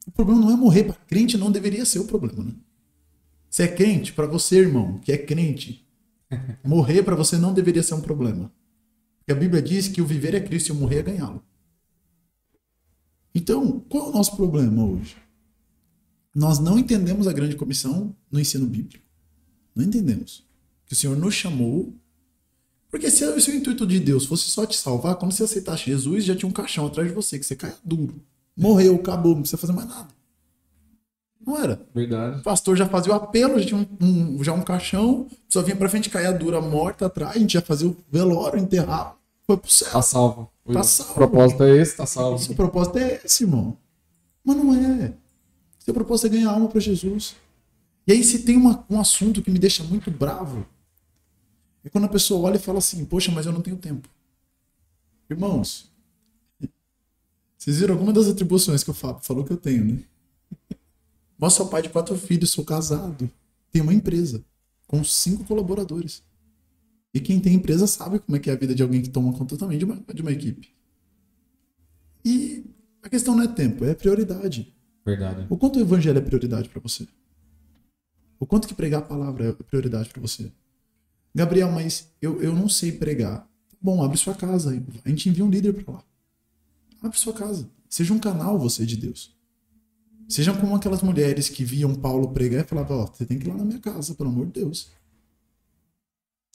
[0.06, 2.52] O problema não é morrer para crente, não deveria ser o problema, né?
[3.50, 5.86] Se é crente, para você, irmão, que é crente,
[6.64, 8.52] morrer para você não deveria ser um problema.
[9.18, 11.42] Porque a Bíblia diz que o viver é Cristo e o morrer é ganhá-lo.
[13.34, 15.16] Então, qual é o nosso problema hoje?
[16.34, 19.07] Nós não entendemos a grande comissão no ensino bíblico.
[19.78, 20.42] Não entendemos.
[20.86, 21.92] Que o Senhor nos chamou.
[22.90, 26.24] Porque se o seu intuito de Deus fosse só te salvar, quando você aceitasse Jesus,
[26.24, 28.20] já tinha um caixão atrás de você, que você caia duro.
[28.56, 30.08] Morreu, acabou, não precisa fazer mais nada.
[31.46, 31.80] Não era.
[31.94, 32.40] Verdade.
[32.40, 35.76] O pastor já fazia o apelo, já tinha um, um- já um caixão, só vinha
[35.76, 39.14] pra frente, caía dura, morta atrás, a gente já fazia o velório, enterrava,
[39.46, 39.90] foi pro céu.
[39.92, 40.50] Tá salvo.
[40.72, 41.14] Tá o salvo.
[41.14, 42.38] propósito é esse, tá salvo.
[42.42, 43.76] Seu propósito é esse, irmão.
[44.44, 45.12] Mas não é.
[45.78, 47.36] Seu propósito é ganhar alma pra Jesus.
[48.08, 50.66] E aí, se tem uma- um assunto que me deixa muito bravo,
[51.84, 54.08] é quando a pessoa olha e fala assim: Poxa, mas eu não tenho tempo.
[55.30, 55.92] Irmãos,
[57.56, 60.04] Vocês viram alguma das atribuições que o Fábio falou que eu tenho, né?
[61.36, 63.28] Mas sou pai de quatro filhos, sou casado,
[63.72, 64.44] tenho uma empresa
[64.86, 66.22] com cinco colaboradores.
[67.12, 69.32] E quem tem empresa sabe como é que é a vida de alguém que toma
[69.32, 70.72] conta também de uma, de uma equipe.
[72.24, 72.64] E
[73.02, 74.72] a questão não é tempo, é prioridade.
[75.04, 75.46] Verdade.
[75.50, 77.08] O quanto o evangelho é prioridade para você?
[78.38, 80.52] O quanto que pregar a palavra é prioridade para você?
[81.34, 83.48] Gabriel, mas eu, eu não sei pregar.
[83.80, 84.82] Bom, abre sua casa.
[85.04, 86.04] A gente envia um líder para lá.
[87.02, 87.68] Abre sua casa.
[87.88, 89.36] Seja um canal você de Deus.
[90.28, 93.48] Sejam como aquelas mulheres que viam Paulo pregar e falavam, ó, você tem que ir
[93.48, 94.90] lá na minha casa, pelo amor de Deus.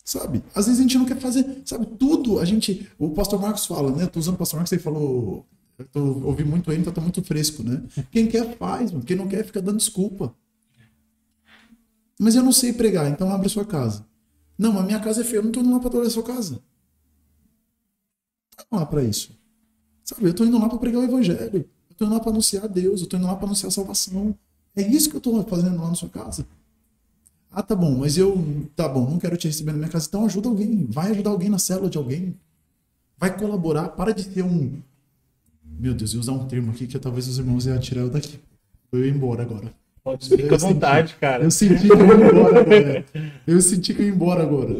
[0.05, 0.43] Sabe?
[0.53, 2.87] Às vezes a gente não quer fazer, sabe, tudo a gente.
[2.99, 4.03] O pastor Marcos fala, né?
[4.03, 5.47] Eu tô usando o pastor Marcos, ele falou.
[5.77, 7.81] Eu tô, ouvi muito ele, então tá muito fresco, né?
[8.11, 9.03] Quem quer faz, mano.
[9.03, 10.35] Quem não quer fica dando desculpa.
[12.23, 14.05] Mas eu não sei pregar, então abre a sua casa.
[14.57, 16.23] Não, a minha casa é feia, eu não tô indo lá pra adorar a sua
[16.23, 16.57] casa.
[18.71, 19.37] Não lá pra isso.
[20.05, 21.69] Sabe, eu tô indo lá pra pregar o evangelho.
[21.89, 24.33] Eu tô indo lá pra anunciar Deus, eu tô indo lá pra anunciar a salvação.
[24.73, 26.47] É isso que eu tô fazendo lá na sua casa.
[27.51, 28.41] Ah, tá bom, mas eu.
[28.73, 30.07] Tá bom, não quero te receber na minha casa.
[30.07, 30.85] Então ajuda alguém.
[30.85, 32.39] Vai ajudar alguém na célula de alguém.
[33.17, 33.89] Vai colaborar.
[33.89, 34.81] Para de ter um.
[35.61, 38.39] Meu Deus, eu usar um termo aqui que talvez os irmãos iam tirar eu daqui.
[38.93, 39.82] Eu ia embora agora.
[40.03, 41.43] Pode ficar à Eu senti- vontade, cara.
[41.45, 43.05] Eu senti que eu ia embora agora.
[43.47, 44.73] Eu senti que eu ia embora agora.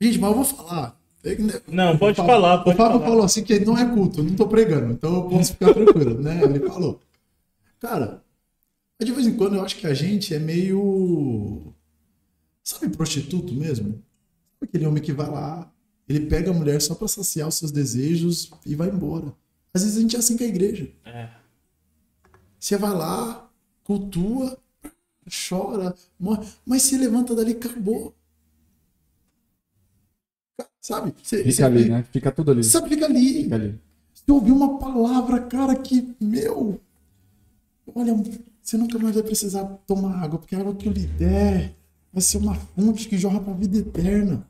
[0.00, 1.00] Gente, mas eu vou falar.
[1.24, 3.00] É né, Não, pode falar, pode o falar.
[3.00, 5.74] falou assim que ele não é culto, eu não tô pregando, então eu posso ficar
[5.74, 6.40] tranquilo, né?
[6.44, 7.00] Ele falou.
[7.80, 8.22] Cara,
[9.02, 11.74] de vez em quando eu acho que a gente é meio.
[12.62, 14.00] Sabe, prostituto mesmo?
[14.60, 15.68] Aquele homem que vai lá,
[16.08, 19.32] ele pega a mulher só pra saciar os seus desejos e vai embora.
[19.74, 20.88] Às vezes a gente é assim com a igreja.
[21.04, 21.28] É.
[22.58, 23.45] Você vai lá,
[23.86, 24.58] cultua,
[25.48, 28.12] chora, morre, mas se levanta dali, acabou.
[30.80, 31.14] Sabe?
[31.22, 32.04] Você- Fica ali, né?
[32.12, 32.64] Fica tudo ali.
[32.64, 33.44] Sabe, fica ali.
[33.44, 33.80] Fica ali.
[34.14, 36.80] Você ouviu uma palavra, cara, que, meu.
[37.94, 38.14] Olha,
[38.62, 41.74] você nunca mais vai precisar tomar água, porque a água que eu lhe der
[42.12, 44.46] vai ser uma fonte que jorra para a vida eterna.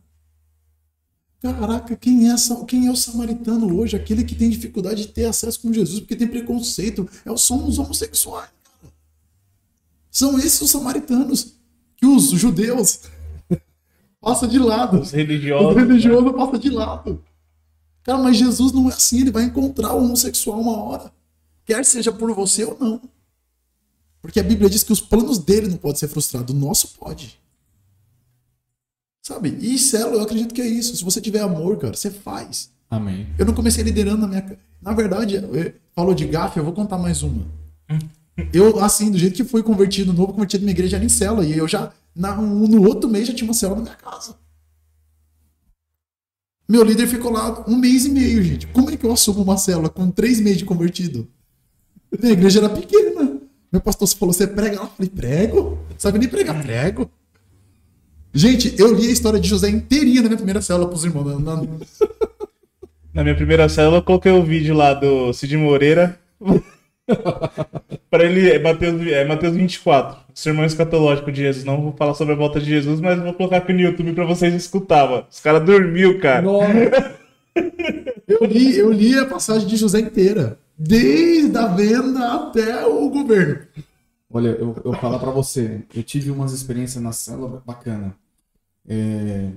[1.40, 2.34] Caraca, quem é,
[2.66, 3.94] quem é o samaritano hoje?
[3.96, 7.08] Aquele que tem dificuldade de ter acesso com Jesus porque tem preconceito.
[7.24, 8.50] É, são os homossexuais.
[10.16, 11.58] São esses os samaritanos
[11.94, 13.00] que os judeus
[14.18, 15.00] passam de lado.
[15.00, 15.66] Os religiosos.
[15.66, 17.22] O religioso passa de lado.
[18.02, 21.12] Cara, mas Jesus não é assim, ele vai encontrar o homossexual uma hora.
[21.66, 23.02] Quer seja por você ou não.
[24.22, 27.38] Porque a Bíblia diz que os planos dele não podem ser frustrados, o nosso pode.
[29.22, 29.50] Sabe?
[29.60, 30.96] E célula, eu acredito que é isso.
[30.96, 32.70] Se você tiver amor, cara, você faz.
[32.88, 33.26] Amém.
[33.36, 34.58] Eu não comecei liderando na minha.
[34.80, 35.36] Na verdade,
[35.94, 37.44] falou de gafe, eu vou contar mais uma.
[38.52, 41.44] Eu, assim, do jeito que fui convertido, novo convertido na minha igreja, era em célula.
[41.44, 44.36] E eu já, na- no outro mês, já tinha uma célula na minha casa.
[46.68, 48.66] Meu líder ficou lá um mês e meio, gente.
[48.68, 51.28] Como é que eu assumo uma célula com três meses de convertido?
[52.20, 53.38] Minha igreja era pequena.
[53.72, 54.84] Meu pastor falou: Você prega lá?
[54.84, 55.78] Eu falei: Prego?
[55.96, 56.60] Sabe nem pregar?
[56.62, 57.10] Prego.
[58.34, 61.40] Gente, eu li a história de José inteirinha na minha primeira célula pros irmãos.
[61.40, 61.66] Na, na-
[63.14, 66.18] Na minha primeira célula, eu coloquei o vídeo lá do Cid Moreira.
[68.10, 71.64] Para ele, é Mateus, é Mateus 24, Sermão Escatológico de Jesus.
[71.64, 74.24] Não vou falar sobre a volta de Jesus, mas vou colocar aqui no YouTube pra
[74.24, 75.26] vocês escutar, mano.
[75.30, 76.42] Os caras dormiu, cara.
[76.42, 77.16] Nossa.
[78.26, 80.58] Eu li, eu li a passagem de José inteira.
[80.76, 83.66] Desde a venda até o governo.
[84.30, 88.14] Olha, eu, eu vou falar pra você, eu tive umas experiências na célula bacana.
[88.86, 89.50] É,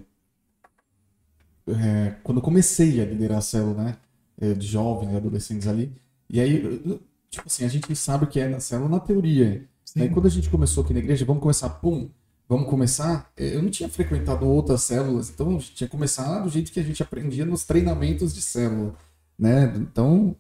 [1.68, 3.98] é, quando eu comecei a liderar a célula, né,
[4.40, 5.92] é, de jovens, adolescentes ali,
[6.30, 9.66] e aí, tipo assim, a gente sabe o que é na célula na teoria.
[9.86, 10.02] Sim.
[10.02, 12.10] Aí quando a gente começou aqui na igreja, vamos começar, pum,
[12.48, 16.40] vamos começar, é, eu não tinha frequentado outras células, então a gente tinha que começar
[16.40, 18.94] do jeito que a gente aprendia nos treinamentos de célula,
[19.38, 19.74] né?
[19.78, 20.36] Então,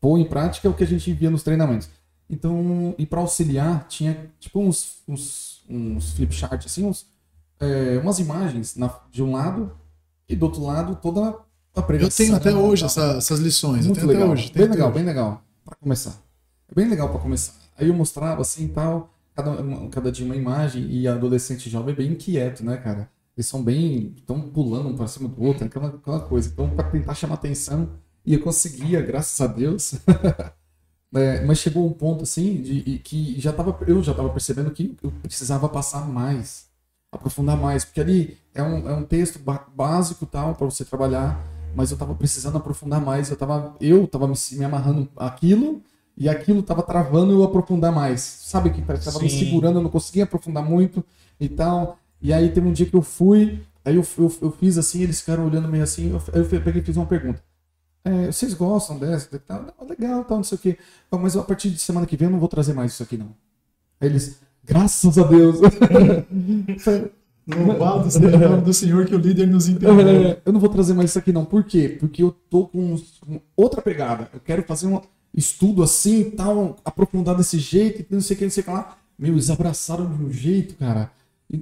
[0.00, 1.88] pôr em prática o que a gente via nos treinamentos.
[2.28, 7.06] Então, e para auxiliar, tinha tipo uns, uns, uns flip chart, assim, uns,
[7.60, 9.70] é, umas imagens na- de um lado
[10.28, 12.24] e do outro lado toda a Eu pregação.
[12.24, 12.86] tenho até hoje tal.
[12.86, 13.86] essa- essas lições.
[13.86, 14.52] Muito eu tenho legal, até hoje.
[14.54, 14.94] bem legal, hoje.
[14.94, 15.42] bem legal.
[15.64, 16.18] Pra começar.
[16.70, 17.54] É bem legal pra começar.
[17.76, 19.56] Aí eu mostrava assim tal, cada,
[19.90, 23.10] cada dia uma imagem e adolescente jovem é bem inquieto, né, cara?
[23.36, 24.14] Eles são bem.
[24.16, 26.48] estão pulando um pra cima do outro, aquela, aquela coisa.
[26.48, 27.90] Então, pra tentar chamar atenção,
[28.24, 29.94] e eu conseguia, graças a Deus.
[31.16, 34.72] É, mas chegou um ponto assim de, e que já tava, eu já tava percebendo
[34.72, 36.66] que eu precisava passar mais,
[37.12, 39.38] aprofundar mais, porque ali é um, é um texto
[39.76, 41.40] básico tal para você trabalhar,
[41.76, 45.84] mas eu tava precisando aprofundar mais, eu tava, eu tava me, me amarrando aquilo
[46.16, 48.20] e aquilo tava travando eu aprofundar mais.
[48.20, 51.04] Sabe que tava me segurando, eu não conseguia aprofundar muito
[51.40, 51.98] e tal.
[52.22, 55.20] E aí teve um dia que eu fui, aí eu, eu, eu fiz assim, eles
[55.20, 57.42] ficaram olhando meio assim, eu, eu peguei e fiz uma pergunta.
[58.04, 59.38] é, vocês gostam dessa?
[59.40, 60.78] Tá, não, legal, tal, não sei o quê.
[61.10, 63.34] Mas a partir de semana que vem eu não vou trazer mais isso aqui, não.
[64.00, 65.58] Aí eles, graças a Deus.
[67.46, 70.00] Louvado seja o nome do Senhor que o líder nos entendeu.
[70.00, 71.44] É, eu não vou trazer mais isso aqui, não.
[71.44, 71.94] Por quê?
[72.00, 74.30] Porque eu tô com, com outra pegada.
[74.32, 75.00] Eu quero fazer um
[75.34, 78.64] estudo assim e tal, aprofundar desse jeito, e não sei o que, não sei o
[78.64, 78.96] que lá.
[79.18, 81.10] Meu, eles abraçaram de um jeito, cara.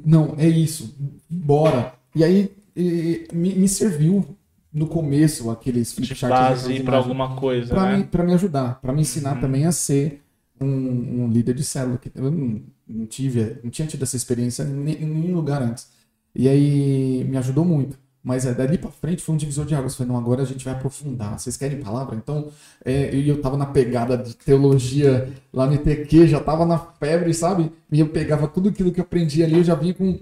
[0.04, 0.94] Não, é isso.
[1.28, 1.94] Bora.
[2.14, 4.24] E aí e, me, me serviu
[4.72, 7.98] no começo aqueles De base imagem, alguma coisa, pra, né?
[7.98, 9.40] me, pra me ajudar, pra me ensinar Uhum.
[9.40, 10.22] também a ser
[10.60, 11.98] um, um líder de célula.
[11.98, 14.68] que Eu não, não tive, não tinha tido essa experiência em
[15.06, 15.88] nenhum lugar antes.
[16.34, 17.98] E aí me ajudou muito.
[18.24, 19.92] Mas é, dali pra frente foi um divisor de águas.
[19.92, 21.38] Eu Falei, não, agora a gente vai aprofundar.
[21.38, 22.14] Vocês querem palavra?
[22.14, 22.48] Então,
[22.84, 27.72] é, eu tava na pegada de teologia lá no ITQ, já tava na febre, sabe?
[27.90, 30.20] E eu pegava tudo aquilo que eu aprendi ali, eu já vinha com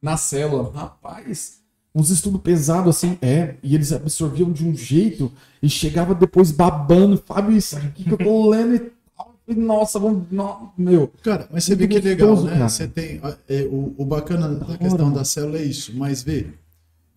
[0.00, 0.70] na célula.
[0.74, 1.58] Rapaz,
[1.94, 5.30] uns estudos pesados assim, é, e eles absorviam de um jeito
[5.62, 9.34] e chegava depois babando, Fábio, isso aqui que eu tô lendo e tal.
[9.46, 12.56] E, Nossa, vamos, não, meu, Cara, mas você vê que legal, gostoso, né?
[12.58, 12.68] cara.
[12.68, 13.20] Você tem.
[13.48, 16.46] é, o, o bacana da hora, questão da célula é isso, mas vê.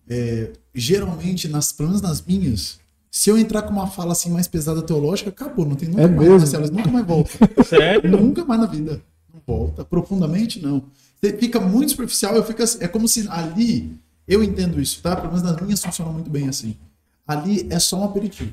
[0.08, 2.78] É, geralmente, nas, pelo menos nas minhas,
[3.10, 6.06] se eu entrar com uma fala assim mais pesada teológica, acabou, não tem nunca É
[6.06, 6.46] mais mesmo?
[6.46, 7.30] célula, nunca mais volta.
[7.64, 8.10] Sério?
[8.10, 9.02] nunca mais na vida.
[9.32, 9.84] Não volta.
[9.84, 10.82] Profundamente, não.
[11.20, 13.90] Você fica muito superficial, eu fico assim, é como se ali,
[14.26, 15.16] eu entendo isso, tá?
[15.16, 16.76] Pelo menos nas minhas funciona muito bem assim.
[17.26, 18.52] Ali é só um aperitivo.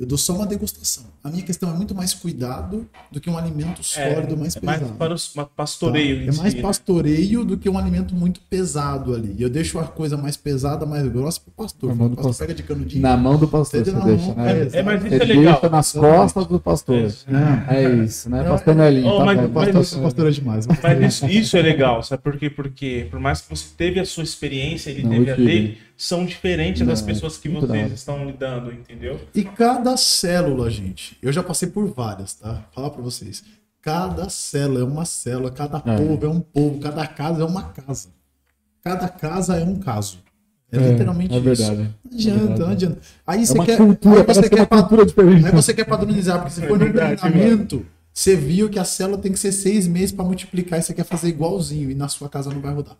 [0.00, 1.04] Eu dou só uma degustação.
[1.24, 4.78] A minha questão é muito mais cuidado do que um alimento sólido, mais é mais
[4.80, 4.96] pesado.
[4.96, 6.22] para o pastoreio Tá?
[6.22, 6.62] em É mais si, né?
[6.62, 9.34] pastoreio do que um alimento muito pesado ali.
[9.36, 11.88] E eu deixo a coisa mais pesada, mais grossa pro pastor.
[11.90, 12.46] Na mão O do pastor pastor.
[12.46, 13.02] pega de canudinho.
[13.02, 14.52] na mão do pastor você Na deixa, mão, né?
[14.72, 15.52] é, É, mas isso Ele é legal.
[15.54, 16.96] deixa nas costas do pastor.
[16.98, 17.26] Isso.
[17.68, 18.42] É isso, né?
[18.42, 20.66] Não, Pastor Nelinho, Oh, tá mas- pastor, o pastor é demais.
[20.66, 22.48] é Mas isso, isso é legal, sabe por quê?
[22.48, 26.24] Porque por mais que você teve a sua experiência, ele Não, teve a dele, são
[26.24, 27.86] diferentes das pessoas que vocês hora.
[27.88, 29.20] estão lidando, entendeu?
[29.34, 32.64] E cada célula, gente, eu já passei por várias, tá?
[32.72, 33.42] Falar pra vocês.
[33.82, 35.96] Cada célula é uma célula, cada É.
[35.96, 38.10] povo é um povo, cada casa é uma casa.
[38.82, 40.18] Cada casa é um caso.
[40.70, 41.44] É, É, literalmente é isso.
[41.44, 41.94] verdade.
[42.04, 42.60] Não adianta, É verdade.
[42.60, 42.98] não adianta.
[43.26, 45.46] Aí É você uma quer, cultura, aí você é quer, cultura diferente.
[45.46, 49.32] aí você quer padronizar, porque você foi no treinamento, você viu que a célula tem
[49.32, 52.50] que ser seis meses pra multiplicar e você quer fazer igualzinho e na sua casa
[52.50, 52.96] não vai rodar.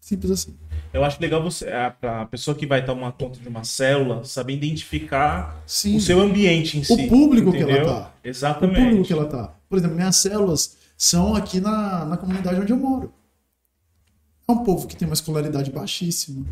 [0.00, 0.54] Simples assim.
[0.96, 4.54] Eu acho legal você, a, a pessoa que vai tomar conta de uma célula, saber
[4.54, 5.96] identificar Sim.
[5.96, 7.06] o seu ambiente em si.
[7.06, 7.86] público que ela entendeu?
[7.86, 8.14] tá.
[8.24, 8.80] o Exatamente.
[8.80, 9.54] público que ela tá.
[9.68, 13.12] Por exemplo, minhas células são aqui na, na comunidade onde eu moro.
[14.48, 16.46] É um povo que tem uma escolaridade baixíssima.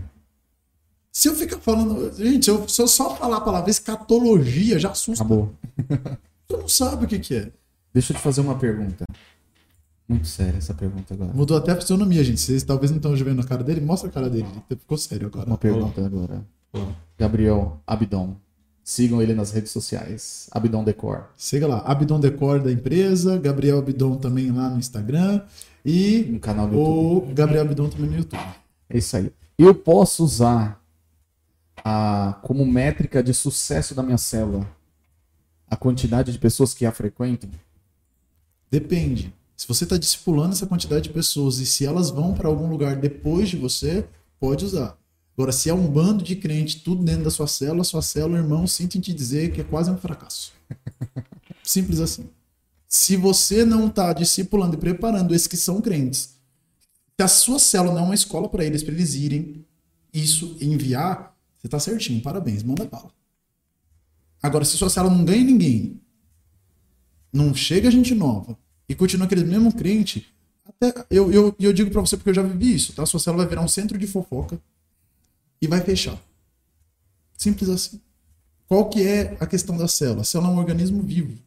[1.11, 2.13] Se eu ficar falando.
[2.15, 5.25] Gente, se eu, se eu só falar a palavra escatologia, já assusta.
[5.25, 5.55] Acabou.
[6.47, 7.49] Tu não sabe o que, que é.
[7.95, 9.07] Deixa eu te fazer uma pergunta.
[10.09, 11.33] Muito séria essa pergunta agora.
[11.33, 12.41] Mudou até a fisionomia, gente.
[12.41, 13.81] Vocês talvez não estão vendo a cara dele.
[13.81, 14.47] Mostra a cara dele.
[14.71, 15.47] Ele ficou sério agora.
[15.47, 16.45] Uma pergunta agora.
[17.19, 18.37] Gabriel Abidon.
[18.83, 20.47] Sigam ele nas redes sociais.
[20.51, 21.25] Abidon Decor.
[21.37, 21.79] Siga lá.
[21.87, 23.39] Abdon Decor da empresa.
[23.39, 25.41] Gabriel Abdon também lá no Instagram.
[25.85, 27.31] E No canal do YouTube.
[27.31, 28.43] o Gabriel Abdon também no YouTube.
[28.91, 29.33] É isso aí.
[29.59, 30.83] Eu posso usar
[31.83, 34.67] a, como métrica de sucesso da minha célula
[35.75, 37.51] a quantidade de pessoas que a frequentam?
[38.71, 39.33] Depende.
[39.65, 42.97] Se você está discipulando essa quantidade de pessoas e se elas vão para algum lugar
[42.97, 44.07] depois de você,
[44.39, 44.95] pode usar.
[45.35, 48.67] Agora, se é um bando de crente, tudo dentro da sua célula, sua célula, irmão,
[48.67, 50.53] sinto em te dizer que é quase um fracasso.
[51.65, 52.29] Simples assim.
[52.87, 56.39] Se você não está discipulando e preparando esses que são crentes,
[57.17, 59.65] se a sua célula não é uma escola para eles, para eles irem,
[60.13, 63.11] isso, enviar, você está certinho, parabéns, manda bala.
[64.43, 66.03] Agora, se sua célula não ganha ninguém,
[67.33, 70.33] não chega gente nova e continua aquele mesmo crente,
[70.67, 73.05] até eu, eu, eu digo pra você porque eu já vivi isso, tá?
[73.05, 74.61] Sua célula vai virar um centro de fofoca
[75.61, 76.19] e vai fechar.
[77.37, 78.01] Simples assim.
[78.67, 80.23] Qual que é a questão da célula?
[80.23, 81.39] A célula é um organismo vivo.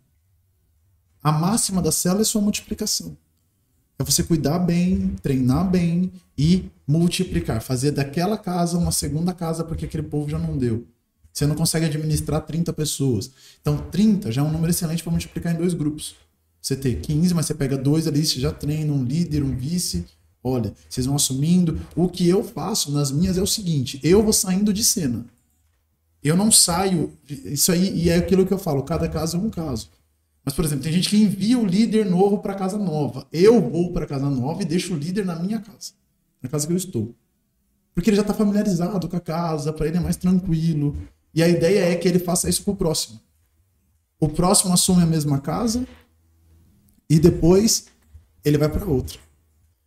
[1.24, 3.18] A máxima da célula é sua multiplicação.
[4.00, 7.62] É você cuidar bem, treinar bem e multiplicar.
[7.62, 10.86] Fazer daquela casa uma segunda casa porque aquele povo já não deu.
[11.34, 13.32] Você não consegue administrar 30 pessoas.
[13.62, 16.16] Então, 30 já é um número excelente para multiplicar em dois grupos.
[16.62, 20.06] Você ter 15, mas você pega dois ali, você já treina um líder, um vice.
[20.44, 21.80] Olha, vocês vão assumindo.
[21.96, 25.26] O que eu faço nas minhas é o seguinte: eu vou saindo de cena.
[26.24, 27.14] Eu não saio.
[27.28, 29.90] Isso aí, e é aquilo que eu falo: cada caso é um caso.
[30.44, 33.28] Mas, por exemplo, tem gente que envia o líder novo para casa nova.
[33.34, 35.92] Eu vou para casa nova e deixo o líder na minha casa,
[36.42, 37.14] na casa que eu estou.
[37.94, 40.96] Porque ele já está familiarizado com a casa, para ele é mais tranquilo.
[41.34, 43.20] E a ideia é que ele faça isso com o próximo.
[44.20, 45.86] O próximo assume a mesma casa
[47.10, 47.88] e depois
[48.44, 49.20] ele vai para outra.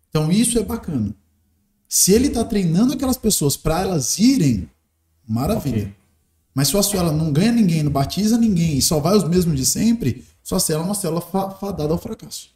[0.09, 1.15] Então isso é bacana.
[1.89, 4.71] Se ele está treinando aquelas pessoas para elas irem,
[5.27, 5.83] maravilha.
[5.83, 5.95] Ok.
[6.55, 9.65] Mas sua célula não ganha ninguém, não batiza ninguém e só vai os mesmos de
[9.65, 12.51] sempre, sua célula é uma célula fa fadada ao fracasso.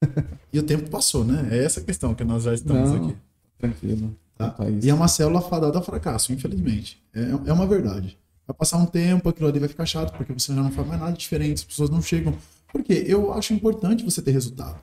[0.52, 1.48] e o tempo passou, né?
[1.50, 3.16] É essa a questão que nós já estamos Não, aqui.
[3.58, 4.16] Tranquilo.
[4.36, 4.54] Tá?
[4.58, 4.86] A isso.
[4.86, 7.02] E é uma célula fadada ao fracasso, infelizmente.
[7.14, 8.18] É, é uma verdade.
[8.50, 11.00] Vai passar um tempo, aquilo ali vai ficar chato, porque você já não faz mais
[11.00, 12.34] nada diferente, as pessoas não chegam.
[12.72, 13.04] Por quê?
[13.06, 14.80] Eu acho importante você ter resultado.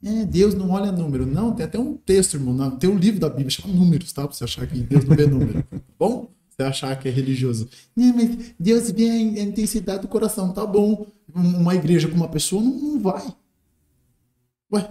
[0.00, 1.26] É, Deus não olha número.
[1.26, 2.70] Não, tem até um texto, irmão.
[2.76, 4.28] Tem um livro da Bíblia, chama Números, tá?
[4.28, 5.62] Pra você achar que Deus não vê número.
[5.64, 6.30] Tá bom?
[6.48, 7.68] Você achar que é religioso.
[7.96, 10.52] Não, mas Deus vê a in- a intensidade do coração.
[10.52, 11.04] Tá bom.
[11.34, 13.24] Um- Uma igreja com uma pessoa não, não vai.
[14.72, 14.88] Ué,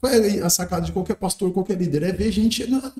[0.00, 2.02] qual é a sacada de qualquer pastor, qualquer líder?
[2.02, 2.92] É ver gente chegando.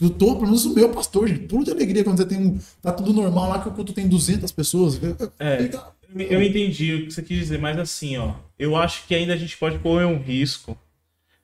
[0.00, 1.46] Eu tô, pelo menos o meu pastor, gente.
[1.46, 2.58] Pulo de alegria quando você tem um.
[2.80, 5.00] Tá tudo normal lá que o culto tem 200 pessoas.
[5.38, 5.58] É.
[5.64, 9.34] Fica- Eu entendi o que você quis dizer, mas assim, ó, eu acho que ainda
[9.34, 10.78] a gente pode correr um risco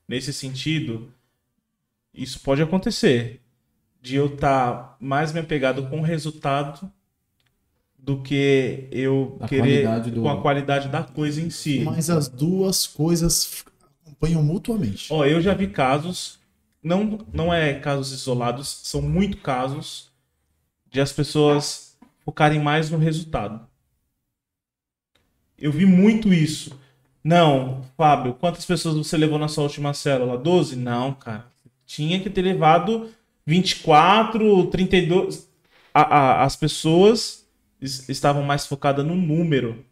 [0.09, 1.12] nesse sentido.
[2.14, 3.40] Isso pode acontecer
[4.01, 6.90] de eu estar mais me apegado com o resultado
[7.98, 11.81] do que eu Da querer do- com a qualidade da coisa em si.
[11.81, 13.64] Mas as duas coisas
[14.05, 15.12] acompanham mutuamente.
[15.12, 16.39] Ó, eu já vi casos,
[16.85, 20.12] não, não é casos isolados, são muito casos
[20.90, 23.66] de as pessoas focarem mais no resultado.
[25.59, 26.78] Eu vi muito isso.
[27.23, 30.36] Não, Fábio, quantas pessoas você levou na sua última célula?
[30.36, 30.77] 12?
[30.77, 31.47] Não, cara.
[31.86, 33.09] Tinha que ter levado
[33.47, 35.48] 24, 32.
[35.93, 37.47] A, a, as pessoas
[37.81, 39.85] es- estavam mais focadas no número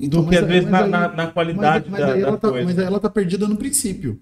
[0.00, 2.50] do que às vezes na, aí- na- na qualidade mas, mas da, aí da tá,
[2.50, 2.64] coisa.
[2.64, 4.20] mas ela tá perdida no princípio.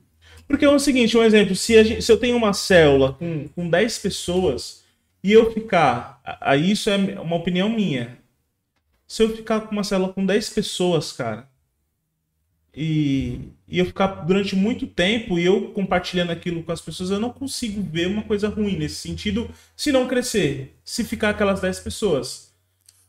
[0.49, 3.49] Porque é o seguinte, um exemplo, se, a gente- se eu tenho uma célula com,
[3.49, 4.83] com 10 pessoas
[5.23, 6.21] e eu ficar.
[6.25, 8.19] a- Aí isso é uma opinião minha.
[9.09, 11.49] Se eu ficar com uma célula com 10 pessoas, cara,
[12.75, 17.19] e, e eu ficar durante muito tempo e eu compartilhando aquilo com as pessoas, eu
[17.19, 20.77] não consigo ver uma coisa ruim nesse sentido se não crescer.
[20.85, 22.53] Se ficar aquelas 10 pessoas.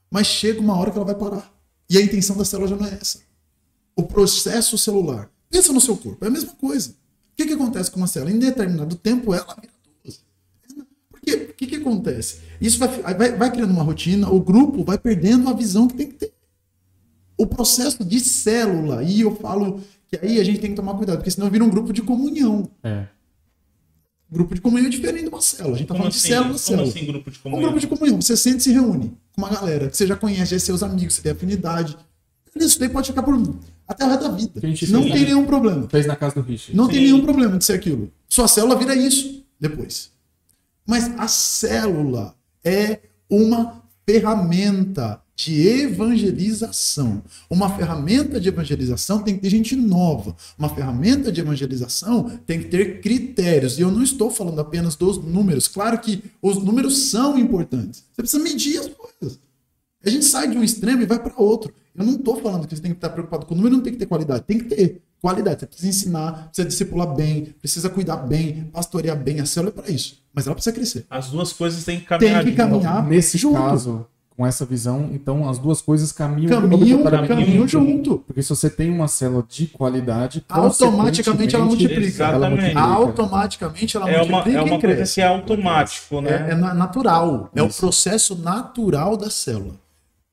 [0.10, 1.52] Mas chega uma hora que ela vai parar.
[1.90, 3.22] E a intenção da célula já não é essa.
[3.96, 5.30] O processo celular.
[5.50, 6.96] Pensa no seu corpo, é a mesma coisa.
[7.38, 8.32] O que, que acontece com uma célula?
[8.32, 9.72] Em determinado tempo, ela vira
[10.04, 10.22] duas.
[11.08, 11.50] Por quê?
[11.52, 12.40] O que, que acontece?
[12.60, 16.08] Isso vai, vai, vai criando uma rotina, o grupo vai perdendo a visão que tem
[16.08, 16.34] que ter.
[17.38, 21.18] O processo de célula, e eu falo que aí a gente tem que tomar cuidado,
[21.18, 22.68] porque senão vira um grupo de comunhão.
[22.84, 23.06] É.
[24.32, 25.76] Grupo de comunhão é diferente de uma célula.
[25.76, 26.28] A gente tá Como falando de assim?
[26.30, 26.88] célula, Como célula.
[26.90, 27.62] assim grupo de Um comunhão?
[27.66, 28.20] grupo de comunhão.
[28.22, 30.82] Você sente e se reúne com uma galera que você já conhece, já é seus
[30.82, 31.96] amigos, você tem afinidade.
[32.56, 33.38] Isso daí pode ficar por
[33.88, 34.60] até o resto da vida.
[34.62, 35.26] A Não tem né?
[35.26, 35.88] nenhum problema.
[35.90, 36.76] Fez na casa do Rich.
[36.76, 37.04] Não tem Sim.
[37.04, 38.12] nenhum problema de ser aquilo.
[38.28, 40.12] Sua célula vira isso depois.
[40.86, 43.00] Mas a célula é
[43.30, 47.22] uma ferramenta de evangelização.
[47.48, 50.36] Uma ferramenta de evangelização tem que ter gente nova.
[50.58, 53.78] Uma ferramenta de evangelização tem que ter critérios.
[53.78, 55.68] E eu não estou falando apenas dos números.
[55.68, 58.04] Claro que os números são importantes.
[58.12, 59.07] Você precisa medir as coisas.
[60.08, 61.74] A gente sai de um extremo e vai para outro.
[61.96, 63.94] Eu não estou falando que você tem que estar preocupado com o número, não tem
[63.94, 64.44] que ter qualidade.
[64.44, 65.60] Tem que ter qualidade.
[65.62, 69.40] Você precisa ensinar, precisa discipular bem, precisa cuidar bem, pastorear bem.
[69.40, 70.22] A célula é para isso.
[70.34, 71.06] Mas ela precisa crescer.
[71.10, 72.58] As duas coisas têm que Tem caminhar que junto.
[72.58, 73.58] caminhar Nesse junto.
[73.58, 74.06] caso,
[74.38, 77.88] com essa visão, então as duas coisas caminham, Caminham, caminham junto.
[77.88, 78.18] junto.
[78.28, 82.06] Porque se você tem uma célula de qualidade, Automaticamente ela multiplica.
[82.06, 82.78] Exatamente.
[82.78, 85.16] Automaticamente ela É uma, multiplica é uma e coisa cresce.
[85.16, 86.46] que é automático, né?
[86.50, 87.50] É, é na- natural.
[87.56, 87.80] É o Isso.
[87.80, 89.74] processo natural da célula.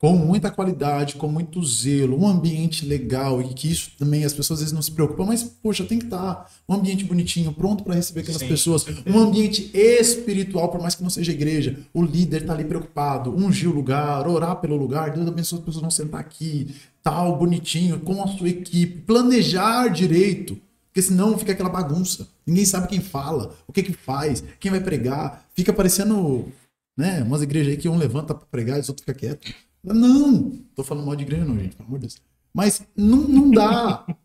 [0.04, 4.58] Com muita qualidade, com muito zelo, um ambiente legal, e que isso também as pessoas
[4.58, 7.94] às vezes não se preocupam, mas, poxa, tem que estar um ambiente bonitinho, pronto para
[7.94, 8.84] receber aquelas Sim, pessoas.
[9.06, 11.78] Um ambiente espiritual, por mais que não seja igreja.
[11.94, 15.80] O líder tá ali preocupado, ungir o lugar, orar pelo lugar, Deus abençoe as pessoas
[15.80, 20.60] vão sentar aqui, tal, bonitinho, com a sua equipe, planejar direito.
[20.88, 22.28] Porque senão fica aquela bagunça.
[22.46, 25.46] Ninguém sabe quem fala, o que que faz, quem vai pregar.
[25.54, 26.52] Fica parecendo,
[26.94, 29.54] né, umas igrejas aí que um levanta para pregar e os outros ficam quietos.
[29.84, 32.22] Não, tô falando mal de igreja não, gente, pelo amor de Deus.
[32.52, 34.06] Mas não, não dá.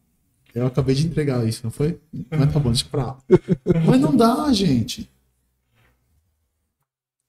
[0.54, 2.00] Eu acabei de entregar isso, não foi?
[2.32, 3.18] Mas tá bom, deixa pra lá.
[3.86, 5.10] Mas não dá, gente.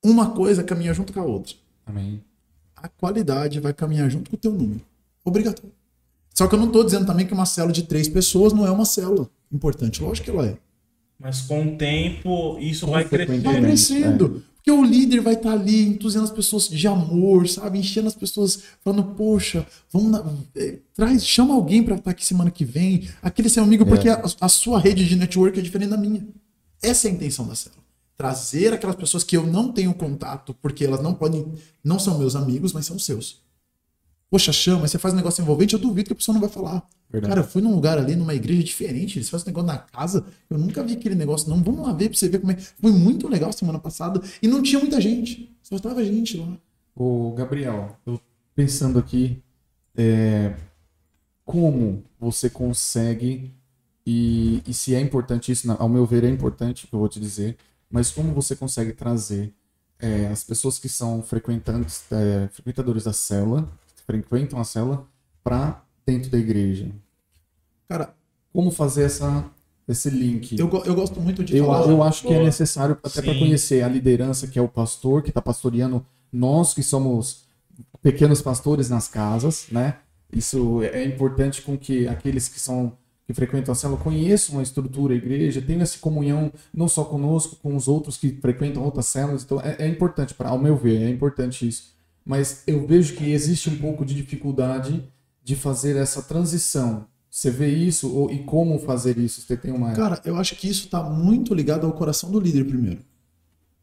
[0.02, 1.54] Uma coisa caminha junto com a outra.
[1.84, 2.22] Amém.
[2.74, 4.80] A qualidade vai caminhar junto com o teu número.
[5.22, 5.72] Obrigatório.
[6.32, 8.70] Só que eu não tô dizendo também que uma célula de três pessoas não é
[8.70, 10.02] uma célula importante.
[10.02, 10.56] Lógico que ela é.
[11.18, 13.40] Mas com o tempo, isso vai crescer.
[13.40, 14.42] Vai crescendo.
[14.62, 17.78] Porque o líder vai estar ali entusiasmando as pessoas de amor, sabe?
[17.78, 20.22] Enchendo as pessoas, falando, poxa, vamos na-
[20.54, 23.08] eh, traz, chama alguém para estar aqui semana que vem.
[23.22, 26.26] Aquele seu amigo, porque a, a sua rede de network é diferente da minha.
[26.82, 27.80] Essa é a intenção da célula.
[28.18, 31.46] Trazer aquelas pessoas que eu não tenho contato, porque elas não podem,
[31.82, 33.40] não são meus amigos, mas são seus.
[34.30, 36.86] Poxa, chama, você faz um negócio envolvente, eu duvido que a pessoa não vai falar.
[37.10, 37.30] Verdade.
[37.30, 40.24] Cara, eu fui num lugar ali, numa igreja diferente, eles fazem um negócio na casa,
[40.48, 42.56] eu nunca vi aquele negócio, não, vamos lá ver pra você ver como é.
[42.56, 46.56] Foi muito legal semana passada e não tinha muita gente, só tava gente lá.
[46.94, 48.20] Ô, Gabriel, eu
[48.54, 49.42] pensando aqui,
[49.96, 50.54] é,
[51.44, 53.52] como você consegue,
[54.06, 57.08] e, e se é importante isso, ao meu ver é importante o que eu vou
[57.08, 57.56] te dizer,
[57.90, 59.52] mas como você consegue trazer
[59.98, 65.06] é, as pessoas que são frequentantes, é, frequentadores da célula, que frequentam a célula,
[65.42, 66.88] para dentro da igreja?
[67.88, 68.14] Cara,
[68.52, 69.44] Como fazer essa,
[69.88, 70.58] esse link?
[70.58, 71.90] eu, eu gosto muito de Eu, falar.
[71.90, 75.30] eu acho que é necessário até para conhecer a liderança que é o pastor, que
[75.30, 77.44] está pastoreando nós que somos
[78.02, 79.96] pequenos pastores nas casas, né?
[80.32, 82.92] Isso é importante com que aqueles que são
[83.26, 87.54] que frequentam a célula conheçam a estrutura, a igreja, tenham essa comunhão não só conosco,
[87.62, 89.44] com os outros que frequentam outras células.
[89.44, 91.94] Então é, é importante, para, ao meu ver, é importante isso.
[92.24, 95.04] Mas eu vejo que existe um pouco de dificuldade
[95.50, 97.06] de fazer essa transição.
[97.28, 99.40] Você vê isso ou, e como fazer isso?
[99.40, 102.64] Você tem uma Cara, eu acho que isso tá muito ligado ao coração do líder
[102.64, 103.00] primeiro.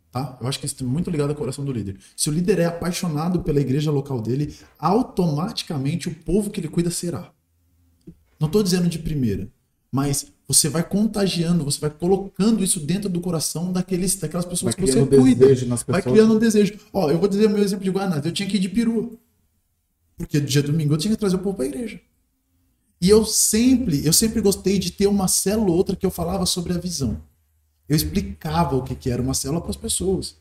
[0.09, 0.37] Tá?
[0.39, 1.97] Eu acho que isso tá muito ligado ao coração do líder.
[2.15, 6.89] Se o líder é apaixonado pela igreja local dele, automaticamente o povo que ele cuida
[6.89, 7.31] será.
[8.39, 9.49] Não tô dizendo de primeira,
[9.91, 14.73] mas você vai contagiando, você vai colocando isso dentro do coração daqueles, daquelas vai pessoas
[14.73, 15.47] que você criando cuida.
[15.47, 16.03] desejo nas pessoas.
[16.05, 16.79] Vai criando um desejo.
[16.93, 18.21] Ó, eu vou dizer o meu exemplo de Guaraná.
[18.23, 19.19] Eu tinha que ir de peru.
[20.17, 22.01] Porque dia domingo eu tinha que trazer o povo para a igreja.
[22.99, 26.45] E eu sempre, eu sempre gostei de ter uma célula ou outra que eu falava
[26.45, 27.21] sobre a visão.
[27.87, 30.35] Eu explicava o que, era uma célula para as pessoas.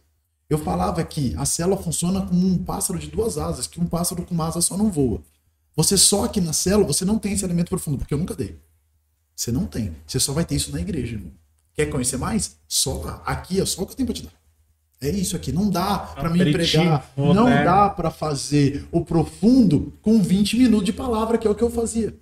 [0.49, 4.25] Eu falava que a célula funciona como um pássaro de duas asas, que um pássaro
[4.25, 5.23] com uma asa só não voa.
[5.77, 8.59] Você só aqui na célula, você não tem esse alimento profundo, porque eu nunca dei.
[9.35, 9.95] Você não tem.
[10.07, 11.33] Você só vai ter isso na igreja, irmão.
[11.75, 12.57] Quer conhecer mais?
[12.67, 13.23] Só lá.
[13.27, 14.33] Aqui é só o que eu tenho para te dar.
[15.01, 15.53] É isso aqui.
[15.53, 17.11] Não dá para me empregar.
[17.17, 17.65] Não né?
[17.65, 21.71] dá para fazer o profundo com 20 minutos de palavra, que é o que eu
[21.71, 22.15] fazia.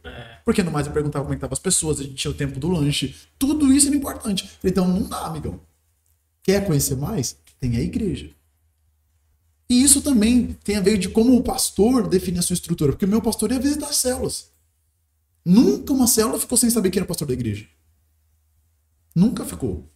[0.44, 2.58] Porque no mais eu perguntava como é estavam as pessoas, a gente tinha o tempo
[2.58, 3.14] do lanche.
[3.38, 4.48] Tudo isso era importante.
[4.62, 5.60] Então não dá, amigão.
[6.42, 7.36] Quer conhecer mais?
[7.60, 8.30] Tem a igreja.
[9.68, 12.92] E isso também tem a ver de como o pastor define a sua estrutura.
[12.92, 14.50] Porque o meu pastor ia visitar as células.
[15.44, 17.66] Nunca uma célula ficou sem saber quem era pastor da igreja.
[19.14, 19.88] Nunca ficou.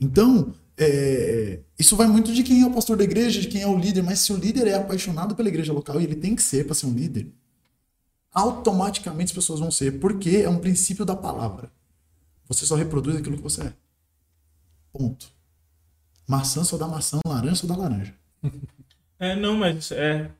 [0.00, 3.66] Então, é, isso vai muito de quem é o pastor da igreja, de quem é
[3.66, 6.42] o líder, mas se o líder é apaixonado pela igreja local, e ele tem que
[6.42, 7.32] ser para ser um líder,
[8.32, 11.70] automaticamente as pessoas vão ser, porque é um princípio da palavra.
[12.48, 13.72] Você só reproduz aquilo que você é.
[14.92, 15.28] Ponto.
[16.28, 18.14] Maçã só dá maçã, laranja só dá laranja.
[19.18, 20.30] É, não, mas é,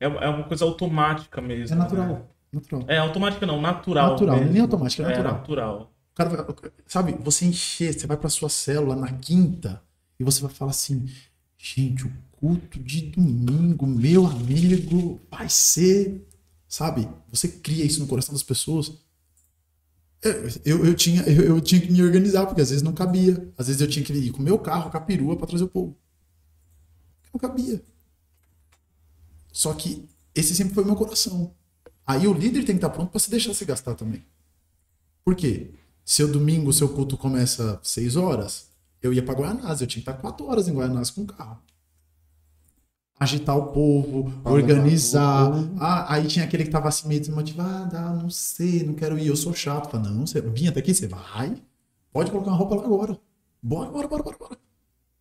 [0.00, 1.76] é, é uma coisa automática mesmo.
[1.76, 2.06] É natural.
[2.06, 2.22] né?
[2.50, 2.84] Natural.
[2.88, 4.12] É automática não, natural.
[4.12, 4.52] Natural, mesmo.
[4.52, 5.34] nem automática, é natural.
[5.34, 5.91] É natural.
[6.12, 9.82] O cara vai- sabe, você encher, você vai pra sua célula na quinta
[10.20, 11.06] e você vai falar assim:
[11.56, 16.26] gente, o culto de domingo, meu amigo, vai ser.
[16.68, 17.08] Sabe?
[17.30, 18.92] Você cria isso no coração das pessoas.
[20.22, 20.32] Eu,
[20.64, 23.52] eu, eu tinha, eu, eu tinha que me organizar, porque às vezes não cabia.
[23.58, 25.64] Às vezes eu tinha que ir com o meu carro, com a perua, pra trazer
[25.64, 25.96] o povo.
[27.32, 27.82] Não cabia.
[29.52, 31.54] Só que esse sempre foi meu coração.
[32.06, 34.24] Aí o líder tem que estar pronto para se deixar se gastar também.
[35.24, 35.70] Por quê?
[36.04, 38.66] Seu domingo, seu culto começa às 6 horas,
[39.02, 41.58] eu ia para Guaianás, eu tinha que estar 4 horas em Guaianás com o carro.
[43.18, 45.52] Agitar o povo, Pra organizar.
[45.78, 49.28] Ah, aí tinha aquele que tava assim meio desmotivado, ah, não sei, não quero ir,
[49.28, 49.90] eu sou chato.
[49.90, 51.54] Falei, não, você vinha até aqui, você vai.
[52.12, 53.18] Pode colocar uma roupa lá agora.
[53.62, 54.58] Bora, bora, bora, bora, bora.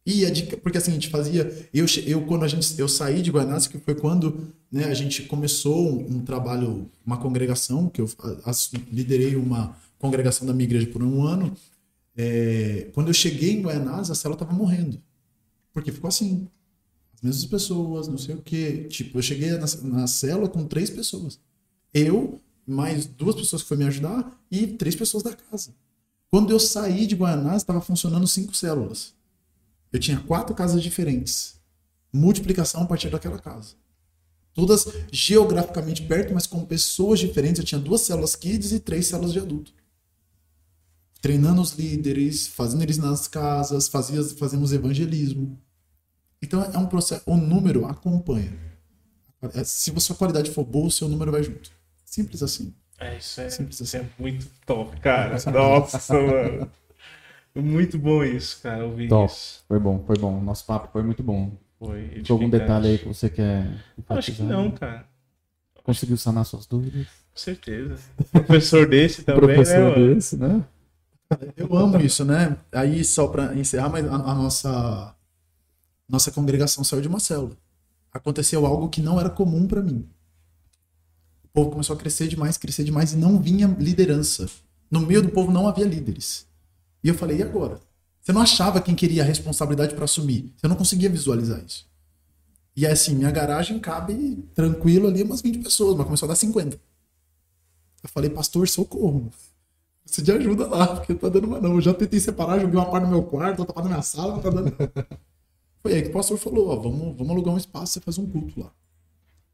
[0.03, 1.69] E a dica, porque assim, a gente fazia.
[1.71, 5.23] Eu, eu quando a gente, eu saí de Guaianás, que foi quando né, a gente
[5.23, 8.09] começou um, um trabalho, uma congregação, que eu
[8.43, 11.55] as- liderei uma congregação da minha igreja por um ano.
[12.17, 15.01] É, quando eu cheguei em Guaianás, a célula tava morrendo.
[15.71, 16.49] Porque ficou assim.
[17.13, 18.87] As mesmas pessoas, não sei o quê.
[18.89, 21.39] Tipo, eu cheguei na, na célula com três pessoas.
[21.93, 25.73] Eu, mais duas pessoas que foram me ajudar e três pessoas da casa.
[26.29, 29.13] Quando eu saí de Guaianás, estava funcionando cinco células.
[29.91, 31.59] Eu tinha quatro casas diferentes.
[32.11, 33.75] Multiplicação a partir daquela casa.
[34.53, 37.59] Todas geograficamente perto, mas com pessoas diferentes.
[37.59, 39.73] Eu tinha duas células kids e três células de adulto.
[41.21, 45.57] Treinando os líderes, fazendo eles nas casas, fazia, fazemos evangelismo.
[46.41, 47.21] Então é um processo.
[47.27, 48.51] O número acompanha.
[49.53, 51.69] É, Se a sua qualidade for boa, o seu número vai junto.
[52.03, 52.73] Simples assim.
[52.99, 55.37] É, isso é, Simples isso é muito top, cara.
[55.51, 56.69] Nossa, mano.
[57.53, 59.31] Muito bom isso, cara, ouvir Top.
[59.31, 59.63] isso.
[59.67, 60.41] Foi bom, foi bom.
[60.41, 61.51] Nosso papo foi muito bom.
[61.77, 63.65] Foi Tem algum detalhe aí que você quer
[63.97, 65.05] Eu Acho que não, cara.
[65.83, 67.07] Conseguiu sanar suas dúvidas?
[67.07, 67.97] Com certeza.
[68.31, 70.15] Professor desse também, né, Professor mano?
[70.15, 70.63] desse, né?
[71.55, 72.57] Eu amo isso, né?
[72.71, 75.15] Aí, só para encerrar, mas a, a nossa,
[76.07, 77.57] nossa congregação saiu de uma célula.
[78.11, 80.07] Aconteceu algo que não era comum para mim.
[81.43, 84.49] O povo começou a crescer demais, crescer demais e não vinha liderança.
[84.89, 86.45] No meio do povo não havia líderes.
[87.03, 87.79] E eu falei, e agora?
[88.21, 90.53] Você não achava quem queria a responsabilidade para assumir.
[90.55, 91.89] Você não conseguia visualizar isso.
[92.75, 96.35] E é assim, minha garagem cabe tranquilo ali umas 20 pessoas, mas começou a dar
[96.35, 96.79] 50.
[98.03, 99.31] Eu falei, pastor, socorro.
[100.05, 101.75] Você de ajuda lá, porque não tá dando mais não.
[101.75, 104.33] Eu já tentei separar, joguei uma parte no meu quarto, outra parte na minha sala,
[104.33, 104.75] não tá dando.
[105.81, 108.27] Foi aí que o pastor falou, ó, vamos, vamos alugar um espaço, você faz um
[108.27, 108.71] culto lá.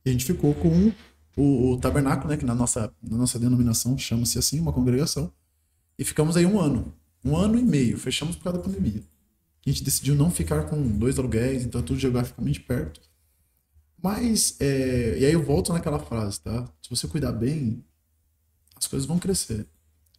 [0.06, 0.92] E a gente ficou com
[1.38, 5.32] o, o tabernáculo, né, que na nossa, na nossa denominação chama-se assim, uma congregação.
[5.98, 6.94] E ficamos aí um ano.
[7.24, 7.98] Um ano e meio.
[7.98, 9.02] Fechamos por causa da pandemia.
[9.66, 13.02] A gente decidiu não ficar com dois aluguéis, então é tudo geograficamente perto.
[14.02, 16.66] Mas, é, e aí eu volto naquela frase, tá?
[16.82, 17.84] Se você cuidar bem,
[18.76, 19.68] as coisas vão crescer.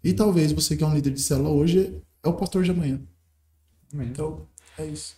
[0.03, 3.01] E talvez você que é um líder de célula hoje é o pastor de amanhã.
[3.93, 4.09] Amém.
[4.09, 4.47] Então,
[4.77, 5.17] é isso.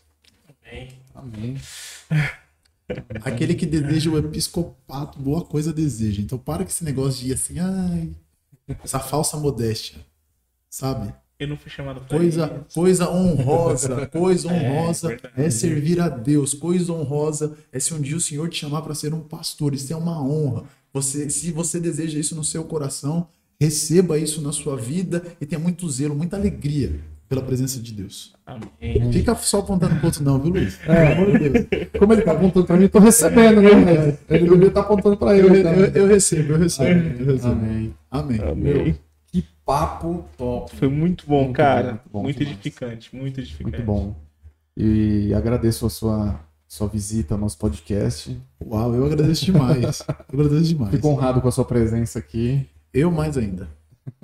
[0.64, 0.88] Amém.
[1.14, 1.56] Amém.
[3.24, 6.20] Aquele que deseja o episcopato, boa coisa deseja.
[6.22, 8.10] Então para com esse negócio de ir assim, ai,
[8.82, 9.98] essa falsa modéstia,
[10.68, 11.14] sabe?
[11.38, 12.74] Eu não fui chamado pra Coisa, isso.
[12.78, 15.34] coisa honrosa, coisa É, honrosa verdade.
[15.40, 16.52] é, servir a Deus.
[16.52, 19.72] Coisa honrosa é se um dia o Senhor te chamar para ser um pastor.
[19.72, 20.64] Isso é uma honra.
[20.92, 23.26] Você, se você deseja isso no seu coração,
[23.60, 26.92] receba isso na sua vida e tenha muito zelo, muita alegria
[27.28, 28.32] pela presença de Deus.
[28.44, 29.12] Amém.
[29.12, 30.78] Fica só apontando pro outro, não, viu, Luiz?
[30.88, 31.14] É.
[31.14, 31.66] Pelo amor de Deus.
[31.98, 34.18] Como ele tá apontando pra mim, eu tô recebendo, né?
[34.28, 35.58] Ele devia estar apontando pra Eu, ele.
[35.60, 35.92] eu, né?
[35.94, 36.90] eu recebo, eu recebo.
[37.20, 37.52] Eu recebo.
[37.52, 37.94] Amém.
[38.10, 38.40] Amém.
[38.40, 38.98] Amém.
[39.30, 40.74] Que papo top.
[40.74, 41.82] Foi muito bom, Muito cara.
[41.84, 42.56] bom, muito bom muito demais.
[42.56, 43.76] edificante, muito edificante.
[43.76, 44.16] Muito bom.
[44.76, 48.36] E agradeço a sua, sua visita ao nosso podcast.
[48.64, 50.02] Uau, eu agradeço demais.
[50.32, 50.90] Eu agradeço demais.
[50.90, 52.66] Fico honrado com a sua presença aqui.
[52.92, 53.68] Eu mais ainda.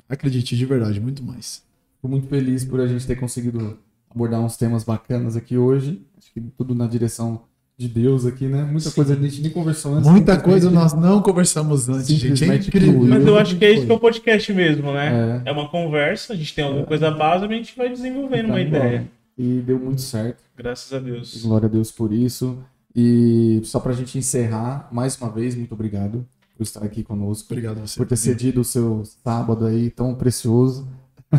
[0.08, 1.62] Acredite, de verdade, muito mais.
[1.96, 3.78] Fico muito feliz por a gente ter conseguido
[4.10, 6.02] abordar uns temas bacanas aqui hoje.
[6.18, 7.42] Acho que tudo na direção
[7.78, 8.62] de Deus aqui, né?
[8.64, 10.10] Muita coisa a gente nem conversou antes.
[10.10, 12.32] Muita coisa nós não conversamos antes, gente.
[12.32, 13.02] É Simplesmente incrível.
[13.04, 15.42] Mas eu acho que é isso que é o podcast mesmo, né?
[15.44, 15.50] É.
[15.50, 18.54] É, uma conversa, a gente tem alguma coisa base, mas a gente vai desenvolvendo uma
[18.54, 19.00] Tá ideia.
[19.00, 19.06] bom.
[19.38, 20.42] E deu muito certo.
[20.56, 21.42] Graças a Deus.
[21.42, 22.58] Glória a Deus por isso.
[22.94, 26.24] E só pra gente encerrar, mais uma vez, muito obrigado
[26.56, 27.46] por estar aqui conosco.
[27.52, 27.96] Obrigado você.
[27.96, 30.86] por ter cedido o seu sábado aí tão precioso.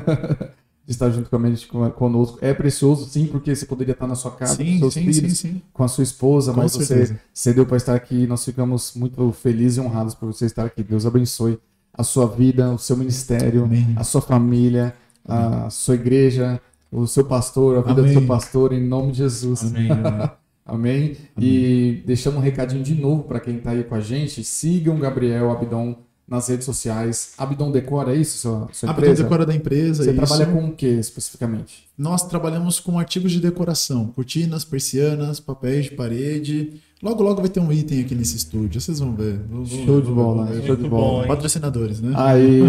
[0.85, 2.37] de estar junto com a gente com- conosco.
[2.41, 5.37] É precioso, sim, porque você poderia estar na sua casa, com Sim, seus sim, filhos,
[5.37, 5.61] sim.
[5.73, 7.19] com a sua esposa, Com mas você certeza.
[7.33, 8.25] cedeu para estar aqui.
[8.25, 10.81] Nós ficamos muito felizes e honrados por você estar aqui.
[10.83, 11.59] Deus abençoe
[11.93, 13.93] a sua vida, o seu ministério, Amém.
[13.97, 14.93] a sua família,
[15.27, 18.13] a sua igreja, o seu pastor, a vida do Amém.
[18.13, 19.63] seu pastor, em nome de Jesus.
[19.65, 19.89] Amém.
[20.67, 21.15] Amém?
[21.39, 24.43] E deixamos um recadinho de novo para quem está aí com a gente.
[24.43, 25.95] Sigam Gabriel Abdon
[26.27, 27.31] nas redes sociais.
[27.37, 29.23] Abdon Decora, é isso, sua, sua A empresa?
[29.23, 30.03] decora da empresa.
[30.03, 30.17] Você isso.
[30.19, 31.87] trabalha com o que especificamente?
[31.97, 36.81] Nós trabalhamos com artigos de decoração, cortinas, persianas, papéis de parede.
[37.01, 39.39] Logo, logo vai ter um item aqui nesse estúdio, vocês vão ver.
[39.49, 41.21] Vão- Show de bola, show de bola.
[41.21, 41.27] bom?
[41.27, 42.11] Patrocinadores, né?
[42.17, 42.59] Aí,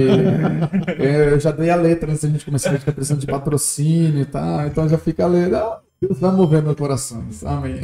[0.98, 3.26] é, eu já dei a letra antes da gente começar, a gente tá precisando de
[3.26, 5.80] patrocínio e tal, então já fica a letra.
[6.00, 7.24] Deus vai mover meu coração.
[7.44, 7.80] Amém.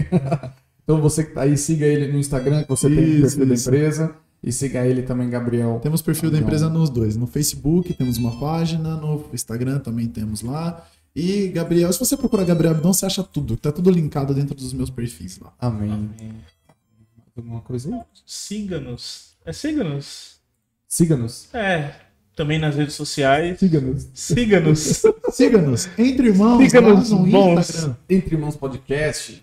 [0.82, 3.46] Então você que tá aí, siga ele no Instagram, que você tem o Isso, perfil
[3.46, 3.68] da isso.
[3.68, 5.80] empresa, e siga ele também, Gabriel.
[5.82, 6.46] Temos perfil da Abdon.
[6.46, 7.16] empresa nos dois.
[7.16, 10.86] No Facebook temos uma página, no Instagram também temos lá.
[11.16, 13.56] E Gabriel, se você procurar Gabriel Abdon, você acha tudo.
[13.56, 15.52] Tá tudo linkado dentro dos meus perfis lá.
[15.58, 15.90] Amém.
[15.90, 16.34] Amém.
[17.36, 18.00] Alguma coisa aí?
[18.26, 19.34] Siga-nos.
[19.44, 20.36] É siga-nos.
[20.86, 21.48] Siga-nos.
[21.54, 21.94] É.
[22.34, 23.58] Também nas redes sociais.
[23.60, 24.08] Siga-nos.
[24.12, 25.02] Siga-nos.
[25.32, 27.68] Siga-nos, entre irmãos, Siga-nos, no bons.
[27.70, 27.96] Instagram.
[28.10, 29.42] Entre Irmãos Podcast,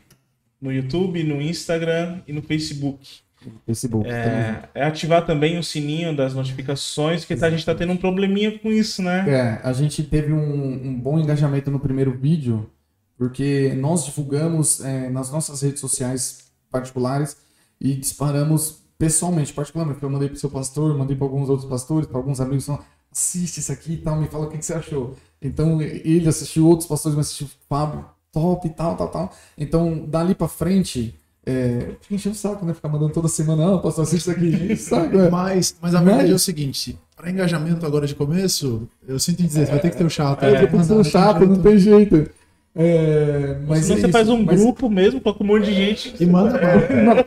[0.61, 3.19] no YouTube, no Instagram e no Facebook.
[3.45, 4.07] no Facebook.
[4.09, 4.21] também.
[4.21, 7.97] É, é ativar também o sininho das notificações, porque tá- a gente tá tendo um
[7.97, 9.25] probleminha com isso, né?
[9.27, 12.69] É, a gente teve um, um bom engajamento no primeiro vídeo,
[13.17, 17.37] porque nós divulgamos é, nas nossas redes sociais particulares
[17.79, 20.01] e disparamos pessoalmente, particularmente.
[20.03, 23.57] Eu mandei pro seu pastor, mandei para alguns outros pastores, para alguns amigos, falaram, assiste
[23.59, 25.15] isso aqui e tal, me fala o que, que você achou.
[25.41, 29.33] Então ele assistiu, outros pastores me assistiu, Fábio, top e tal, tal, tal.
[29.57, 32.75] Então dali para frente, é, fica enchendo o saco, né?
[32.75, 35.29] Ficar mandando toda semana, ah, pastor, assiste isso aqui, saco, é.
[35.31, 39.41] Mas, mas a verdade Mas- é o seguinte: para engajamento agora de começo, eu sinto
[39.41, 40.43] em dizer, você vai ter que ter o chato.
[40.43, 42.29] É, depois Manda- sou chato, não tem jeito.
[42.75, 44.09] É, mas é você isso.
[44.11, 46.15] faz um Mas- grupo mesmo, coloca um monte de gente.
[46.19, 47.25] E manda bala.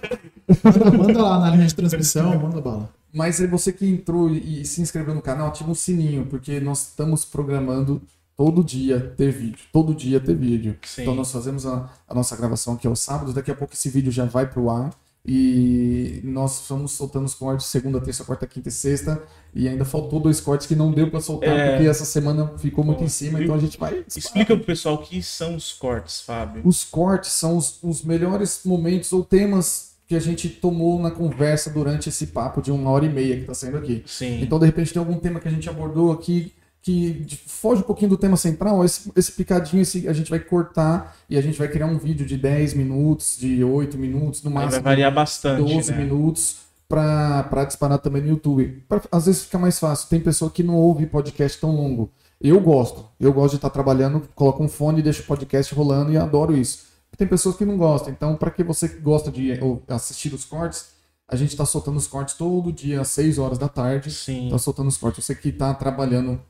[0.62, 2.90] Manda, manda lá na linha de transmissão, manda bala.
[3.12, 6.88] Mas é você que entrou e se inscreveu no canal, ativa o sininho, porque nós
[6.88, 8.02] estamos programando
[8.36, 9.58] todo dia ter vídeo.
[9.72, 10.76] Todo dia ter vídeo.
[10.82, 11.02] Sim.
[11.02, 14.10] Então nós fazemos a, a nossa gravação aqui aos sábados, daqui a pouco esse vídeo
[14.10, 14.90] já vai pro ar.
[15.26, 19.22] E nós vamos soltando os cortes segunda, terça, quarta, quinta e sexta.
[19.54, 21.70] E ainda faltou dois cortes que não deu pra soltar, É.
[21.76, 24.04] porque essa semana ficou muito em cima, então a gente vai.
[24.14, 26.60] Explica pro pessoal o que são os cortes, Fábio.
[26.64, 31.70] Os cortes são os, os melhores momentos ou temas que a gente tomou na conversa
[31.70, 34.02] durante esse papo de uma hora e meia que tá saindo aqui.
[34.06, 34.42] Sim.
[34.42, 36.52] Então, de repente, tem algum tema que a gente abordou aqui
[36.82, 41.16] que foge um pouquinho do tema central, esse, esse picadinho esse, a gente vai cortar
[41.30, 44.54] e a gente vai criar um vídeo de 10 minutos, de 8 minutos, no Aí
[44.54, 45.96] vai máximo variar bastante, 12 né?
[45.96, 46.56] minutos
[46.86, 48.84] pra disparar também no YouTube.
[48.86, 50.10] Pra- às vezes fica mais fácil.
[50.10, 52.10] Tem pessoa que não ouve podcast tão longo.
[52.38, 53.06] Eu gosto.
[53.18, 56.54] Eu gosto de estar trabalhando, coloco um fone e deixo o podcast rolando e adoro
[56.54, 56.84] isso.
[57.16, 58.12] Tem pessoas que não gostam.
[58.12, 59.58] Então, para que você que gosta de
[59.88, 60.94] assistir os cortes,
[61.28, 64.10] a gente está soltando os cortes todo dia às 6 horas da tarde.
[64.10, 64.48] Sim.
[64.50, 65.24] Tá soltando os cortes.
[65.24, 66.40] Você que tá trabalhando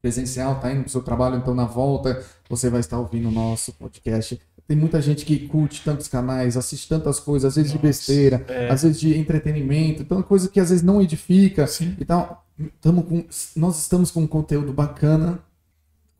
[0.00, 3.72] presencial, tá indo pro seu trabalho, então na volta você vai estar ouvindo o nosso
[3.72, 4.40] podcast.
[4.66, 8.44] Tem muita gente que curte tantos canais, assiste tantas coisas, às vezes de Nossa, besteira,
[8.48, 8.68] é.
[8.68, 11.66] às vezes de entretenimento, então coisa que às vezes não edifica.
[11.66, 11.96] Sim.
[12.00, 12.36] Então,
[12.80, 13.24] tamo com,
[13.54, 15.40] nós estamos com um conteúdo bacana,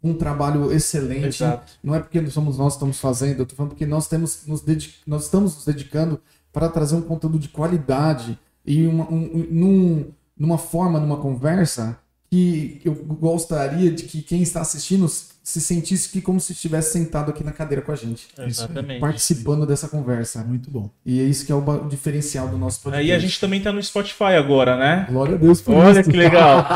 [0.03, 1.27] um trabalho excelente.
[1.43, 1.73] Exato.
[1.83, 4.61] Não é porque somos nós que estamos fazendo, eu tô falando porque nós temos nos
[4.61, 6.21] dedi- nós estamos nos dedicando
[6.53, 10.07] para trazer um conteúdo de qualidade e uma, um- um- num-
[10.39, 11.99] numa forma, numa conversa
[12.31, 15.07] que eu gostaria de que quem está assistindo
[15.47, 18.99] se sentisse que como se estivesse sentado aqui na cadeira com a gente, Exatamente.
[18.99, 20.43] participando dessa conversa.
[20.43, 20.91] Muito bom.
[21.05, 23.09] E é isso que é o diferencial do nosso podcast.
[23.09, 25.07] Aí a gente também tá no Spotify agora, né?
[25.09, 26.11] Glória a Deus por Olha isso.
[26.11, 26.67] que legal.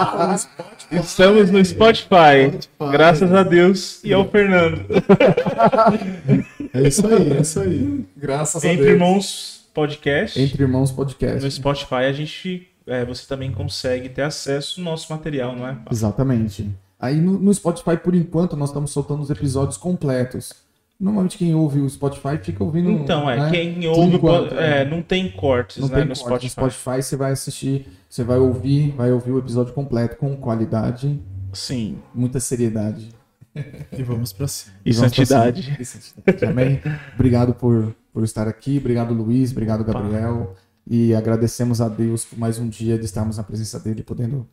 [0.93, 2.61] Estamos no Spotify.
[2.93, 4.87] Graças a Deus e ao Fernando.
[6.73, 8.05] É isso aí, é isso aí.
[8.17, 8.95] Graças a Entre Deus.
[8.95, 10.41] Irmãos Podcast.
[10.41, 11.43] Entre Irmãos Podcast.
[11.43, 12.69] No Spotify a gente.
[12.87, 15.77] é, você também consegue ter acesso ao nosso material, não é?
[15.91, 16.71] Exatamente.
[17.01, 20.52] Aí no, no Spotify, por enquanto, nós estamos soltando os episódios completos.
[21.01, 22.90] Normalmente quem ouve o Spotify fica ouvindo.
[22.90, 23.51] Então, é, né?
[23.51, 24.16] quem ouve.
[24.16, 24.85] enquanto, é, é.
[24.85, 26.47] não tem cortes Não né, tem no corte.
[26.47, 26.60] Spotify.
[26.60, 31.18] No Spotify você vai assistir, você vai ouvir, vai ouvir o episódio completo com qualidade,
[31.55, 31.98] Sim.
[32.14, 33.09] muita seriedade.
[33.93, 34.77] E vamos pra cima.
[34.85, 35.62] E pra santidade.
[35.64, 35.77] cima.
[35.81, 36.44] E santidade.
[36.44, 36.81] Amém?
[37.14, 40.55] obrigado por, por estar aqui, obrigado Luiz, obrigado Gabriel.
[40.86, 44.47] E agradecemos a Deus por mais um dia de estarmos na presença dele, podendo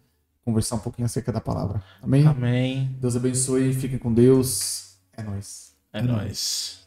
[0.48, 1.84] conversar um pouquinho acerca da palavra.
[2.02, 2.26] Amém?
[2.26, 2.96] Amém.
[3.02, 4.98] Deus abençoe, fiquem com Deus.
[5.12, 5.74] É nóis.
[5.92, 6.87] É nóis.